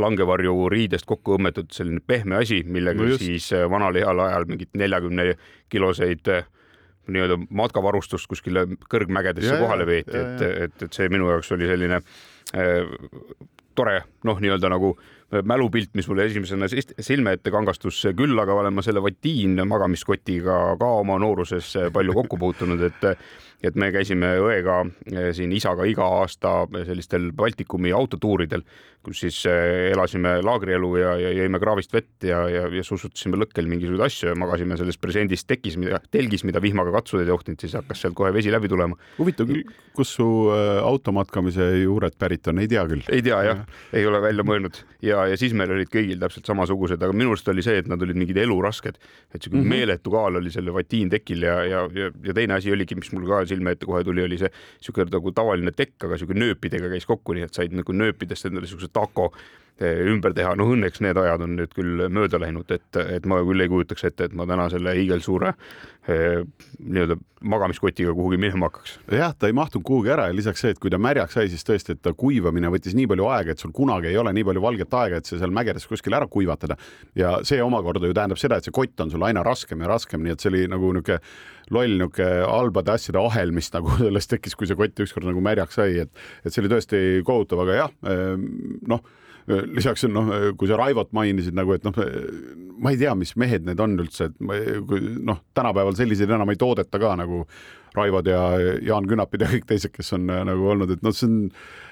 langevarju 0.00 0.68
riidest 0.72 1.06
kokku 1.06 1.36
õmmetud 1.38 1.70
selline 1.74 2.02
pehme 2.02 2.40
asi, 2.42 2.64
millega 2.66 3.06
no 3.06 3.18
siis 3.20 3.52
vanal 3.70 3.94
heal 3.94 4.24
ajal 4.26 4.48
mingit 4.50 4.72
neljakümne 4.74 5.36
kiloseid 5.70 6.34
nii-öelda 7.14 7.38
matkavarustust 7.52 8.28
kuskile 8.30 8.66
kõrgmägedesse 8.90 9.54
ja, 9.54 9.60
kohale 9.60 9.86
veeti, 9.86 10.16
et, 10.16 10.44
et, 10.66 10.86
et 10.86 10.96
see 10.96 11.10
minu 11.12 11.28
jaoks 11.30 11.52
oli 11.54 11.68
selline 11.68 12.00
äh, 12.00 12.80
tore 13.74 14.00
noh, 14.24 14.40
nii-öelda 14.40 14.70
nagu 14.72 14.94
mälupilt, 15.42 15.90
mis 15.98 16.08
mulle 16.10 16.28
esimesena 16.28 16.68
silme 16.70 17.34
ette 17.36 17.52
kangastus, 17.54 18.02
küll 18.16 18.38
aga 18.40 18.54
olen 18.60 18.74
ma 18.76 18.84
selle 18.84 19.02
Vatiin 19.04 19.58
magamiskotiga 19.68 20.60
ka 20.80 20.92
oma 21.00 21.18
nooruses 21.22 21.74
palju 21.94 22.14
kokku 22.20 22.38
puutunud, 22.40 22.82
et 22.86 23.10
et 23.68 23.76
me 23.80 23.90
käisime 23.94 24.34
õega 24.42 24.80
eh, 25.12 25.30
siin 25.36 25.52
isaga 25.56 25.86
iga 25.88 26.06
aasta 26.20 26.64
sellistel 26.86 27.30
Baltikumi 27.36 27.92
autotuuridel, 27.96 28.64
kus 29.04 29.22
siis 29.24 29.40
eh, 29.50 29.90
elasime 29.92 30.36
laagrielu 30.44 30.90
ja, 31.00 31.14
ja 31.20 31.32
jõime 31.38 31.60
kraavist 31.62 31.94
vett 31.94 32.26
ja, 32.28 32.42
ja, 32.50 32.66
ja 32.72 32.84
sussutasime 32.86 33.38
lõkkel 33.40 33.68
mingisuguseid 33.70 34.06
asju 34.06 34.30
ja 34.32 34.38
magasime 34.40 34.78
selles 34.80 35.00
presendis 35.00 35.46
tekis, 35.48 35.78
mida, 35.80 36.00
telgis, 36.14 36.44
mida 36.48 36.62
vihmaga 36.64 36.94
katsuda 36.98 37.24
ei 37.24 37.32
tohtinud, 37.32 37.60
siis 37.64 37.76
hakkas 37.78 38.04
sealt 38.04 38.16
kohe 38.18 38.32
vesi 38.36 38.52
läbi 38.52 38.70
tulema. 38.72 38.98
huvitav 39.18 39.48
küll, 39.50 39.64
kus 39.96 40.14
su 40.18 40.28
eh, 40.54 40.80
automatkamise 40.84 41.70
juured 41.82 42.18
pärit 42.20 42.52
on, 42.52 42.62
ei 42.64 42.70
tea 42.70 42.84
küll. 42.90 43.04
ei 43.12 43.24
tea 43.24 43.40
jah, 43.48 43.64
ei 43.96 44.06
ole 44.08 44.22
välja 44.24 44.46
mõelnud 44.46 44.80
ja, 45.04 45.23
ja 45.30 45.38
siis 45.40 45.54
meil 45.56 45.72
olid 45.74 45.90
kõigil 45.92 46.20
täpselt 46.20 46.46
samasugused, 46.50 47.02
aga 47.02 47.16
minu 47.16 47.34
arust 47.34 47.48
oli 47.52 47.64
see, 47.64 47.80
et 47.82 47.90
nad 47.90 48.02
olid 48.02 48.18
mingid 48.20 48.38
elurasked, 48.44 49.00
et 49.34 49.40
siuke 49.42 49.56
mm 49.56 49.62
-hmm. 49.62 49.74
meeletu 49.76 50.14
kaal 50.14 50.40
oli 50.40 50.50
selle 50.50 50.74
vatiin 50.74 51.10
tekil 51.10 51.42
ja, 51.42 51.58
ja, 51.64 51.88
ja, 51.94 52.10
ja 52.24 52.34
teine 52.34 52.54
asi 52.54 52.72
oligi, 52.72 52.94
mis 52.94 53.12
mul 53.12 53.26
ka 53.28 53.44
silme 53.46 53.74
ette 53.74 53.86
kohe 53.86 54.04
tuli, 54.04 54.22
oli 54.22 54.38
see 54.38 54.50
niisugune 54.50 55.10
nagu 55.10 55.32
tavaline 55.32 55.72
tekk, 55.72 56.04
aga 56.04 56.14
niisugune 56.14 56.46
nööpidega 56.46 56.88
käis 56.88 57.06
kokku, 57.06 57.32
nii 57.32 57.48
et 57.48 57.54
said 57.54 57.72
nagu 57.72 57.92
nööpidest 57.92 58.46
endale 58.46 58.66
taco 58.92 59.32
Eh, 59.34 59.63
ümber 59.82 60.34
teha, 60.34 60.52
noh 60.54 60.70
õnneks 60.70 61.00
need 61.02 61.18
ajad 61.18 61.42
on 61.42 61.56
nüüd 61.58 61.72
küll 61.74 62.04
mööda 62.14 62.38
läinud, 62.38 62.70
et, 62.70 62.86
et 63.00 63.24
ma 63.26 63.40
küll 63.42 63.64
ei 63.64 63.70
kujutaks 63.70 64.06
ette, 64.06 64.28
et 64.28 64.34
ma 64.38 64.46
täna 64.46 64.68
selle 64.70 64.92
hiigelsuure 64.94 65.50
eh, 66.06 66.44
nii-öelda 66.78 67.16
magamiskotiga 67.44 68.14
kuhugi 68.14 68.38
minema 68.38 68.68
hakkaks. 68.70 68.92
jah, 69.10 69.34
ta 69.34 69.50
ei 69.50 69.56
mahtunud 69.56 69.84
kuhugi 69.86 70.12
ära 70.14 70.28
ja 70.30 70.36
lisaks 70.36 70.62
see, 70.62 70.74
et 70.76 70.78
kui 70.78 70.92
ta 70.94 71.00
märjaks 71.02 71.34
sai, 71.34 71.48
siis 71.50 71.66
tõesti, 71.66 71.96
et 71.96 72.02
ta 72.06 72.14
kuivamine 72.14 72.70
võttis 72.70 72.94
nii 72.94 73.08
palju 73.10 73.26
aega, 73.34 73.56
et 73.56 73.64
sul 73.64 73.74
kunagi 73.74 74.12
ei 74.12 74.20
ole 74.20 74.32
nii 74.36 74.46
palju 74.46 74.62
valget 74.62 74.94
aega, 75.00 75.18
et 75.18 75.30
see 75.30 75.40
seal 75.40 75.54
mägedes 75.54 75.88
kuskil 75.90 76.14
ära 76.14 76.30
kuivatada. 76.30 76.78
ja 77.18 77.34
see 77.42 77.58
omakorda 77.62 78.06
ju 78.06 78.14
tähendab 78.14 78.38
seda, 78.38 78.60
et 78.60 78.68
see 78.68 78.74
kott 78.74 79.02
on 79.02 79.10
sul 79.10 79.26
aina 79.26 79.42
raskem 79.42 79.82
ja 79.82 79.90
raskem, 79.90 80.22
nii 80.22 80.36
et 80.36 80.44
see 80.44 80.52
oli 80.52 80.62
nagu 80.70 80.92
niisugune 80.94 81.18
loll 81.74 81.98
niisugune 81.98 82.46
halbade 82.46 82.94
asjade 82.94 83.18
ahel, 83.18 83.50
mis 83.50 83.72
nagu 83.74 83.90
sellest 84.06 84.30
tekkis, 84.36 84.54
kui 84.54 84.70
see 84.70 84.78
kott 84.78 85.02
ükskord 85.02 85.26
nagu 85.26 85.42
märjaks 85.42 85.82
sai, 85.82 85.98
et, 86.06 86.24
et 86.44 86.54
see 86.54 86.62
oli 86.62 86.72
tõesti 86.76 87.04
kohutav, 87.26 87.66
aga 87.66 87.82
jah, 87.82 87.98
eh, 88.06 88.38
noh 88.86 89.04
lisaks 89.46 90.06
noh, 90.08 90.30
kui 90.56 90.68
sa 90.70 90.78
Raivot 90.80 91.10
mainisid 91.16 91.56
nagu, 91.56 91.74
et 91.76 91.84
noh, 91.84 91.96
ma 92.80 92.94
ei 92.94 93.00
tea, 93.00 93.14
mis 93.18 93.34
mehed 93.40 93.66
need 93.68 93.80
on 93.82 93.98
üldse, 94.00 94.30
et 94.30 94.40
noh, 94.40 95.40
tänapäeval 95.56 95.96
selliseid 95.98 96.32
enam 96.32 96.52
ei 96.52 96.60
toodeta 96.60 97.00
ka 97.02 97.14
nagu 97.20 97.44
Raivod 97.94 98.26
ja 98.26 98.42
Jaan 98.82 99.08
Künapid 99.10 99.44
ja 99.44 99.50
kõik 99.52 99.68
teised, 99.68 99.92
kes 99.94 100.14
on 100.16 100.26
nagu 100.26 100.70
olnud, 100.72 100.96
et 100.96 101.04
noh, 101.04 101.14
see 101.14 101.28
on 101.28 101.40
Äh, 101.52 101.83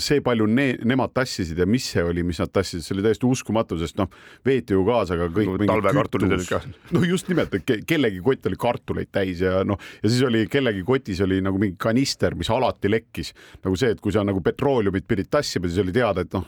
see 0.00 0.22
palju 0.24 0.46
ne 0.50 0.66
nemad 0.84 1.12
tassisid 1.16 1.58
ja 1.58 1.66
mis 1.68 1.86
see 1.94 2.04
oli, 2.04 2.24
mis 2.26 2.40
nad 2.42 2.52
tassisid, 2.52 2.84
see 2.84 2.96
oli 2.96 3.04
täiesti 3.06 3.28
uskumatu, 3.28 3.78
sest 3.80 3.98
noh, 4.00 4.10
veeti 4.46 4.76
ju 4.76 4.84
kaasa 4.86 5.18
ka 5.20 5.28
kõik 5.34 5.52
no, 5.52 5.68
talvekartulid 5.70 6.36
olid 6.36 6.50
ka. 6.50 6.60
no 6.96 7.04
just 7.06 7.30
nimelt, 7.30 7.54
et 7.56 7.66
ke 7.66 7.78
kellegi 7.88 8.22
kott 8.24 8.48
oli 8.50 8.58
kartuleid 8.60 9.10
täis 9.14 9.42
ja 9.44 9.62
noh, 9.66 9.80
ja 10.02 10.10
siis 10.10 10.24
oli 10.26 10.44
kellegi 10.50 10.84
kotis 10.86 11.22
oli 11.24 11.40
nagu 11.44 11.60
mingi 11.60 11.78
kanister, 11.80 12.36
mis 12.38 12.50
alati 12.52 12.90
lekkis. 12.92 13.32
nagu 13.64 13.78
see, 13.80 13.94
et 13.94 14.02
kui 14.04 14.14
sa 14.14 14.24
nagu 14.26 14.42
petrooleumit 14.44 15.06
pidid 15.08 15.30
tassima, 15.32 15.70
siis 15.70 15.82
oli 15.82 15.94
teada, 15.94 16.24
et 16.24 16.34
noh, 16.34 16.46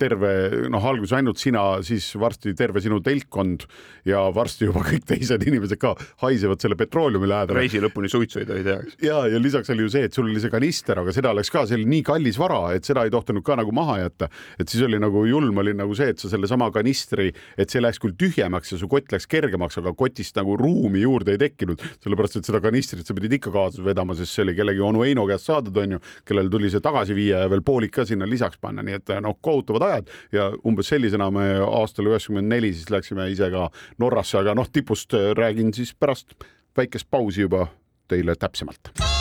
terve 0.00 0.34
noh, 0.72 0.88
alguses 0.90 1.16
ainult 1.18 1.40
sina, 1.40 1.64
siis 1.86 2.10
varsti 2.20 2.54
terve 2.58 2.82
sinu 2.84 3.00
telkkond 3.04 3.66
ja 4.08 4.26
varsti 4.34 4.68
juba 4.68 4.84
kõik 4.86 5.06
teised 5.08 5.42
inimesed 5.46 5.80
ka 5.80 5.94
haisevad 6.24 6.62
selle 6.62 6.78
petrooleumi 6.78 7.28
lähedale. 7.30 7.58
reisi 7.58 7.82
lõpuni 7.82 8.10
suitsu 8.12 8.42
ei 8.42 8.48
tohi 8.48 8.64
teha. 8.66 8.94
ja, 9.04 9.24
ja 9.32 9.40
lisaks 9.42 9.70
oli 9.74 9.86
ju 9.86 9.92
see, 9.96 10.08
et 10.08 10.16
sul 10.16 10.28
oli 10.28 10.42
see 10.42 10.52
kanister, 10.52 11.00
aga 11.02 11.14
seda 11.14 11.32
oleks 11.34 11.52
ka, 11.52 11.64
see 11.68 11.78
oli 11.78 11.88
nii 11.90 12.04
kallis 12.06 12.38
vara, 12.44 12.60
et 12.76 12.86
seda 12.86 13.04
ei 13.06 13.12
tohtinud 13.12 13.44
ka 13.46 13.56
nagu 13.60 13.72
maha 13.74 13.98
jätta. 14.04 14.28
et 14.60 14.68
siis 14.68 14.84
oli 14.86 15.00
nagu 15.02 15.24
julm 15.26 15.58
oli 15.62 15.74
nagu 15.76 15.94
see, 15.96 16.12
et 16.14 16.20
sa 16.22 16.30
sellesama 16.32 16.70
kanistri, 16.74 17.30
et 17.58 17.70
see 17.70 17.82
läks 17.82 18.00
küll 18.02 18.16
tühjemaks 18.18 18.74
ja 18.74 18.78
su 18.80 18.88
kott 18.90 19.12
läks 19.12 19.26
kergemaks, 19.30 19.78
aga 19.80 19.94
kotist 19.96 20.36
nagu 20.38 20.56
ruumi 20.60 21.04
juurde 21.04 21.34
ei 21.34 21.40
tekkinud, 21.40 21.82
sellepärast 22.04 22.40
et 22.40 22.50
seda 22.50 22.60
kanistrit 22.64 23.06
sa 23.06 23.16
pidid 23.16 23.38
ikka 23.38 23.52
kaasas 23.54 23.84
vedama, 23.84 24.16
sest 24.18 24.34
see 24.34 24.44
oli 24.46 24.56
kellegi 24.58 24.84
onu 24.84 25.04
Heino 25.04 25.26
käest 25.28 25.50
saadud, 25.50 25.76
onju, 25.84 26.00
kellel 26.28 26.50
tuli 26.52 26.70
see 26.72 26.84
tagasi 26.84 27.16
viia 27.16 27.44
ja 27.44 27.50
veel 27.52 27.64
poolik 27.66 27.94
ka 27.94 28.06
sinna 28.08 28.28
lisaks 28.28 28.60
panna, 28.62 28.84
nii 28.84 28.98
et 29.00 29.14
noh, 29.24 29.38
kohutavad 29.44 29.86
ajad. 29.88 30.12
Ja 30.34 30.50
umbes 30.66 30.90
sellisena 30.92 31.30
me 31.34 31.48
aastal 31.64 32.10
üheksakümmend 32.10 32.50
neli 32.50 32.72
siis 32.74 32.90
läksime 32.92 33.28
ise 33.32 33.50
ka 33.54 33.68
Norrasse, 34.02 34.38
aga 34.40 34.56
noh, 34.58 34.70
tipust 34.72 35.14
räägin 35.38 35.74
siis 35.76 35.94
pärast 35.94 36.36
väikest 36.76 37.10
pausi 37.10 37.46
juba 37.46 37.68
teile 38.10 38.36
täpsemalt 38.36 39.13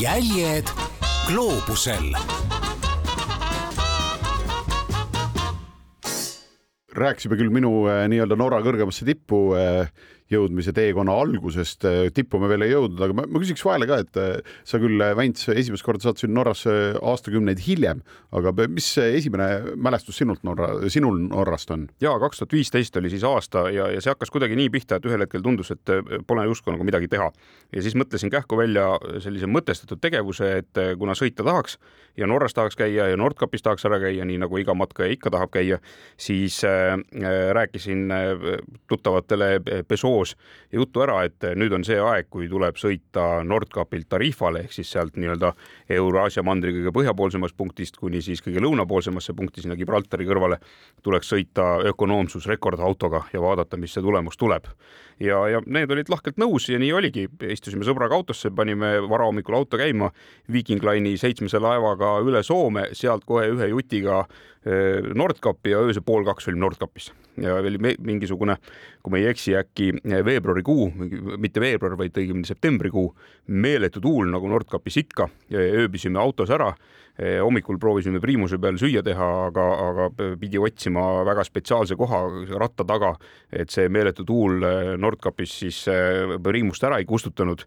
jäljed 0.00 0.66
gloobusel. 1.28 2.14
rääkisime 6.94 7.34
küll 7.34 7.50
minu 7.50 7.88
äh, 7.90 8.04
nii-öelda 8.06 8.36
Norra 8.38 8.60
kõrgemasse 8.62 9.02
tippu 9.06 9.48
äh, 9.58 9.88
jõudmise 10.34 10.74
teekonna 10.76 11.14
algusest, 11.24 11.86
tippu 12.14 12.40
me 12.42 12.50
veel 12.50 12.66
ei 12.66 12.74
jõudnud, 12.74 13.00
aga 13.06 13.16
ma, 13.16 13.24
ma 13.30 13.42
küsiks 13.42 13.64
vahele 13.66 13.88
ka, 13.88 14.00
et 14.04 14.20
äh, 14.20 14.56
sa 14.66 14.80
küll, 14.82 15.00
Väints, 15.14 15.46
esimest 15.52 15.84
korda 15.86 16.08
sattusid 16.08 16.32
Norrasse 16.34 16.72
aastakümneid 17.02 17.60
hiljem, 17.64 18.00
aga 18.34 18.52
mis 18.70 18.86
esimene 18.98 19.76
mälestus 19.76 20.18
sinult 20.20 20.42
Norra, 20.46 20.70
sinul 20.92 21.18
Norrast 21.28 21.70
on? 21.74 21.86
ja 22.02 22.14
kaks 22.20 22.40
tuhat 22.40 22.54
viisteist 22.56 22.96
oli 23.00 23.10
siis 23.12 23.24
aasta 23.26 23.66
ja, 23.72 23.88
ja 23.92 24.02
see 24.02 24.12
hakkas 24.12 24.32
kuidagi 24.34 24.56
nii 24.58 24.70
pihta, 24.74 24.98
et 24.98 25.08
ühel 25.08 25.24
hetkel 25.24 25.44
tundus, 25.44 25.72
et 25.74 25.92
äh, 25.92 26.02
pole 26.26 26.46
justkui 26.48 26.74
nagu 26.74 26.86
midagi 26.86 27.08
teha. 27.12 27.30
ja 27.74 27.84
siis 27.84 27.96
mõtlesin 27.98 28.32
kähku 28.32 28.58
välja 28.58 28.86
sellise 29.24 29.48
mõtestatud 29.50 30.02
tegevuse, 30.02 30.50
et 30.62 30.80
äh, 30.80 30.94
kuna 30.98 31.16
sõita 31.18 31.46
tahaks 31.46 31.78
ja 32.18 32.28
Norras 32.30 32.54
tahaks 32.54 32.78
käia 32.78 33.08
ja 33.10 33.18
Nordkapis 33.20 33.62
tahaks 33.62 33.86
ära 33.88 34.00
käia, 34.02 34.24
nii 34.26 34.40
nagu 34.44 34.58
iga 34.60 34.74
matkaja 34.78 35.14
ikka 35.14 35.32
tahab 35.34 35.52
käia, 35.54 35.80
siis 36.16 36.60
äh, 36.68 36.96
rääkisin 37.54 38.08
tuttavatele 38.88 39.60
Peugeot's 40.24 40.36
juttu 40.72 41.02
ära, 41.04 41.22
et 41.24 41.44
nüüd 41.54 41.72
on 41.76 41.84
see 41.86 41.98
aeg, 42.00 42.26
kui 42.32 42.48
tuleb 42.50 42.76
sõita 42.80 43.44
Nordkapilt 43.46 44.08
Tarifale 44.10 44.64
ehk 44.64 44.72
siis 44.74 44.90
sealt 44.90 45.16
nii-öelda 45.16 45.52
Euraasia 45.94 46.42
mandri 46.42 46.72
kõige 46.74 46.92
põhjapoolsemast 46.94 47.56
punktist 47.56 47.96
kuni 48.00 48.22
siis 48.22 48.42
kõige 48.42 48.62
lõunapoolsemasse 48.64 49.34
punkti 49.36 49.62
sinna 49.62 49.76
Gibraltari 49.76 50.26
kõrvale 50.26 50.58
tuleks 51.02 51.30
sõita 51.30 51.78
ökonoomsus 51.90 52.48
rekordautoga 52.50 53.24
ja 53.32 53.42
vaadata, 53.42 53.76
mis 53.76 53.94
see 53.94 54.02
tulemus 54.02 54.36
tuleb. 54.36 54.66
ja, 55.20 55.38
ja 55.48 55.60
need 55.66 55.90
olid 55.90 56.10
lahkelt 56.10 56.40
nõus 56.42 56.68
ja 56.68 56.78
nii 56.78 56.92
oligi, 56.92 57.28
istusime 57.48 57.84
sõbraga 57.86 58.16
autosse, 58.16 58.50
panime 58.50 58.96
varahommikul 59.08 59.54
auto 59.54 59.78
käima 59.78 60.10
Viking 60.52 60.82
Line'i 60.82 61.16
seitsmese 61.18 61.60
laevaga 61.62 62.18
üle 62.24 62.42
Soome, 62.42 62.88
sealt 62.92 63.24
kohe 63.24 63.46
ühe 63.52 63.70
jutiga 63.70 64.24
Nordkapi 65.14 65.74
ja 65.74 65.82
öösel 65.84 66.02
pool 66.06 66.24
kaks 66.24 66.48
olime 66.48 66.62
Nordkapis 66.64 67.10
ja 67.42 67.56
oli 67.58 67.76
mingisugune, 68.00 68.56
kui 69.02 69.12
ma 69.12 69.20
ei 69.20 69.26
eksi, 69.28 69.52
äkki 69.58 69.90
veebruarikuu, 70.24 70.86
mitte 71.36 71.60
veebruar, 71.60 71.98
vaid 72.00 72.16
õigemini 72.16 72.48
septembrikuu, 72.48 73.10
meeletu 73.52 74.00
tuul 74.00 74.30
nagu 74.32 74.48
Nordkapis 74.48 74.96
ikka, 75.02 75.28
ööbisime 75.52 76.20
autos 76.22 76.52
ära 76.54 76.72
hommikul 77.14 77.78
proovisime 77.78 78.18
Priimuse 78.18 78.58
peal 78.58 78.78
süüa 78.80 79.02
teha, 79.06 79.28
aga, 79.46 79.64
aga 79.84 80.08
pidi 80.40 80.58
otsima 80.58 81.22
väga 81.26 81.44
spetsiaalse 81.46 81.94
koha 81.98 82.24
ratta 82.58 82.86
taga, 82.88 83.12
et 83.54 83.70
see 83.70 83.86
meeletu 83.92 84.26
tuul 84.26 84.66
Nordkapis 84.98 85.54
siis 85.62 85.78
Priimust 86.42 86.82
ära 86.84 86.98
ei 86.98 87.06
kustutanud. 87.06 87.62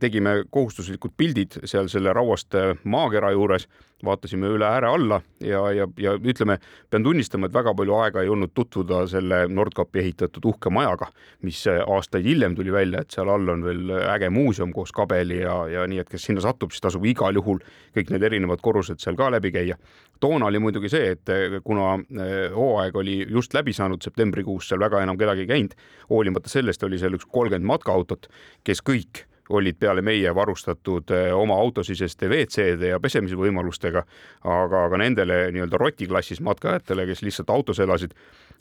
tegime 0.00 0.42
kohustuslikud 0.50 1.14
pildid 1.16 1.60
seal 1.64 1.88
selle 1.88 2.12
rauast 2.12 2.58
maakera 2.84 3.30
juures 3.32 3.68
vaatasime 4.04 4.50
üle 4.50 4.66
ääre 4.66 4.88
alla 4.90 5.20
ja, 5.40 5.60
ja, 5.72 5.86
ja 5.98 6.14
ütleme, 6.18 6.58
pean 6.90 7.04
tunnistama, 7.04 7.46
et 7.46 7.54
väga 7.54 7.74
palju 7.78 7.94
aega 8.00 8.22
ei 8.22 8.30
olnud 8.32 8.52
tutvuda 8.54 9.04
selle 9.10 9.44
Nordkapi 9.48 10.02
ehitatud 10.02 10.48
uhke 10.50 10.72
majaga, 10.74 11.08
mis 11.46 11.62
aastaid 11.70 12.26
hiljem 12.26 12.56
tuli 12.58 12.74
välja, 12.74 13.02
et 13.02 13.14
seal 13.14 13.30
all 13.32 13.54
on 13.54 13.64
veel 13.66 13.92
äge 14.14 14.30
muuseum 14.34 14.72
koos 14.74 14.92
kabeli 14.94 15.42
ja, 15.42 15.56
ja 15.70 15.86
nii, 15.90 16.02
et 16.02 16.10
kes 16.10 16.26
sinna 16.28 16.42
satub, 16.44 16.74
siis 16.74 16.84
tasub 16.84 17.06
igal 17.06 17.38
juhul 17.38 17.62
kõik 17.96 18.10
need 18.12 18.26
erinevad 18.30 18.62
korrused 18.72 19.02
seal 19.04 19.18
ka 19.18 19.30
läbi 19.30 19.52
käia. 19.52 19.76
toona 20.20 20.46
oli 20.46 20.58
muidugi 20.62 20.88
see, 20.88 21.16
et 21.16 21.30
kuna 21.64 21.96
eh, 21.98 22.52
hooaeg 22.54 22.96
oli 22.96 23.16
just 23.28 23.54
läbi 23.54 23.72
saanud 23.74 24.02
septembrikuus, 24.02 24.68
seal 24.68 24.80
väga 24.80 25.02
enam 25.02 25.18
kedagi 25.18 25.44
ei 25.44 25.50
käinud, 25.50 25.76
hoolimata 26.10 26.48
sellest 26.48 26.82
oli 26.82 26.98
seal 26.98 27.18
üks 27.18 27.26
kolmkümmend 27.26 27.66
matkaautot, 27.66 28.28
kes 28.64 28.82
kõik 28.86 29.26
olid 29.52 29.76
peale 29.78 30.02
meie 30.02 30.34
varustatud 30.34 31.10
eh, 31.10 31.30
oma 31.34 31.56
autosiseste 31.60 32.28
WC-de 32.30 32.92
ja 32.92 33.00
pesemise 33.02 33.36
võimalustega, 33.38 34.04
aga 34.48 34.84
ka 34.92 35.00
nendele 35.00 35.44
nii-öelda 35.54 35.80
rotiklassis 35.80 36.40
matkajatele, 36.44 37.06
kes 37.10 37.24
lihtsalt 37.26 37.50
autos 37.50 37.82
elasid, 37.82 38.14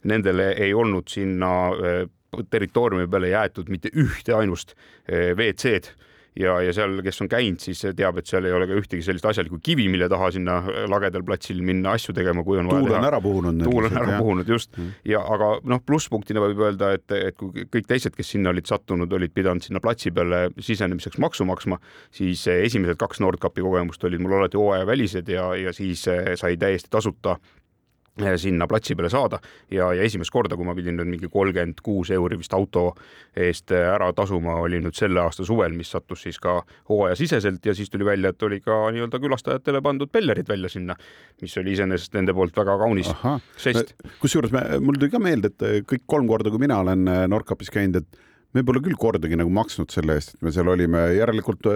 nendele 0.03 0.51
ei 0.57 0.74
olnud 0.74 1.12
sinna 1.12 1.51
eh, 1.72 2.05
territooriumi 2.49 3.07
peale 3.12 3.34
jäetud 3.36 3.70
mitte 3.70 3.91
ühte 3.93 4.36
ainust 4.36 4.76
eh, 5.07 5.32
WC-d 5.38 6.09
ja, 6.40 6.56
ja 6.64 6.74
seal, 6.76 7.00
kes 7.04 7.22
on 7.24 7.30
käinud, 7.32 7.60
siis 7.64 7.82
teab, 7.98 8.20
et 8.22 8.30
seal 8.30 8.46
ei 8.48 8.54
ole 8.56 8.68
ka 8.70 8.78
ühtegi 8.80 9.04
sellist 9.06 9.26
asjalikku 9.28 9.60
kivi, 9.64 9.88
mille 9.92 10.08
taha 10.12 10.32
sinna 10.36 10.58
lagedal 10.92 11.26
platsil 11.28 11.62
minna 11.66 11.96
asju 11.98 12.16
tegema, 12.16 12.46
kui 12.48 12.62
on 12.62 12.72
vaja 12.72 12.86
tuul 12.86 12.98
on 12.98 13.08
ära 13.10 13.22
puhunud. 13.24 13.64
tuul 13.66 13.90
on 13.90 14.00
ära 14.00 14.16
jah. 14.16 14.24
puhunud, 14.24 14.52
just 14.56 14.78
mm.. 14.78 14.98
ja 15.12 15.24
aga 15.36 15.54
noh, 15.68 15.84
plusspunktina 15.86 16.44
võib 16.44 16.64
öelda, 16.68 16.94
et, 16.98 17.08
et 17.18 17.38
kui 17.40 17.66
kõik 17.68 17.90
teised, 17.90 18.16
kes 18.18 18.36
sinna 18.36 18.54
olid 18.56 18.70
sattunud, 18.70 19.12
olid 19.20 19.36
pidanud 19.36 19.66
sinna 19.66 19.84
platsi 19.84 20.14
peale 20.16 20.48
sisenemiseks 20.60 21.20
maksu 21.22 21.48
maksma, 21.50 21.82
siis 22.16 22.46
esimesed 22.54 23.00
kaks 23.02 23.24
Nordkapi 23.24 23.64
kogemust 23.66 24.04
olid 24.08 24.24
mul 24.24 24.40
alati 24.40 24.60
hooajavälised 24.60 25.32
ja, 25.32 25.52
ja 25.60 25.76
siis 25.76 26.06
sai 26.08 26.56
täiesti 26.62 26.92
tasuta 26.92 27.38
Eh, 27.38 27.61
sinna 28.42 28.68
platsi 28.68 28.96
peale 28.96 29.10
saada 29.12 29.40
ja, 29.72 29.92
ja 29.94 30.04
esimest 30.04 30.32
korda, 30.34 30.58
kui 30.58 30.68
ma 30.68 30.76
pidin 30.78 30.98
nüüd 31.00 31.10
mingi 31.12 31.30
kolmkümmend 31.32 31.82
kuus 31.86 32.12
euri 32.16 32.38
vist 32.40 32.54
auto 32.58 32.92
eest 33.36 33.72
eh, 33.76 33.86
ära 33.94 34.12
tasuma, 34.18 34.58
oli 34.64 34.82
nüüd 34.84 34.98
selle 34.98 35.22
aasta 35.24 35.46
suvel, 35.48 35.76
mis 35.78 35.92
sattus 35.92 36.26
siis 36.26 36.40
ka 36.42 36.60
hooajasiseselt 36.90 37.66
ja 37.66 37.76
siis 37.78 37.92
tuli 37.92 38.08
välja, 38.08 38.34
et 38.34 38.48
oli 38.48 38.62
ka 38.64 38.84
nii-öelda 38.94 39.22
külastajatele 39.22 39.84
pandud 39.86 40.12
pellerid 40.12 40.50
välja 40.50 40.72
sinna, 40.72 40.96
mis 41.42 41.58
oli 41.62 41.76
iseenesest 41.76 42.18
nende 42.18 42.36
poolt 42.38 42.58
väga 42.58 42.78
kaunis 42.82 43.12
žest. 43.62 43.96
kusjuures 44.22 44.54
mul 44.80 45.00
tuli 45.00 45.12
ka 45.14 45.22
meelde, 45.22 45.54
et 45.54 45.88
kõik 45.90 46.08
kolm 46.10 46.30
korda, 46.30 46.54
kui 46.54 46.62
mina 46.62 46.82
olen 46.86 47.08
eh, 47.08 47.24
Nordkapis 47.32 47.74
käinud, 47.74 48.02
et 48.02 48.28
me 48.56 48.64
pole 48.68 48.82
küll 48.84 48.97
kordagi 48.99 49.39
nagu 49.39 49.52
maksnud 49.54 49.93
selle 49.93 50.18
eest, 50.20 50.36
et 50.36 50.45
me 50.45 50.54
seal 50.56 50.70
olime, 50.72 51.04
järelikult 51.18 51.70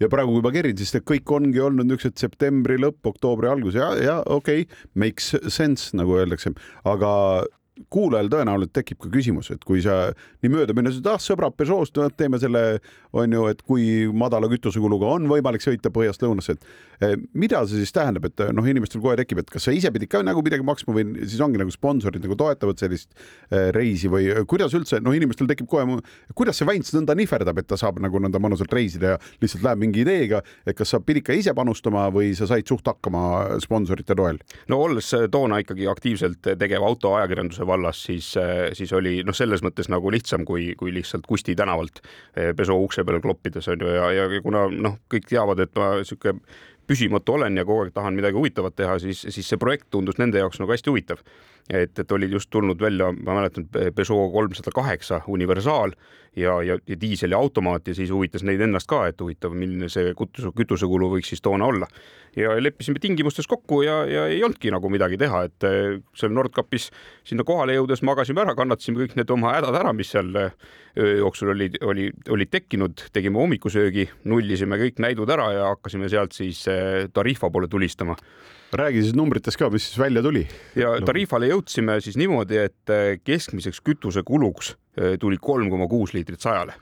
ja 0.00 0.10
praegu, 0.12 0.36
kui 0.36 0.44
ma 0.46 0.54
kerin, 0.54 0.76
siis 0.78 0.96
kõik 1.06 1.34
ongi 1.36 1.62
olnud 1.62 1.88
niisugused 1.88 2.18
septembri 2.20 2.78
lõpp, 2.80 3.02
oktoobri 3.12 3.50
algus 3.50 3.78
ja, 3.78 3.92
ja 4.00 4.18
okei 4.24 4.66
okay,, 4.66 4.86
makes 4.98 5.34
sense, 5.52 5.92
nagu 5.96 6.16
öeldakse, 6.18 6.54
aga 6.88 7.12
kuulajal 7.92 8.30
tõenäoliselt 8.32 8.72
tekib 8.76 9.00
ka 9.04 9.10
küsimus, 9.12 9.50
et 9.52 9.64
kui 9.66 9.82
sa 9.84 10.10
nii 10.44 10.52
mööda 10.52 10.74
minnes, 10.76 10.96
et 11.00 11.08
ah, 11.10 11.18
sõbrad 11.20 11.56
Peugeot'st, 11.58 11.98
teeme 12.16 12.40
selle, 12.40 12.62
on 13.16 13.32
ju, 13.32 13.44
et 13.52 13.60
kui 13.66 14.06
madala 14.16 14.48
kütusekuluga 14.50 15.10
on 15.16 15.28
võimalik 15.30 15.64
sõita 15.64 15.92
põhjast 15.92 16.24
lõunasse, 16.24 16.56
et 16.56 17.04
eh, 17.04 17.16
mida 17.36 17.60
see 17.68 17.82
siis 17.82 17.92
tähendab, 17.94 18.28
et 18.30 18.44
noh, 18.56 18.68
inimestel 18.68 19.02
kohe 19.04 19.16
tekib, 19.20 19.42
et 19.42 19.52
kas 19.52 19.68
sa 19.68 19.74
ise 19.76 19.92
pidid 19.92 20.10
ka 20.12 20.22
nagu 20.24 20.42
midagi 20.44 20.64
maksma 20.66 20.94
või 20.96 21.26
siis 21.26 21.42
ongi 21.44 21.60
nagu 21.60 21.72
sponsorid 21.72 22.24
nagu 22.24 22.38
toetavad 22.38 22.80
sellist 22.80 23.12
eh, 23.12 23.68
reisi 23.76 24.10
või 24.12 24.30
kuidas 24.48 24.74
üldse, 24.78 25.02
noh, 25.04 25.16
inimestel 25.16 25.50
tekib 25.50 25.68
kohe, 25.70 26.00
kuidas 26.36 26.60
see 26.60 26.68
Väints 26.68 26.94
nõnda 26.96 27.16
nihverdab, 27.18 27.60
et 27.60 27.68
ta 27.68 27.78
saab 27.80 28.00
nagu 28.04 28.20
nõnda 28.22 28.40
mõnusalt 28.42 28.72
reisida 28.72 29.14
ja 29.14 29.20
lihtsalt 29.42 29.66
läheb 29.66 29.84
mingi 29.84 30.02
ideega, 30.06 30.40
et 30.64 30.76
kas 30.78 30.94
sa 30.94 31.02
pidid 31.04 31.26
ka 31.28 31.36
ise 31.36 31.52
panustama 31.56 32.08
või 32.14 32.32
sa 32.38 32.48
said 32.48 32.66
suht 32.68 32.88
hakkama 32.88 33.60
sponsorite 33.62 34.16
toel? 34.16 34.40
no 34.72 34.80
olles 34.88 35.12
toona 35.32 35.60
ikkagi 35.60 35.88
aktiivselt 35.90 36.54
tegev 36.56 36.84
autoajakirjanduse 36.86 37.65
vallas, 37.66 38.02
siis, 38.08 38.32
siis 38.76 38.92
oli 38.96 39.20
noh, 39.26 39.36
selles 39.36 39.62
mõttes 39.64 39.90
nagu 39.92 40.10
lihtsam 40.12 40.44
kui, 40.48 40.70
kui 40.78 40.94
lihtsalt 40.94 41.26
Kusti 41.28 41.56
tänavalt 41.58 42.00
eh, 42.36 42.52
pesu 42.56 42.76
ukse 42.84 43.04
peale 43.04 43.20
kloppides 43.24 43.68
on 43.72 43.84
ju 43.84 43.92
ja, 43.96 44.10
ja 44.14 44.42
kuna 44.44 44.66
noh, 44.72 44.98
kõik 45.12 45.28
teavad, 45.30 45.62
et 45.64 45.74
ma 45.78 45.92
sihuke 46.02 46.36
püsimatu 46.86 47.36
olen 47.36 47.56
ja 47.56 47.64
kogu 47.64 47.86
aeg 47.86 47.94
tahan 47.94 48.16
midagi 48.16 48.38
huvitavat 48.38 48.76
teha, 48.76 48.98
siis, 49.02 49.24
siis 49.28 49.48
see 49.48 49.60
projekt 49.60 49.88
tundus 49.90 50.18
nende 50.22 50.42
jaoks 50.42 50.60
nagu 50.62 50.72
hästi 50.72 50.92
huvitav. 50.92 51.22
et, 51.70 51.98
et 51.98 52.12
olid 52.12 52.30
just 52.30 52.50
tulnud 52.50 52.78
välja, 52.78 53.08
ma 53.12 53.34
mäletan, 53.34 53.66
Peugeot 53.72 54.32
kolmsada 54.32 54.70
kaheksa 54.70 55.20
universaal 55.26 55.96
ja, 56.36 56.62
ja, 56.62 56.78
ja 56.86 57.00
diiseli 57.00 57.34
automaat 57.34 57.88
ja 57.88 57.94
siis 57.94 58.10
huvitas 58.12 58.44
neid 58.44 58.60
ennast 58.60 58.88
ka, 58.90 59.06
et 59.08 59.20
huvitav, 59.20 59.54
milline 59.56 59.88
see 59.92 60.12
kütuse, 60.16 60.52
kütusekulu 60.56 61.08
võiks 61.14 61.32
siis 61.32 61.42
toona 61.42 61.66
olla. 61.66 61.88
ja 62.36 62.52
leppisime 62.60 63.00
tingimustes 63.00 63.46
kokku 63.48 63.80
ja, 63.82 64.02
ja 64.04 64.26
ei 64.28 64.42
olnudki 64.44 64.70
nagu 64.70 64.90
midagi 64.92 65.16
teha, 65.16 65.46
et 65.48 65.64
eh, 65.64 65.94
seal 66.14 66.34
Nordkapis 66.36 66.90
sinna 67.24 67.46
kohale 67.48 67.78
jõudes 67.78 68.02
magasime 68.04 68.42
ära, 68.44 68.54
kannatasime 68.58 69.00
kõik 69.00 69.14
need 69.16 69.32
oma 69.32 69.54
hädad 69.54 69.78
ära, 69.80 69.94
mis 69.96 70.12
seal 70.12 70.28
eh, 70.36 70.52
öö 71.00 71.14
jooksul 71.22 71.54
olid, 71.54 71.78
oli, 71.80 72.10
olid 72.32 72.52
tekkinud, 72.52 73.06
tegime 73.16 73.40
hommikusöögi, 73.40 74.04
nullisime 74.28 74.76
kõik 74.82 75.00
näidud 75.00 75.32
ära 75.32 75.48
ja 75.54 75.70
hakkasime 75.72 76.12
sealt 76.12 76.36
siis 76.36 76.60
eh, 76.68 76.75
Tarifa 77.12 77.50
poole 77.50 77.68
tulistama 77.68 78.16
räägi 78.76 79.02
siis 79.04 79.14
numbritest 79.16 79.58
ka, 79.60 79.68
mis 79.70 79.84
siis 79.88 79.98
välja 79.98 80.22
tuli. 80.22 80.42
ja 80.76 80.96
Tarifale 81.06 81.48
jõudsime 81.52 82.00
siis 82.02 82.16
niimoodi, 82.18 82.58
et 82.66 83.22
keskmiseks 83.24 83.80
kütusekuluks 83.86 84.74
tuli 85.20 85.38
kolm 85.40 85.70
koma 85.70 85.86
kuus 85.88 86.14
liitrit 86.16 86.42
sajale. 86.42 86.74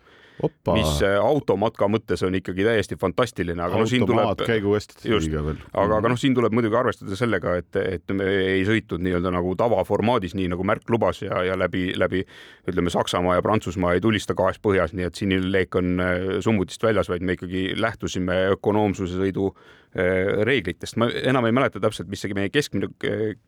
Mis 0.43 1.03
äh, 1.05 1.15
automatka 1.23 1.87
mõttes 1.91 2.23
on 2.27 2.35
ikkagi 2.35 2.65
täiesti 2.67 2.97
fantastiline, 3.01 3.61
aga 3.63 3.79
no 3.79 3.87
siin 3.87 4.03
tuleb. 4.07 4.43
käigukastid. 4.47 5.05
just, 5.07 5.31
aga, 5.31 5.99
aga 6.01 6.11
noh, 6.11 6.19
siin 6.19 6.35
tuleb 6.35 6.55
muidugi 6.57 6.79
arvestada 6.79 7.19
sellega, 7.19 7.55
et, 7.61 7.79
et 7.79 8.15
me 8.17 8.27
ei 8.57 8.65
sõitnud 8.67 9.05
nii-öelda 9.07 9.31
nagu 9.35 9.55
tavaformaadis, 9.59 10.35
nii 10.39 10.49
nagu 10.53 10.67
märk 10.67 10.91
lubas 10.91 11.23
ja, 11.23 11.45
ja 11.47 11.59
läbi, 11.59 11.87
läbi 11.99 12.25
ütleme, 12.71 12.91
Saksamaa 12.95 13.39
ja 13.39 13.45
Prantsusmaa 13.47 13.95
ei 13.95 14.03
tulista 14.03 14.35
gaas 14.39 14.59
põhjas, 14.63 14.97
nii 14.97 15.07
et 15.07 15.23
sinine 15.23 15.53
leek 15.55 15.79
on 15.79 16.03
äh, 16.03 16.27
summutist 16.45 16.83
väljas, 16.83 17.13
vaid 17.13 17.23
me 17.23 17.39
ikkagi 17.39 17.71
lähtusime 17.79 18.41
ökonoomsuse 18.57 19.21
sõidu 19.21 19.53
äh, 19.53 20.35
reeglitest. 20.51 20.99
ma 20.99 21.11
enam 21.23 21.47
ei 21.47 21.55
mäleta 21.55 21.83
täpselt, 21.83 22.11
mis 22.11 22.25
see 22.25 22.35
meie 22.35 22.51
keskmine 22.51 22.91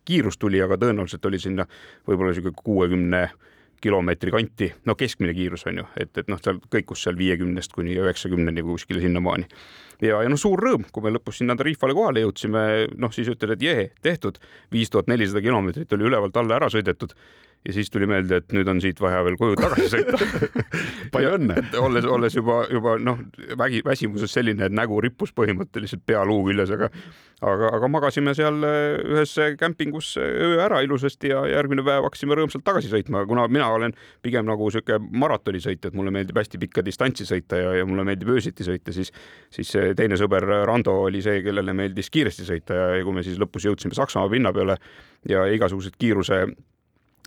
kiirus 0.07 0.39
tuli, 0.39 0.63
aga 0.63 0.79
tõenäoliselt 0.79 1.27
oli 1.27 1.43
sinna 1.43 1.67
võib-olla 2.07 2.31
niisugune 2.31 2.63
kuuekümne 2.63 3.27
60 3.27 3.55
kilomeetri 3.87 4.35
kanti, 4.35 4.71
no 4.89 4.97
keskmine 4.99 5.35
kiirus 5.37 5.67
on 5.71 5.83
ju, 5.83 5.89
et, 6.03 6.13
et 6.19 6.31
noh, 6.31 6.41
seal 6.43 6.61
kõikus 6.73 7.07
seal 7.07 7.19
viiekümnest 7.19 7.75
kuni 7.75 7.97
üheksakümneni 7.97 8.65
või 8.67 8.77
kuskile 8.77 9.03
sinnamaani. 9.05 9.49
ja, 10.05 10.21
ja 10.25 10.29
noh, 10.33 10.41
suur 10.41 10.61
rõõm, 10.63 10.85
kui 10.93 11.07
me 11.07 11.15
lõpus 11.15 11.41
sinna 11.41 11.57
Tarifale 11.57 11.97
kohale 11.97 12.27
jõudsime, 12.27 12.67
noh 12.99 13.15
siis 13.15 13.31
ütled, 13.33 13.57
et 13.57 13.67
jee, 13.67 13.89
tehtud, 14.03 14.39
viis 14.73 14.93
tuhat 14.93 15.11
nelisada 15.13 15.45
kilomeetrit 15.45 15.97
oli 15.97 16.11
ülevalt 16.11 16.37
alla 16.37 16.61
ära 16.61 16.71
sõidetud 16.73 17.17
ja 17.67 17.73
siis 17.75 17.91
tuli 17.91 18.07
meelde, 18.07 18.41
et 18.41 18.53
nüüd 18.55 18.69
on 18.71 18.81
siit 18.83 19.01
vaja 19.03 19.23
veel 19.27 19.37
koju 19.41 19.57
tagasi 19.59 19.89
sõita 19.91 20.19
palju 21.15 21.33
õnne! 21.39 21.63
olles, 21.83 22.07
olles 22.17 22.37
juba, 22.37 22.61
juba 22.71 22.97
noh, 23.03 23.23
vägi, 23.59 23.83
väsimuses 23.87 24.33
selline, 24.37 24.69
et 24.69 24.75
nägu 24.75 24.99
rippus 25.03 25.33
põhimõtteliselt 25.37 26.05
pea 26.07 26.23
luu 26.27 26.45
küljes, 26.47 26.71
aga 26.77 26.91
aga, 27.45 27.71
aga 27.79 27.91
magasime 27.91 28.35
seal 28.39 28.63
äh, 28.67 28.99
ühes 29.03 29.35
kämpingus 29.61 30.13
öö 30.21 30.61
ära 30.65 30.81
ilusasti 30.85 31.33
ja 31.33 31.43
järgmine 31.51 31.85
päev 31.87 32.07
hakkasime 32.07 32.39
rõõmsalt 32.39 32.65
tagasi 32.67 32.93
sõitma, 32.93 33.25
kuna 33.29 33.49
mina 33.51 33.69
olen 33.75 33.97
pigem 34.25 34.47
nagu 34.49 34.71
sihuke 34.73 35.01
maratonisõitja, 35.03 35.91
et 35.91 35.99
mulle 35.99 36.15
meeldib 36.15 36.39
hästi 36.39 36.63
pikka 36.63 36.85
distantsi 36.87 37.27
sõita 37.29 37.61
ja, 37.61 37.75
ja 37.81 37.89
mulle 37.89 38.07
meeldib 38.07 38.31
öösiti 38.37 38.67
sõita, 38.67 38.95
siis, 38.95 39.11
siis 39.53 39.75
teine 39.99 40.19
sõber 40.21 40.47
Rando 40.69 40.95
oli 41.09 41.25
see, 41.25 41.43
kellele 41.45 41.75
meeldis 41.77 42.13
kiiresti 42.15 42.47
sõita 42.47 42.79
ja 42.79 43.05
kui 43.05 43.19
me 43.19 43.27
siis 43.27 43.41
lõpus 43.43 43.67
jõudsime 43.67 43.97
Saksamaa 43.97 44.31
pinna 44.33 44.55
peale 44.55 44.79
ja 45.29 45.45
igasugused 45.51 45.99
kiiruse 45.99 46.45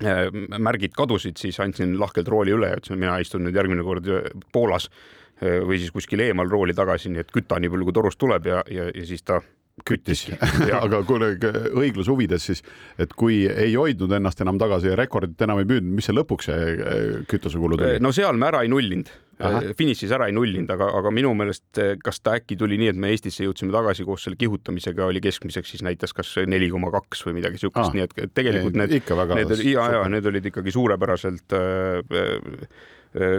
märgid 0.02 0.93
kadusid, 0.97 1.39
siis 1.41 1.60
andsin 1.60 1.97
lahkelt 2.00 2.28
rooli 2.32 2.54
üle 2.56 2.74
ja 2.74 2.80
ütlesin, 2.80 3.00
mina 3.02 3.18
istun 3.20 3.43
nüüd 3.45 3.58
järgmine 3.58 3.86
kord 3.86 4.10
Poolas 4.56 4.89
äh, 4.89 5.60
või 5.66 5.82
siis 5.82 5.93
kuskil 5.95 6.24
eemal 6.24 6.50
rooli 6.52 6.76
tagasi, 6.78 7.12
nii 7.14 7.26
et 7.26 7.32
küta 7.36 7.60
nii 7.60 7.72
palju, 7.74 7.89
kui 7.89 7.97
torust 8.00 8.22
tuleb 8.22 8.52
ja, 8.52 8.64
ja, 8.72 8.89
ja 8.95 9.08
siis 9.08 9.26
ta 9.28 9.41
küttis 9.86 10.26
aga 10.84 11.02
kuule 11.08 11.34
õigluse 11.78 12.12
huvides 12.12 12.45
siis, 12.52 12.64
et 13.00 13.14
kui 13.18 13.43
ei 13.47 13.76
hoidnud 13.76 14.12
ennast 14.18 14.41
enam 14.43 14.60
tagasi 14.62 14.91
ja 14.91 15.00
rekordit 15.00 15.41
enam 15.45 15.62
ei 15.62 15.70
püüdnud, 15.70 15.95
mis 16.00 16.10
see 16.10 16.16
lõpuks 16.18 16.50
see 16.50 16.70
äh, 16.76 17.02
kütusekulu 17.30 17.80
tuli? 17.80 18.04
no 18.04 18.14
seal 18.16 18.39
me 18.39 18.50
ära 18.52 18.64
ei 18.66 18.72
nullinud, 18.72 19.12
äh, 19.40 19.72
finišis 19.78 20.14
ära 20.16 20.30
ei 20.30 20.36
nullinud, 20.36 20.70
aga, 20.76 20.92
aga 21.00 21.14
minu 21.16 21.34
meelest, 21.38 21.68
äh, 21.82 21.96
kas 22.04 22.22
ta 22.24 22.38
äkki 22.40 22.58
tuli 22.60 22.80
nii, 22.82 22.94
et 22.94 23.00
me 23.00 23.14
Eestisse 23.14 23.48
jõudsime 23.48 23.74
tagasi 23.76 24.06
koos 24.08 24.28
selle 24.28 24.40
kihutamisega 24.40 25.08
oli 25.10 25.24
keskmiseks 25.24 25.76
siis 25.76 25.86
näitas 25.86 26.16
kas 26.16 26.36
neli 26.50 26.70
koma 26.74 26.92
kaks 26.94 27.26
või 27.28 27.40
midagi 27.40 27.62
siukest, 27.62 27.96
nii 27.96 28.08
et 28.08 28.18
tegelikult 28.38 28.78
need, 28.80 28.96
need, 29.00 29.56
ja, 29.72 29.90
ja 29.98 30.06
need 30.12 30.30
olid 30.30 30.52
ikkagi 30.52 30.76
suurepäraselt 30.76 31.58
äh, 31.58 32.20
Äh, 32.20 32.68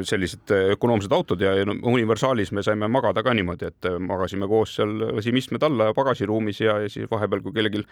sellised 0.03 0.51
äh, 0.51 0.73
ökonoomsed 0.75 1.13
autod 1.13 1.41
ja, 1.41 1.53
universaalis 1.83 2.51
me 2.53 2.63
saime 2.63 2.89
magada 2.91 3.23
ka 3.23 3.35
niimoodi, 3.35 3.69
et 3.71 3.87
äh, 3.87 3.99
magasime 4.03 4.49
koos 4.51 4.75
seal, 4.75 4.97
lasime 5.15 5.39
istmed 5.39 5.63
alla 5.63 5.93
pagasiruumis 5.95 6.61
ja, 6.65 6.79
ja 6.83 6.91
siis 6.91 7.07
vahepeal, 7.11 7.43
kui 7.45 7.55
kellelgi 7.55 7.85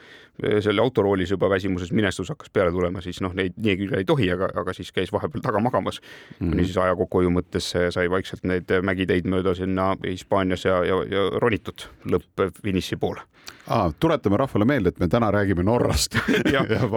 selle 0.65 0.83
autoroolis 0.83 1.31
juba 1.31 1.51
väsimuses 1.51 1.93
minestus 1.95 2.33
hakkas 2.35 2.51
peale 2.51 2.75
tulema, 2.75 3.03
siis 3.05 3.23
noh, 3.23 3.35
neid 3.39 3.55
nii 3.63 3.77
küll 3.79 3.95
ei 4.01 4.09
tohi, 4.09 4.27
aga, 4.35 4.51
aga 4.59 4.75
siis 4.75 4.91
käis 4.95 5.13
vahepeal 5.15 5.45
taga 5.45 5.63
magamas 5.63 6.01
mm. 6.01 6.35
-hmm. 6.41 6.51
kuni 6.51 6.67
siis 6.67 6.79
aja 6.83 6.97
kokkuhoiu 6.99 7.31
mõttes 7.31 7.71
sai 7.95 8.11
vaikselt 8.11 8.43
neid 8.43 8.75
mägiteid 8.83 9.31
mööda 9.31 9.55
sinna 9.55 9.95
Hispaanias 10.03 10.65
ja, 10.65 10.83
ja, 10.85 11.03
ja 11.07 11.29
ronitud 11.39 11.87
lõppfiniši 12.11 12.99
poole 12.99 13.23
ah,. 13.69 13.89
tuletame 14.01 14.41
rahvale 14.41 14.67
meelde, 14.69 14.93
et 14.93 15.01
me 15.03 15.09
täna 15.13 15.31
räägime 15.35 15.65
Norrast 15.67 16.17
ja, 16.55 16.65
ja 16.69 16.89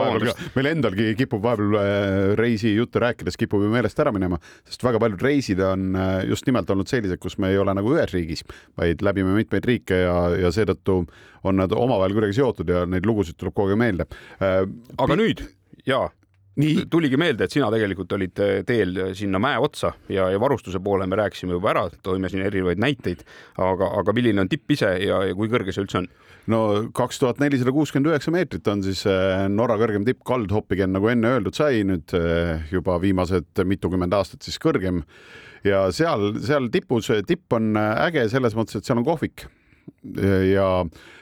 meil 0.55 0.71
endalgi 0.71 1.11
kipub 1.19 1.43
vahepeal 1.43 2.37
reisijutte 2.39 3.01
rääkides 3.03 3.37
kipub 3.39 3.63
ju 3.65 3.71
meelest 3.71 3.99
ära 3.99 4.13
minema, 4.15 4.39
sest 4.67 4.83
väga 4.85 5.01
paljud 5.01 5.25
reisid 5.25 5.61
on 5.65 5.95
äh, 5.95 6.13
just 6.29 6.47
nimelt 6.49 6.69
olnud 6.69 6.89
sellised, 6.91 7.19
kus 7.21 7.37
me 7.41 7.51
ei 7.51 7.59
ole 7.61 7.75
nagu 7.77 7.93
ühes 7.95 8.13
riigis, 8.15 8.45
vaid 8.79 9.03
läbime 9.05 9.35
mitmeid 9.37 9.67
riike 9.67 10.03
ja, 10.05 10.17
ja 10.45 10.53
seetõttu 10.53 11.01
on 11.47 11.57
nad 11.57 11.73
omavahel 11.73 12.15
kuidagi 12.17 12.37
seotud 12.37 12.69
ja 12.69 12.85
neid 12.89 13.07
lugusid 13.09 13.39
tuleb 13.39 13.55
kogu 13.57 13.73
aeg 13.73 13.81
meelde. 13.81 14.07
Äh, 14.41 14.63
aga 15.01 15.19
nüüd 15.19 15.45
ja 15.87 16.07
nii 16.59 16.85
tuligi 16.91 17.15
meelde, 17.19 17.45
et 17.47 17.53
sina 17.53 17.69
tegelikult 17.71 18.11
olid 18.17 18.41
äh, 18.43 18.57
teel 18.67 18.97
sinna 19.15 19.39
mäe 19.39 19.59
otsa 19.63 19.93
ja, 20.11 20.27
ja 20.33 20.39
varustuse 20.41 20.81
poole 20.83 21.07
me 21.07 21.19
rääkisime 21.19 21.55
juba 21.55 21.71
ära, 21.71 21.85
toime 22.03 22.31
siin 22.31 22.43
erinevaid 22.43 22.81
näiteid, 22.81 23.23
aga, 23.61 23.87
aga 24.01 24.15
milline 24.15 24.43
on 24.43 24.51
tipp 24.51 24.75
ise 24.75 24.89
ja, 24.99 25.21
ja 25.29 25.37
kui 25.37 25.51
kõrge 25.51 25.71
see 25.75 25.85
üldse 25.85 26.01
on? 26.01 26.09
no 26.51 26.61
kaks 26.97 27.21
tuhat 27.21 27.39
nelisada 27.41 27.71
kuuskümmend 27.75 28.11
üheksa 28.11 28.33
meetrit 28.33 28.67
on 28.71 28.83
siis 28.85 29.03
äh, 29.09 29.45
Norra 29.51 29.77
kõrgem 29.79 30.05
tipp 30.07 30.25
Kaldhoppigen, 30.27 30.91
nagu 30.95 31.11
enne 31.11 31.35
öeldud 31.37 31.57
sai, 31.57 31.85
nüüd 31.87 32.15
äh, 32.17 32.67
juba 32.73 32.97
viimased 33.03 33.63
mitukümmend 33.67 34.13
aastat 34.17 34.43
siis 34.47 34.59
kõrgem. 34.61 35.05
ja 35.63 35.85
seal, 35.93 36.33
seal 36.41 36.67
tipus, 36.73 37.11
tipp 37.27 37.53
on 37.53 37.75
äh, 37.79 38.05
äge 38.09 38.27
selles 38.33 38.57
mõttes, 38.57 38.79
et 38.79 38.87
seal 38.87 38.99
on 38.99 39.07
kohvik 39.07 39.47
ja 40.51 40.67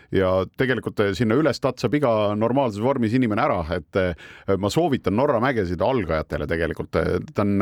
ja 0.10 0.30
tegelikult 0.58 1.04
sinna 1.14 1.36
üles 1.38 1.60
tatsab 1.62 1.94
iga 1.94 2.12
normaalses 2.34 2.82
vormis 2.82 3.14
inimene 3.14 3.44
ära, 3.44 3.60
et 3.76 4.58
ma 4.58 4.72
soovitan 4.74 5.14
Norra 5.14 5.38
mägesid 5.44 5.84
algajatele 5.86 6.48
tegelikult, 6.50 6.98
ta 7.36 7.46
on 7.46 7.62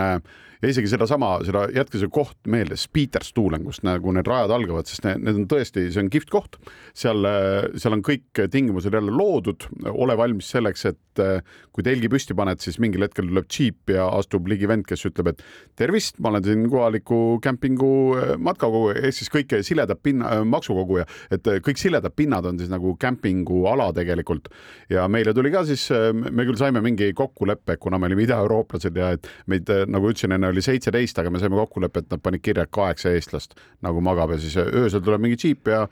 ja 0.62 0.72
isegi 0.72 0.90
sedasama, 0.90 1.38
seda, 1.46 1.66
jätke 1.74 2.00
see 2.02 2.10
koht 2.14 2.38
meelde, 2.50 2.78
Spiiterstuulen, 2.80 3.64
kust 3.68 3.84
nagu 3.86 4.14
need 4.16 4.28
rajad 4.30 4.54
algavad, 4.56 4.90
sest 4.90 5.06
need, 5.06 5.22
need 5.26 5.42
on 5.44 5.48
tõesti, 5.52 5.88
see 5.94 6.04
on 6.04 6.12
kihvt 6.14 6.32
koht. 6.34 6.58
seal, 6.98 7.28
seal 7.78 7.98
on 7.98 8.04
kõik 8.06 8.42
tingimused 8.54 8.94
jälle 8.94 9.14
loodud, 9.14 9.68
ole 9.92 10.18
valmis 10.18 10.50
selleks, 10.54 10.86
et 10.90 11.22
eh, 11.22 11.54
kui 11.76 11.86
telgi 11.86 12.10
püsti 12.12 12.36
paned, 12.38 12.62
siis 12.64 12.80
mingil 12.82 13.06
hetkel 13.06 13.30
tuleb 13.30 13.50
džiip 13.52 13.94
ja 13.94 14.08
astub 14.18 14.50
ligi 14.50 14.70
vend, 14.70 14.88
kes 14.90 15.06
ütleb, 15.10 15.34
et 15.34 15.44
tervist, 15.78 16.18
ma 16.24 16.32
olen 16.34 16.46
siin 16.48 16.66
kohaliku 16.72 17.22
kämpingu 17.44 17.92
eh, 18.18 18.34
matkakoguja, 18.42 19.02
ehk 19.04 19.20
siis 19.20 19.34
kõik 19.34 19.58
siledad 19.68 20.02
pinna, 20.04 20.38
eh, 20.40 20.46
maksukoguja, 20.48 21.07
et 21.32 21.48
kõik 21.66 21.80
siledad 21.80 22.16
pinnad 22.16 22.46
on 22.50 22.60
siis 22.60 22.72
nagu 22.72 22.96
kämpinguala 23.00 23.90
tegelikult. 23.96 24.50
Ja 24.90 25.08
meile 25.12 25.34
tuli 25.36 25.52
ka 25.54 25.64
siis, 25.68 25.88
me 26.14 26.46
küll 26.48 26.60
saime 26.60 26.82
mingi 26.86 27.12
kokkuleppe, 27.18 27.78
kuna 27.82 28.00
me 28.00 28.10
olime 28.10 28.26
idaeurooplased 28.28 28.98
ja 28.98 29.12
et 29.16 29.30
meid 29.48 29.70
nagu 29.88 30.12
ütlesin 30.12 30.36
enne 30.36 30.52
oli 30.52 30.64
seitseteist, 30.66 31.20
aga 31.20 31.32
me 31.34 31.42
saime 31.42 31.60
kokkuleppe, 31.60 32.04
et 32.04 32.12
nad 32.14 32.24
panid 32.24 32.44
kirja, 32.46 32.68
kaheksa 32.72 33.14
eestlast 33.16 33.58
nagu 33.86 34.02
magab 34.04 34.34
ja 34.36 34.40
siis 34.42 34.58
öösel 34.62 35.04
tuleb 35.04 35.24
mingi 35.24 35.40
džiip 35.40 35.72
ja 35.72 35.86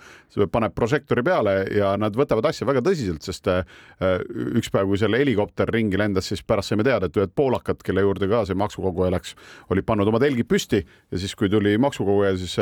paneb 0.51 0.76
prožektori 0.76 1.24
peale 1.26 1.55
ja 1.76 1.93
nad 1.99 2.16
võtavad 2.18 2.49
asja 2.49 2.68
väga 2.68 2.84
tõsiselt, 2.86 3.24
sest 3.26 3.49
üks 4.59 4.72
päev, 4.74 4.89
kui 4.89 4.99
seal 4.99 5.16
helikopter 5.18 5.70
ringi 5.72 5.99
lendas, 5.99 6.30
siis 6.32 6.43
pärast 6.43 6.72
saime 6.72 6.86
teada, 6.88 7.09
et 7.09 7.20
ühed 7.20 7.34
poolakad, 7.36 7.82
kelle 7.86 8.03
juurde 8.05 8.30
ka 8.32 8.43
see 8.47 8.57
maksukoguja 8.59 9.13
läks, 9.16 9.36
olid 9.74 9.88
pannud 9.88 10.09
oma 10.11 10.22
telgid 10.24 10.49
püsti 10.49 10.82
ja 10.84 11.22
siis, 11.22 11.36
kui 11.38 11.49
tuli 11.51 11.78
maksukoguja, 11.82 12.36
siis 12.41 12.57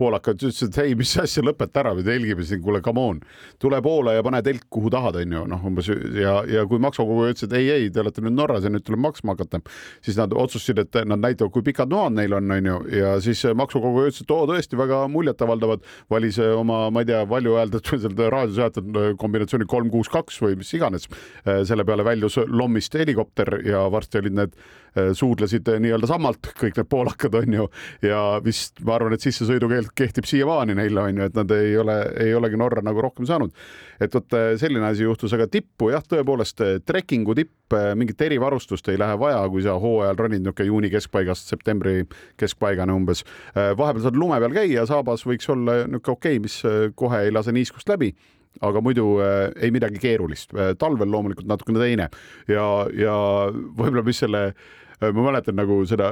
poolakad 0.00 0.40
ütlesid, 0.40 0.72
et 0.72 0.78
ei, 0.82 0.94
mis 0.98 1.12
asja, 1.20 1.42
lõpeta 1.44 1.82
ära, 1.84 1.94
me 1.94 2.02
telgime 2.06 2.44
siin, 2.46 2.62
kuule, 2.64 2.80
come 2.84 3.02
on, 3.12 3.20
tule 3.62 3.78
poole 3.84 4.16
ja 4.16 4.24
pane 4.26 4.40
telk 4.46 4.66
kuhu 4.72 4.90
tahad, 4.92 5.20
onju, 5.20 5.44
noh, 5.50 5.66
umbes 5.68 5.90
ja, 6.18 6.36
ja 6.50 6.64
kui 6.70 6.82
maksukoguja 6.82 7.34
ütles, 7.34 7.46
et 7.46 7.56
ei, 7.58 7.70
ei, 7.70 7.90
te 7.94 8.02
olete 8.02 8.24
nüüd 8.24 8.36
Norras 8.38 8.66
ja 8.66 8.72
nüüd 8.74 8.84
tuleb 8.86 9.04
maksma 9.04 9.36
hakata, 9.36 9.62
siis 10.04 10.18
nad 10.18 10.34
otsustasid, 10.34 10.82
et 10.82 11.00
nad 11.10 11.22
näitavad, 11.22 11.52
kui 11.54 11.66
pikad 11.66 11.92
noad 11.94 12.16
neil 12.18 12.34
on, 12.34 12.50
onju, 12.58 12.78
ja 12.94 13.14
siis 13.24 13.44
maksukoguja 13.54 14.10
ütles, 14.10 14.26
et 14.26 14.34
oo, 14.34 14.48
tõesti 14.50 14.80
väga 14.80 15.04
muljetavaldavad, 15.14 15.86
valis 16.10 16.40
oma, 16.42 16.84
ma 16.94 17.04
ei 17.04 17.10
tea, 17.12 17.22
valjuhääldatud 17.30 18.18
raadioseatud 18.34 19.02
kombinatsiooni 19.20 19.68
kolm, 19.70 19.92
kuus, 19.94 20.10
kaks 20.12 20.40
või 20.42 20.58
mis 20.58 20.72
iganes. 20.74 21.06
selle 21.44 21.84
peale 21.84 22.04
väljus 22.04 22.38
lommist 22.48 22.94
helikopter 22.94 23.60
ja 23.66 23.84
varsti 23.92 24.18
olid 24.18 24.38
need 24.40 24.56
suudlesid 24.94 25.68
nii-öelda 25.82 26.08
sammalt, 26.10 26.50
kõik 26.60 26.78
need 26.78 26.88
poolakad 26.90 27.34
onju 27.40 27.66
ja 28.04 28.20
vist 28.44 28.78
ma 28.86 28.96
arvan, 28.98 29.16
et 29.16 29.24
sissesõidukeeld 29.24 29.90
kehtib 29.96 30.28
siiamaani 30.28 30.76
neile 30.78 31.02
onju, 31.08 31.28
et 31.28 31.38
nad 31.38 31.54
ei 31.56 31.74
ole, 31.80 31.96
ei 32.22 32.34
olegi 32.36 32.60
Norra 32.60 32.82
nagu 32.84 33.02
rohkem 33.02 33.26
saanud. 33.26 33.54
et 34.00 34.14
vot 34.14 34.36
selline 34.58 34.86
asi 34.86 35.04
juhtus, 35.06 35.32
aga 35.32 35.46
tippu 35.50 35.90
jah, 35.92 36.02
tõepoolest 36.02 36.60
trekkingu 36.86 37.34
tipp, 37.34 37.74
mingit 37.94 38.20
erivarustust 38.20 38.88
ei 38.92 38.98
lähe 38.98 39.18
vaja, 39.18 39.42
kui 39.50 39.62
sa 39.62 39.78
hooajal 39.80 40.18
ronid 40.18 40.44
niisugune 40.44 40.66
juuni 40.68 40.90
keskpaigast 40.92 41.50
septembri 41.50 42.04
keskpaigani 42.40 42.92
umbes. 42.92 43.24
vahepeal 43.54 44.02
saad 44.02 44.18
lume 44.18 44.38
peal 44.42 44.54
käia, 44.54 44.86
saabas 44.86 45.26
võiks 45.26 45.50
olla 45.50 45.84
niisugune 45.84 46.14
okei 46.14 46.38
okay,, 46.38 46.42
mis 46.42 46.62
kohe 46.94 47.24
ei 47.24 47.34
lase 47.34 47.52
niiskust 47.52 47.88
läbi 47.88 48.14
aga 48.62 48.80
muidu 48.84 49.18
äh, 49.22 49.50
ei 49.56 49.70
midagi 49.74 49.98
keerulist. 49.98 50.54
talvel 50.78 51.10
loomulikult 51.10 51.48
natukene 51.50 51.80
teine 51.82 52.08
ja, 52.48 52.66
ja 52.94 53.16
võib-olla, 53.50 54.04
mis 54.06 54.22
selle 54.22 54.44
Äh, 54.52 54.83
ma 55.00 55.24
mäletan 55.26 55.56
nagu 55.58 55.80
seda 55.88 56.10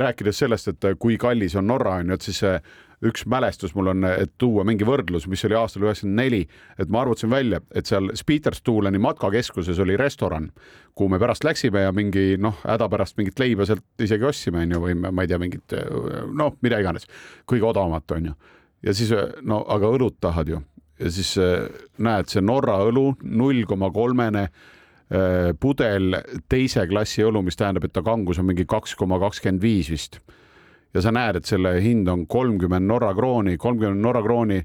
rääkides 0.00 0.42
sellest, 0.42 0.68
et 0.72 0.84
äh, 0.84 0.96
kui 0.98 1.16
kallis 1.20 1.56
on 1.56 1.66
Norra 1.66 1.96
on 2.00 2.10
ju, 2.10 2.18
et 2.18 2.26
siis 2.26 2.42
äh, 2.46 2.60
üks 3.06 3.26
mälestus 3.28 3.74
mul 3.76 3.92
on, 3.92 4.04
et 4.08 4.32
tuua 4.40 4.64
mingi 4.64 4.86
võrdlus, 4.88 5.26
mis 5.28 5.44
oli 5.44 5.56
aastal 5.58 5.84
üheksakümmend 5.86 6.20
neli, 6.20 6.42
et 6.80 6.90
ma 6.92 7.02
arvutasin 7.02 7.30
välja, 7.30 7.60
et 7.76 7.88
seal 7.88 8.10
Spiiterstuuleni 8.16 9.00
matkakeskuses 9.02 9.78
oli 9.84 9.98
restoran, 10.00 10.50
kuhu 10.96 11.12
me 11.12 11.20
pärast 11.22 11.44
läksime 11.44 11.84
ja 11.84 11.92
mingi 11.96 12.38
noh, 12.40 12.56
hädapärast 12.64 13.18
mingit 13.20 13.38
leiba 13.42 13.66
sealt 13.68 13.84
isegi 14.02 14.24
ostsime, 14.24 14.64
onju, 14.64 14.80
või 14.86 14.96
ma 15.04 15.12
ei 15.22 15.28
tea, 15.32 15.40
mingit 15.42 15.76
noh, 16.32 16.56
mida 16.64 16.80
iganes, 16.80 17.04
kõige 17.48 17.68
odavamat 17.68 18.16
onju. 18.16 18.32
ja 18.82 18.94
siis 18.94 19.12
no 19.42 19.60
aga 19.68 19.92
õlut 19.92 20.16
tahad 20.20 20.48
ju 20.48 20.62
ja 21.00 21.12
siis 21.12 21.34
näed, 22.00 22.32
see 22.32 22.40
Norra 22.40 22.78
õlu 22.88 23.10
null 23.22 23.66
koma 23.68 23.90
kolmene 23.92 24.48
Äh, 24.48 24.75
pudel 25.62 26.16
teise 26.50 26.82
klassi 26.90 27.22
õlu, 27.22 27.44
mis 27.46 27.54
tähendab, 27.54 27.84
et 27.86 27.92
ta 27.94 28.02
kangus 28.02 28.40
on 28.42 28.48
mingi 28.48 28.64
kaks 28.66 28.96
koma 28.98 29.20
kakskümmend 29.22 29.62
viis 29.62 29.86
vist. 29.92 30.18
ja 30.94 31.02
sa 31.04 31.12
näed, 31.14 31.36
et 31.38 31.46
selle 31.46 31.76
hind 31.78 32.08
on 32.08 32.24
kolmkümmend 32.26 32.88
Norra 32.90 33.12
krooni, 33.14 33.54
kolmkümmend 33.56 34.02
Norra 34.02 34.22
krooni, 34.24 34.58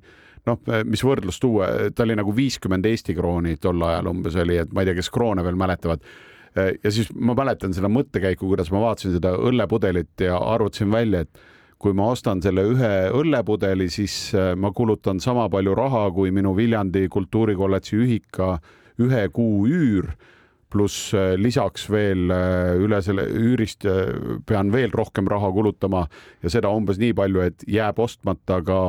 noh, 0.47 0.59
mis 0.89 1.03
võrdlus 1.05 1.39
tuua, 1.41 1.69
ta 1.95 2.05
oli 2.05 2.17
nagu 2.17 2.33
viiskümmend 2.35 2.87
Eesti 2.89 3.15
krooni 3.17 3.57
tol 3.61 3.81
ajal 3.85 4.09
umbes 4.11 4.37
oli, 4.41 4.57
et 4.63 4.73
ma 4.73 4.83
ei 4.83 4.89
tea, 4.89 4.97
kes 4.97 5.11
kroone 5.13 5.45
veel 5.45 5.59
mäletavad. 5.59 6.03
Äh, 6.57 6.73
ja 6.83 6.91
siis 6.91 7.11
ma 7.15 7.35
mäletan 7.37 7.75
seda 7.75 7.91
mõttekäiku, 7.91 8.49
kuidas 8.49 8.71
ma 8.73 8.81
vaatasin 8.83 9.15
seda 9.17 9.35
õllepudelit 9.37 10.25
ja 10.25 10.39
arvutasin 10.39 10.91
välja, 10.91 11.25
et 11.25 11.47
kui 11.81 11.95
ma 11.97 12.11
ostan 12.13 12.41
selle 12.43 12.65
ühe 12.73 12.91
õllepudeli, 13.17 13.89
siis 13.89 14.33
äh, 14.37 14.53
ma 14.59 14.73
kulutan 14.75 15.21
sama 15.23 15.47
palju 15.49 15.75
raha 15.77 16.07
kui 16.15 16.33
minu 16.33 16.53
Viljandi 16.57 17.07
kultuurikolledži 17.11 18.01
ühika 18.03 18.55
ühe 18.99 19.27
kuu 19.33 19.67
üür 19.69 20.11
pluss 20.71 21.13
äh, 21.13 21.33
lisaks 21.35 21.89
veel 21.91 22.31
äh, 22.31 22.75
üle 22.79 23.01
selle 23.03 23.27
üürist 23.27 23.87
pean 24.47 24.71
veel 24.71 24.91
rohkem 24.95 25.27
raha 25.27 25.51
kulutama 25.51 26.05
ja 26.43 26.51
seda 26.53 26.71
umbes 26.71 26.99
nii 27.01 27.15
palju, 27.17 27.43
et 27.51 27.67
jääb 27.67 27.99
ostmata 27.99 28.61
ka 28.65 28.81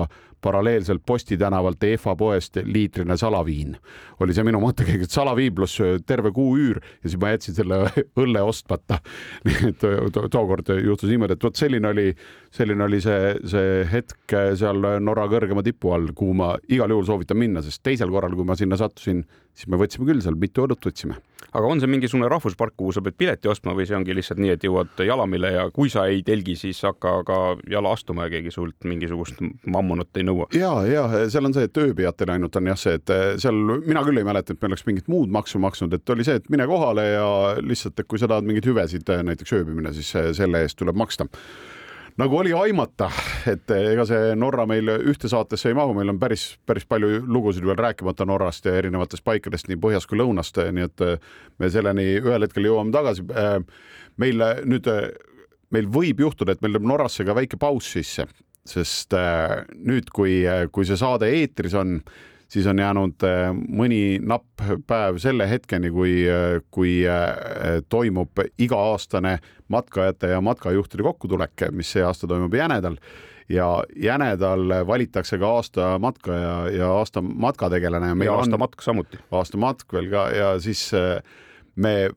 paralleelselt 0.42 1.02
Posti 1.06 1.36
tänavalt 1.38 1.84
EFA 1.84 2.16
poest 2.16 2.56
liitrine 2.64 3.16
salaviin. 3.16 3.76
oli 4.20 4.34
see 4.34 4.44
minu 4.46 4.60
mõttekäik, 4.62 5.04
et 5.04 5.14
salaviin 5.14 5.54
pluss 5.54 5.78
terve 6.06 6.32
kuu 6.34 6.56
üür 6.58 6.80
ja 6.82 7.08
siis 7.08 7.18
ma 7.20 7.32
jätsin 7.32 7.54
selle 7.54 7.78
õlle 8.22 8.42
ostmata. 8.42 8.98
nii 9.46 9.70
et 9.70 9.86
tookord 10.30 10.74
juhtus 10.82 11.10
niimoodi, 11.10 11.38
et 11.38 11.46
vot 11.46 11.58
selline 11.58 11.88
oli, 11.88 12.08
selline 12.52 12.84
oli 12.84 13.00
see, 13.00 13.34
see 13.48 13.84
hetk 13.88 14.34
seal 14.60 14.84
Norra 15.00 15.24
kõrgema 15.30 15.64
tipu 15.64 15.94
all, 15.96 16.10
kuhu 16.16 16.34
ma 16.36 16.52
igal 16.68 16.92
juhul 16.92 17.06
soovitan 17.08 17.40
minna, 17.40 17.62
sest 17.64 17.82
teisel 17.86 18.12
korral, 18.12 18.34
kui 18.36 18.44
ma 18.48 18.56
sinna 18.58 18.76
sattusin, 18.80 19.22
siis 19.56 19.68
me 19.72 19.78
võtsime 19.80 20.08
küll 20.08 20.20
seal 20.24 20.36
mitu 20.40 20.66
õlut 20.66 20.84
võtsime. 20.84 21.16
aga 21.52 21.68
on 21.68 21.80
see 21.80 21.88
mingisugune 21.90 22.28
rahvuspark, 22.32 22.74
kuhu 22.76 22.92
sa 22.92 23.02
pead 23.04 23.16
pileti 23.20 23.48
ostma 23.48 23.74
või 23.76 23.86
see 23.88 23.96
ongi 23.96 24.14
lihtsalt 24.16 24.40
nii, 24.40 24.52
et 24.56 24.66
jõuad 24.68 25.00
Jalamile 25.04 25.52
ja 25.52 25.64
kui 25.72 25.90
sa 25.92 26.04
ei 26.12 26.22
telgi, 26.24 26.56
siis 26.60 26.80
hakka 26.84 27.14
ka 27.28 27.40
jala 27.72 27.92
astuma 27.96 28.28
ja 28.28 28.34
keegi 28.36 28.52
sult 28.54 28.88
mingisugust 28.88 29.40
mammonat 29.64 30.20
ei 30.20 30.28
nõua? 30.28 30.48
ja, 30.56 30.74
ja 30.88 31.08
seal 31.32 31.48
on 31.48 31.56
see, 31.56 31.68
et 31.68 31.82
ööbijatel 31.84 32.36
ainult 32.36 32.56
on 32.60 32.72
jah 32.72 32.80
see, 32.80 33.00
et 33.00 33.16
seal 33.42 33.60
mina 33.80 34.04
küll 34.04 34.20
ei 34.20 34.28
mäleta, 34.28 34.52
et 34.52 34.60
me 34.60 34.72
oleks 34.72 34.86
mingit 34.88 35.08
muud 35.12 35.32
maksu 35.32 35.60
maksnud, 35.62 35.92
et 35.96 36.16
oli 36.16 36.28
see, 36.28 36.40
et 36.40 36.48
mine 36.52 36.68
kohale 36.68 37.08
ja 37.14 37.28
lihtsalt, 37.64 37.96
et 37.96 38.08
kui 38.08 38.20
sa 38.20 38.28
tahad 38.28 38.48
mingeid 38.48 38.68
hüvesid, 38.68 39.08
näiteks 39.08 39.60
ööbimine, 39.60 39.92
siis 39.96 40.12
selle 40.36 40.64
eest 40.64 40.80
tuleb 40.80 41.00
maksta 41.00 41.28
nagu 42.20 42.36
oli 42.36 42.52
aimata, 42.56 43.08
et 43.52 43.70
ega 43.76 44.04
see 44.08 44.34
Norra 44.38 44.66
meil 44.68 44.90
ühte 44.98 45.30
saatesse 45.30 45.70
ei 45.70 45.76
mahu, 45.76 45.94
meil 45.96 46.12
on 46.12 46.20
päris, 46.20 46.52
päris 46.68 46.86
palju 46.88 47.22
lugusid 47.26 47.64
veel 47.66 47.78
rääkimata 47.80 48.26
Norrast 48.28 48.68
ja 48.68 48.76
erinevatest 48.80 49.24
paikadest 49.24 49.70
nii 49.70 49.80
põhjas 49.82 50.08
kui 50.08 50.20
lõunast, 50.20 50.60
nii 50.72 50.88
et 50.88 51.04
me 51.58 51.70
selleni 51.72 52.08
ühel 52.20 52.46
hetkel 52.46 52.68
jõuame 52.68 52.94
tagasi. 52.94 53.24
meil 54.20 54.44
nüüd, 54.68 54.88
meil 55.72 55.88
võib 55.88 56.20
juhtuda, 56.26 56.52
et 56.52 56.62
meil 56.62 56.76
tuleb 56.76 56.90
Norrasse 56.92 57.24
ka 57.24 57.36
väike 57.36 57.60
paus 57.60 57.92
sisse, 57.94 58.26
sest 58.68 59.16
nüüd, 59.76 60.12
kui, 60.12 60.42
kui 60.72 60.86
see 60.86 61.00
saade 61.00 61.32
eetris 61.32 61.74
on 61.74 62.00
siis 62.52 62.66
on 62.66 62.78
jäänud 62.78 63.24
äh, 63.24 63.50
mõni 63.52 64.20
napp 64.20 64.60
päev 64.86 65.18
selle 65.22 65.48
hetkeni, 65.48 65.90
kui, 65.90 66.14
äh, 66.28 66.60
kui 66.70 67.00
äh, 67.08 67.80
toimub 67.88 68.42
iga-aastane 68.60 69.38
matkajate 69.72 70.34
ja 70.34 70.40
matkajuhtide 70.44 71.06
kokkutulek, 71.06 71.68
mis 71.72 71.92
see 71.96 72.04
aasta 72.04 72.28
toimub 72.28 72.54
Jänedal 72.54 72.98
ja 73.48 73.68
Jänedal 73.96 74.68
valitakse 74.86 75.38
ka 75.40 75.54
aasta 75.56 75.92
matka 76.00 76.36
ja, 76.36 76.56
ja 76.70 76.90
aasta 76.98 77.22
matkategelane. 77.22 78.12
ja 78.24 78.34
aasta 78.34 78.56
on, 78.56 78.64
matk 78.66 78.84
samuti. 78.84 79.20
aasta 79.32 79.60
matk 79.60 79.92
veel 79.92 80.10
ka 80.12 80.28
ja 80.36 80.52
siis 80.60 80.90
me 81.74 82.10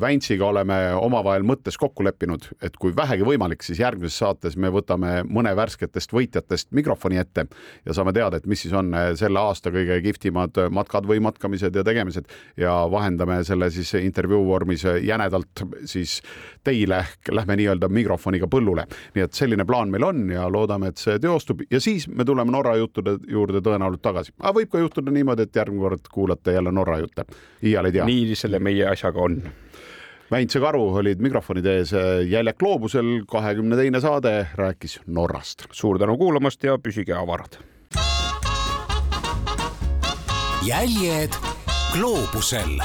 Väntsiga 0.00 0.44
oleme 0.46 0.76
omavahel 1.00 1.44
mõttes 1.46 1.78
kokku 1.80 2.04
leppinud, 2.04 2.44
et 2.64 2.74
kui 2.80 2.92
vähegi 2.96 3.24
võimalik, 3.24 3.62
siis 3.64 3.80
järgmises 3.80 4.18
saates 4.20 4.56
me 4.60 4.68
võtame 4.72 5.22
mõne 5.28 5.54
värsketest 5.56 6.12
võitjatest 6.12 6.68
mikrofoni 6.76 7.16
ette 7.20 7.46
ja 7.84 7.96
saame 7.96 8.12
teada, 8.16 8.36
et 8.36 8.46
mis 8.48 8.60
siis 8.60 8.74
on 8.76 8.92
selle 9.16 9.40
aasta 9.40 9.72
kõige 9.72 9.98
kihvtimad 10.04 10.60
matkad 10.76 11.08
või 11.08 11.22
matkamised 11.24 11.76
ja 11.76 11.84
tegemised 11.84 12.28
ja 12.60 12.74
vahendame 12.92 13.38
selle 13.48 13.70
siis 13.72 13.94
intervjuu 13.96 14.42
vormis 14.46 14.84
jänedalt 14.84 15.64
siis 15.88 16.18
teile 16.64 17.02
lähme 17.32 17.56
nii-öelda 17.56 17.88
mikrofoniga 17.88 18.48
põllule. 18.52 18.86
nii 19.14 19.24
et 19.24 19.36
selline 19.40 19.64
plaan 19.64 19.92
meil 19.92 20.04
on 20.04 20.24
ja 20.30 20.48
loodame, 20.52 20.92
et 20.92 21.00
see 21.00 21.18
teostub 21.22 21.64
ja 21.70 21.80
siis 21.80 22.08
me 22.08 22.24
tuleme 22.24 22.52
Norra 22.52 22.76
juttude 22.76 23.18
juurde 23.28 23.64
tõenäoliselt 23.64 24.04
tagasi. 24.04 24.36
aga 24.40 24.56
võib 24.60 24.72
ka 24.72 24.84
juhtuda 24.84 25.16
niimoodi, 25.16 25.48
et 25.48 25.56
järgmine 25.56 25.88
kord 25.88 26.12
kuulate 26.12 26.52
jälle 26.52 26.72
Norra 26.72 26.98
jutte. 26.98 27.24
iial 27.62 27.88
ei 27.88 27.92
tea. 27.92 28.04
nii 28.04 28.34
selle 28.36 28.58
meie 28.60 28.86
asjaga 28.92 29.20
on 29.20 29.45
Väints 30.30 30.54
ja 30.54 30.60
Karu 30.60 30.82
olid 30.98 31.20
mikrofonide 31.22 31.76
ees. 31.78 31.92
Jäljak 32.26 32.58
gloobusel 32.58 33.22
kahekümne 33.30 33.78
teine 33.78 34.00
saade 34.02 34.48
rääkis 34.58 34.98
Norrast. 35.06 35.68
suur 35.70 35.98
tänu 35.98 36.16
kuulamast 36.18 36.64
ja 36.64 36.78
püsige 36.78 37.14
avarad. 37.14 37.58
jäljed 40.66 41.30
gloobusel 41.92 42.80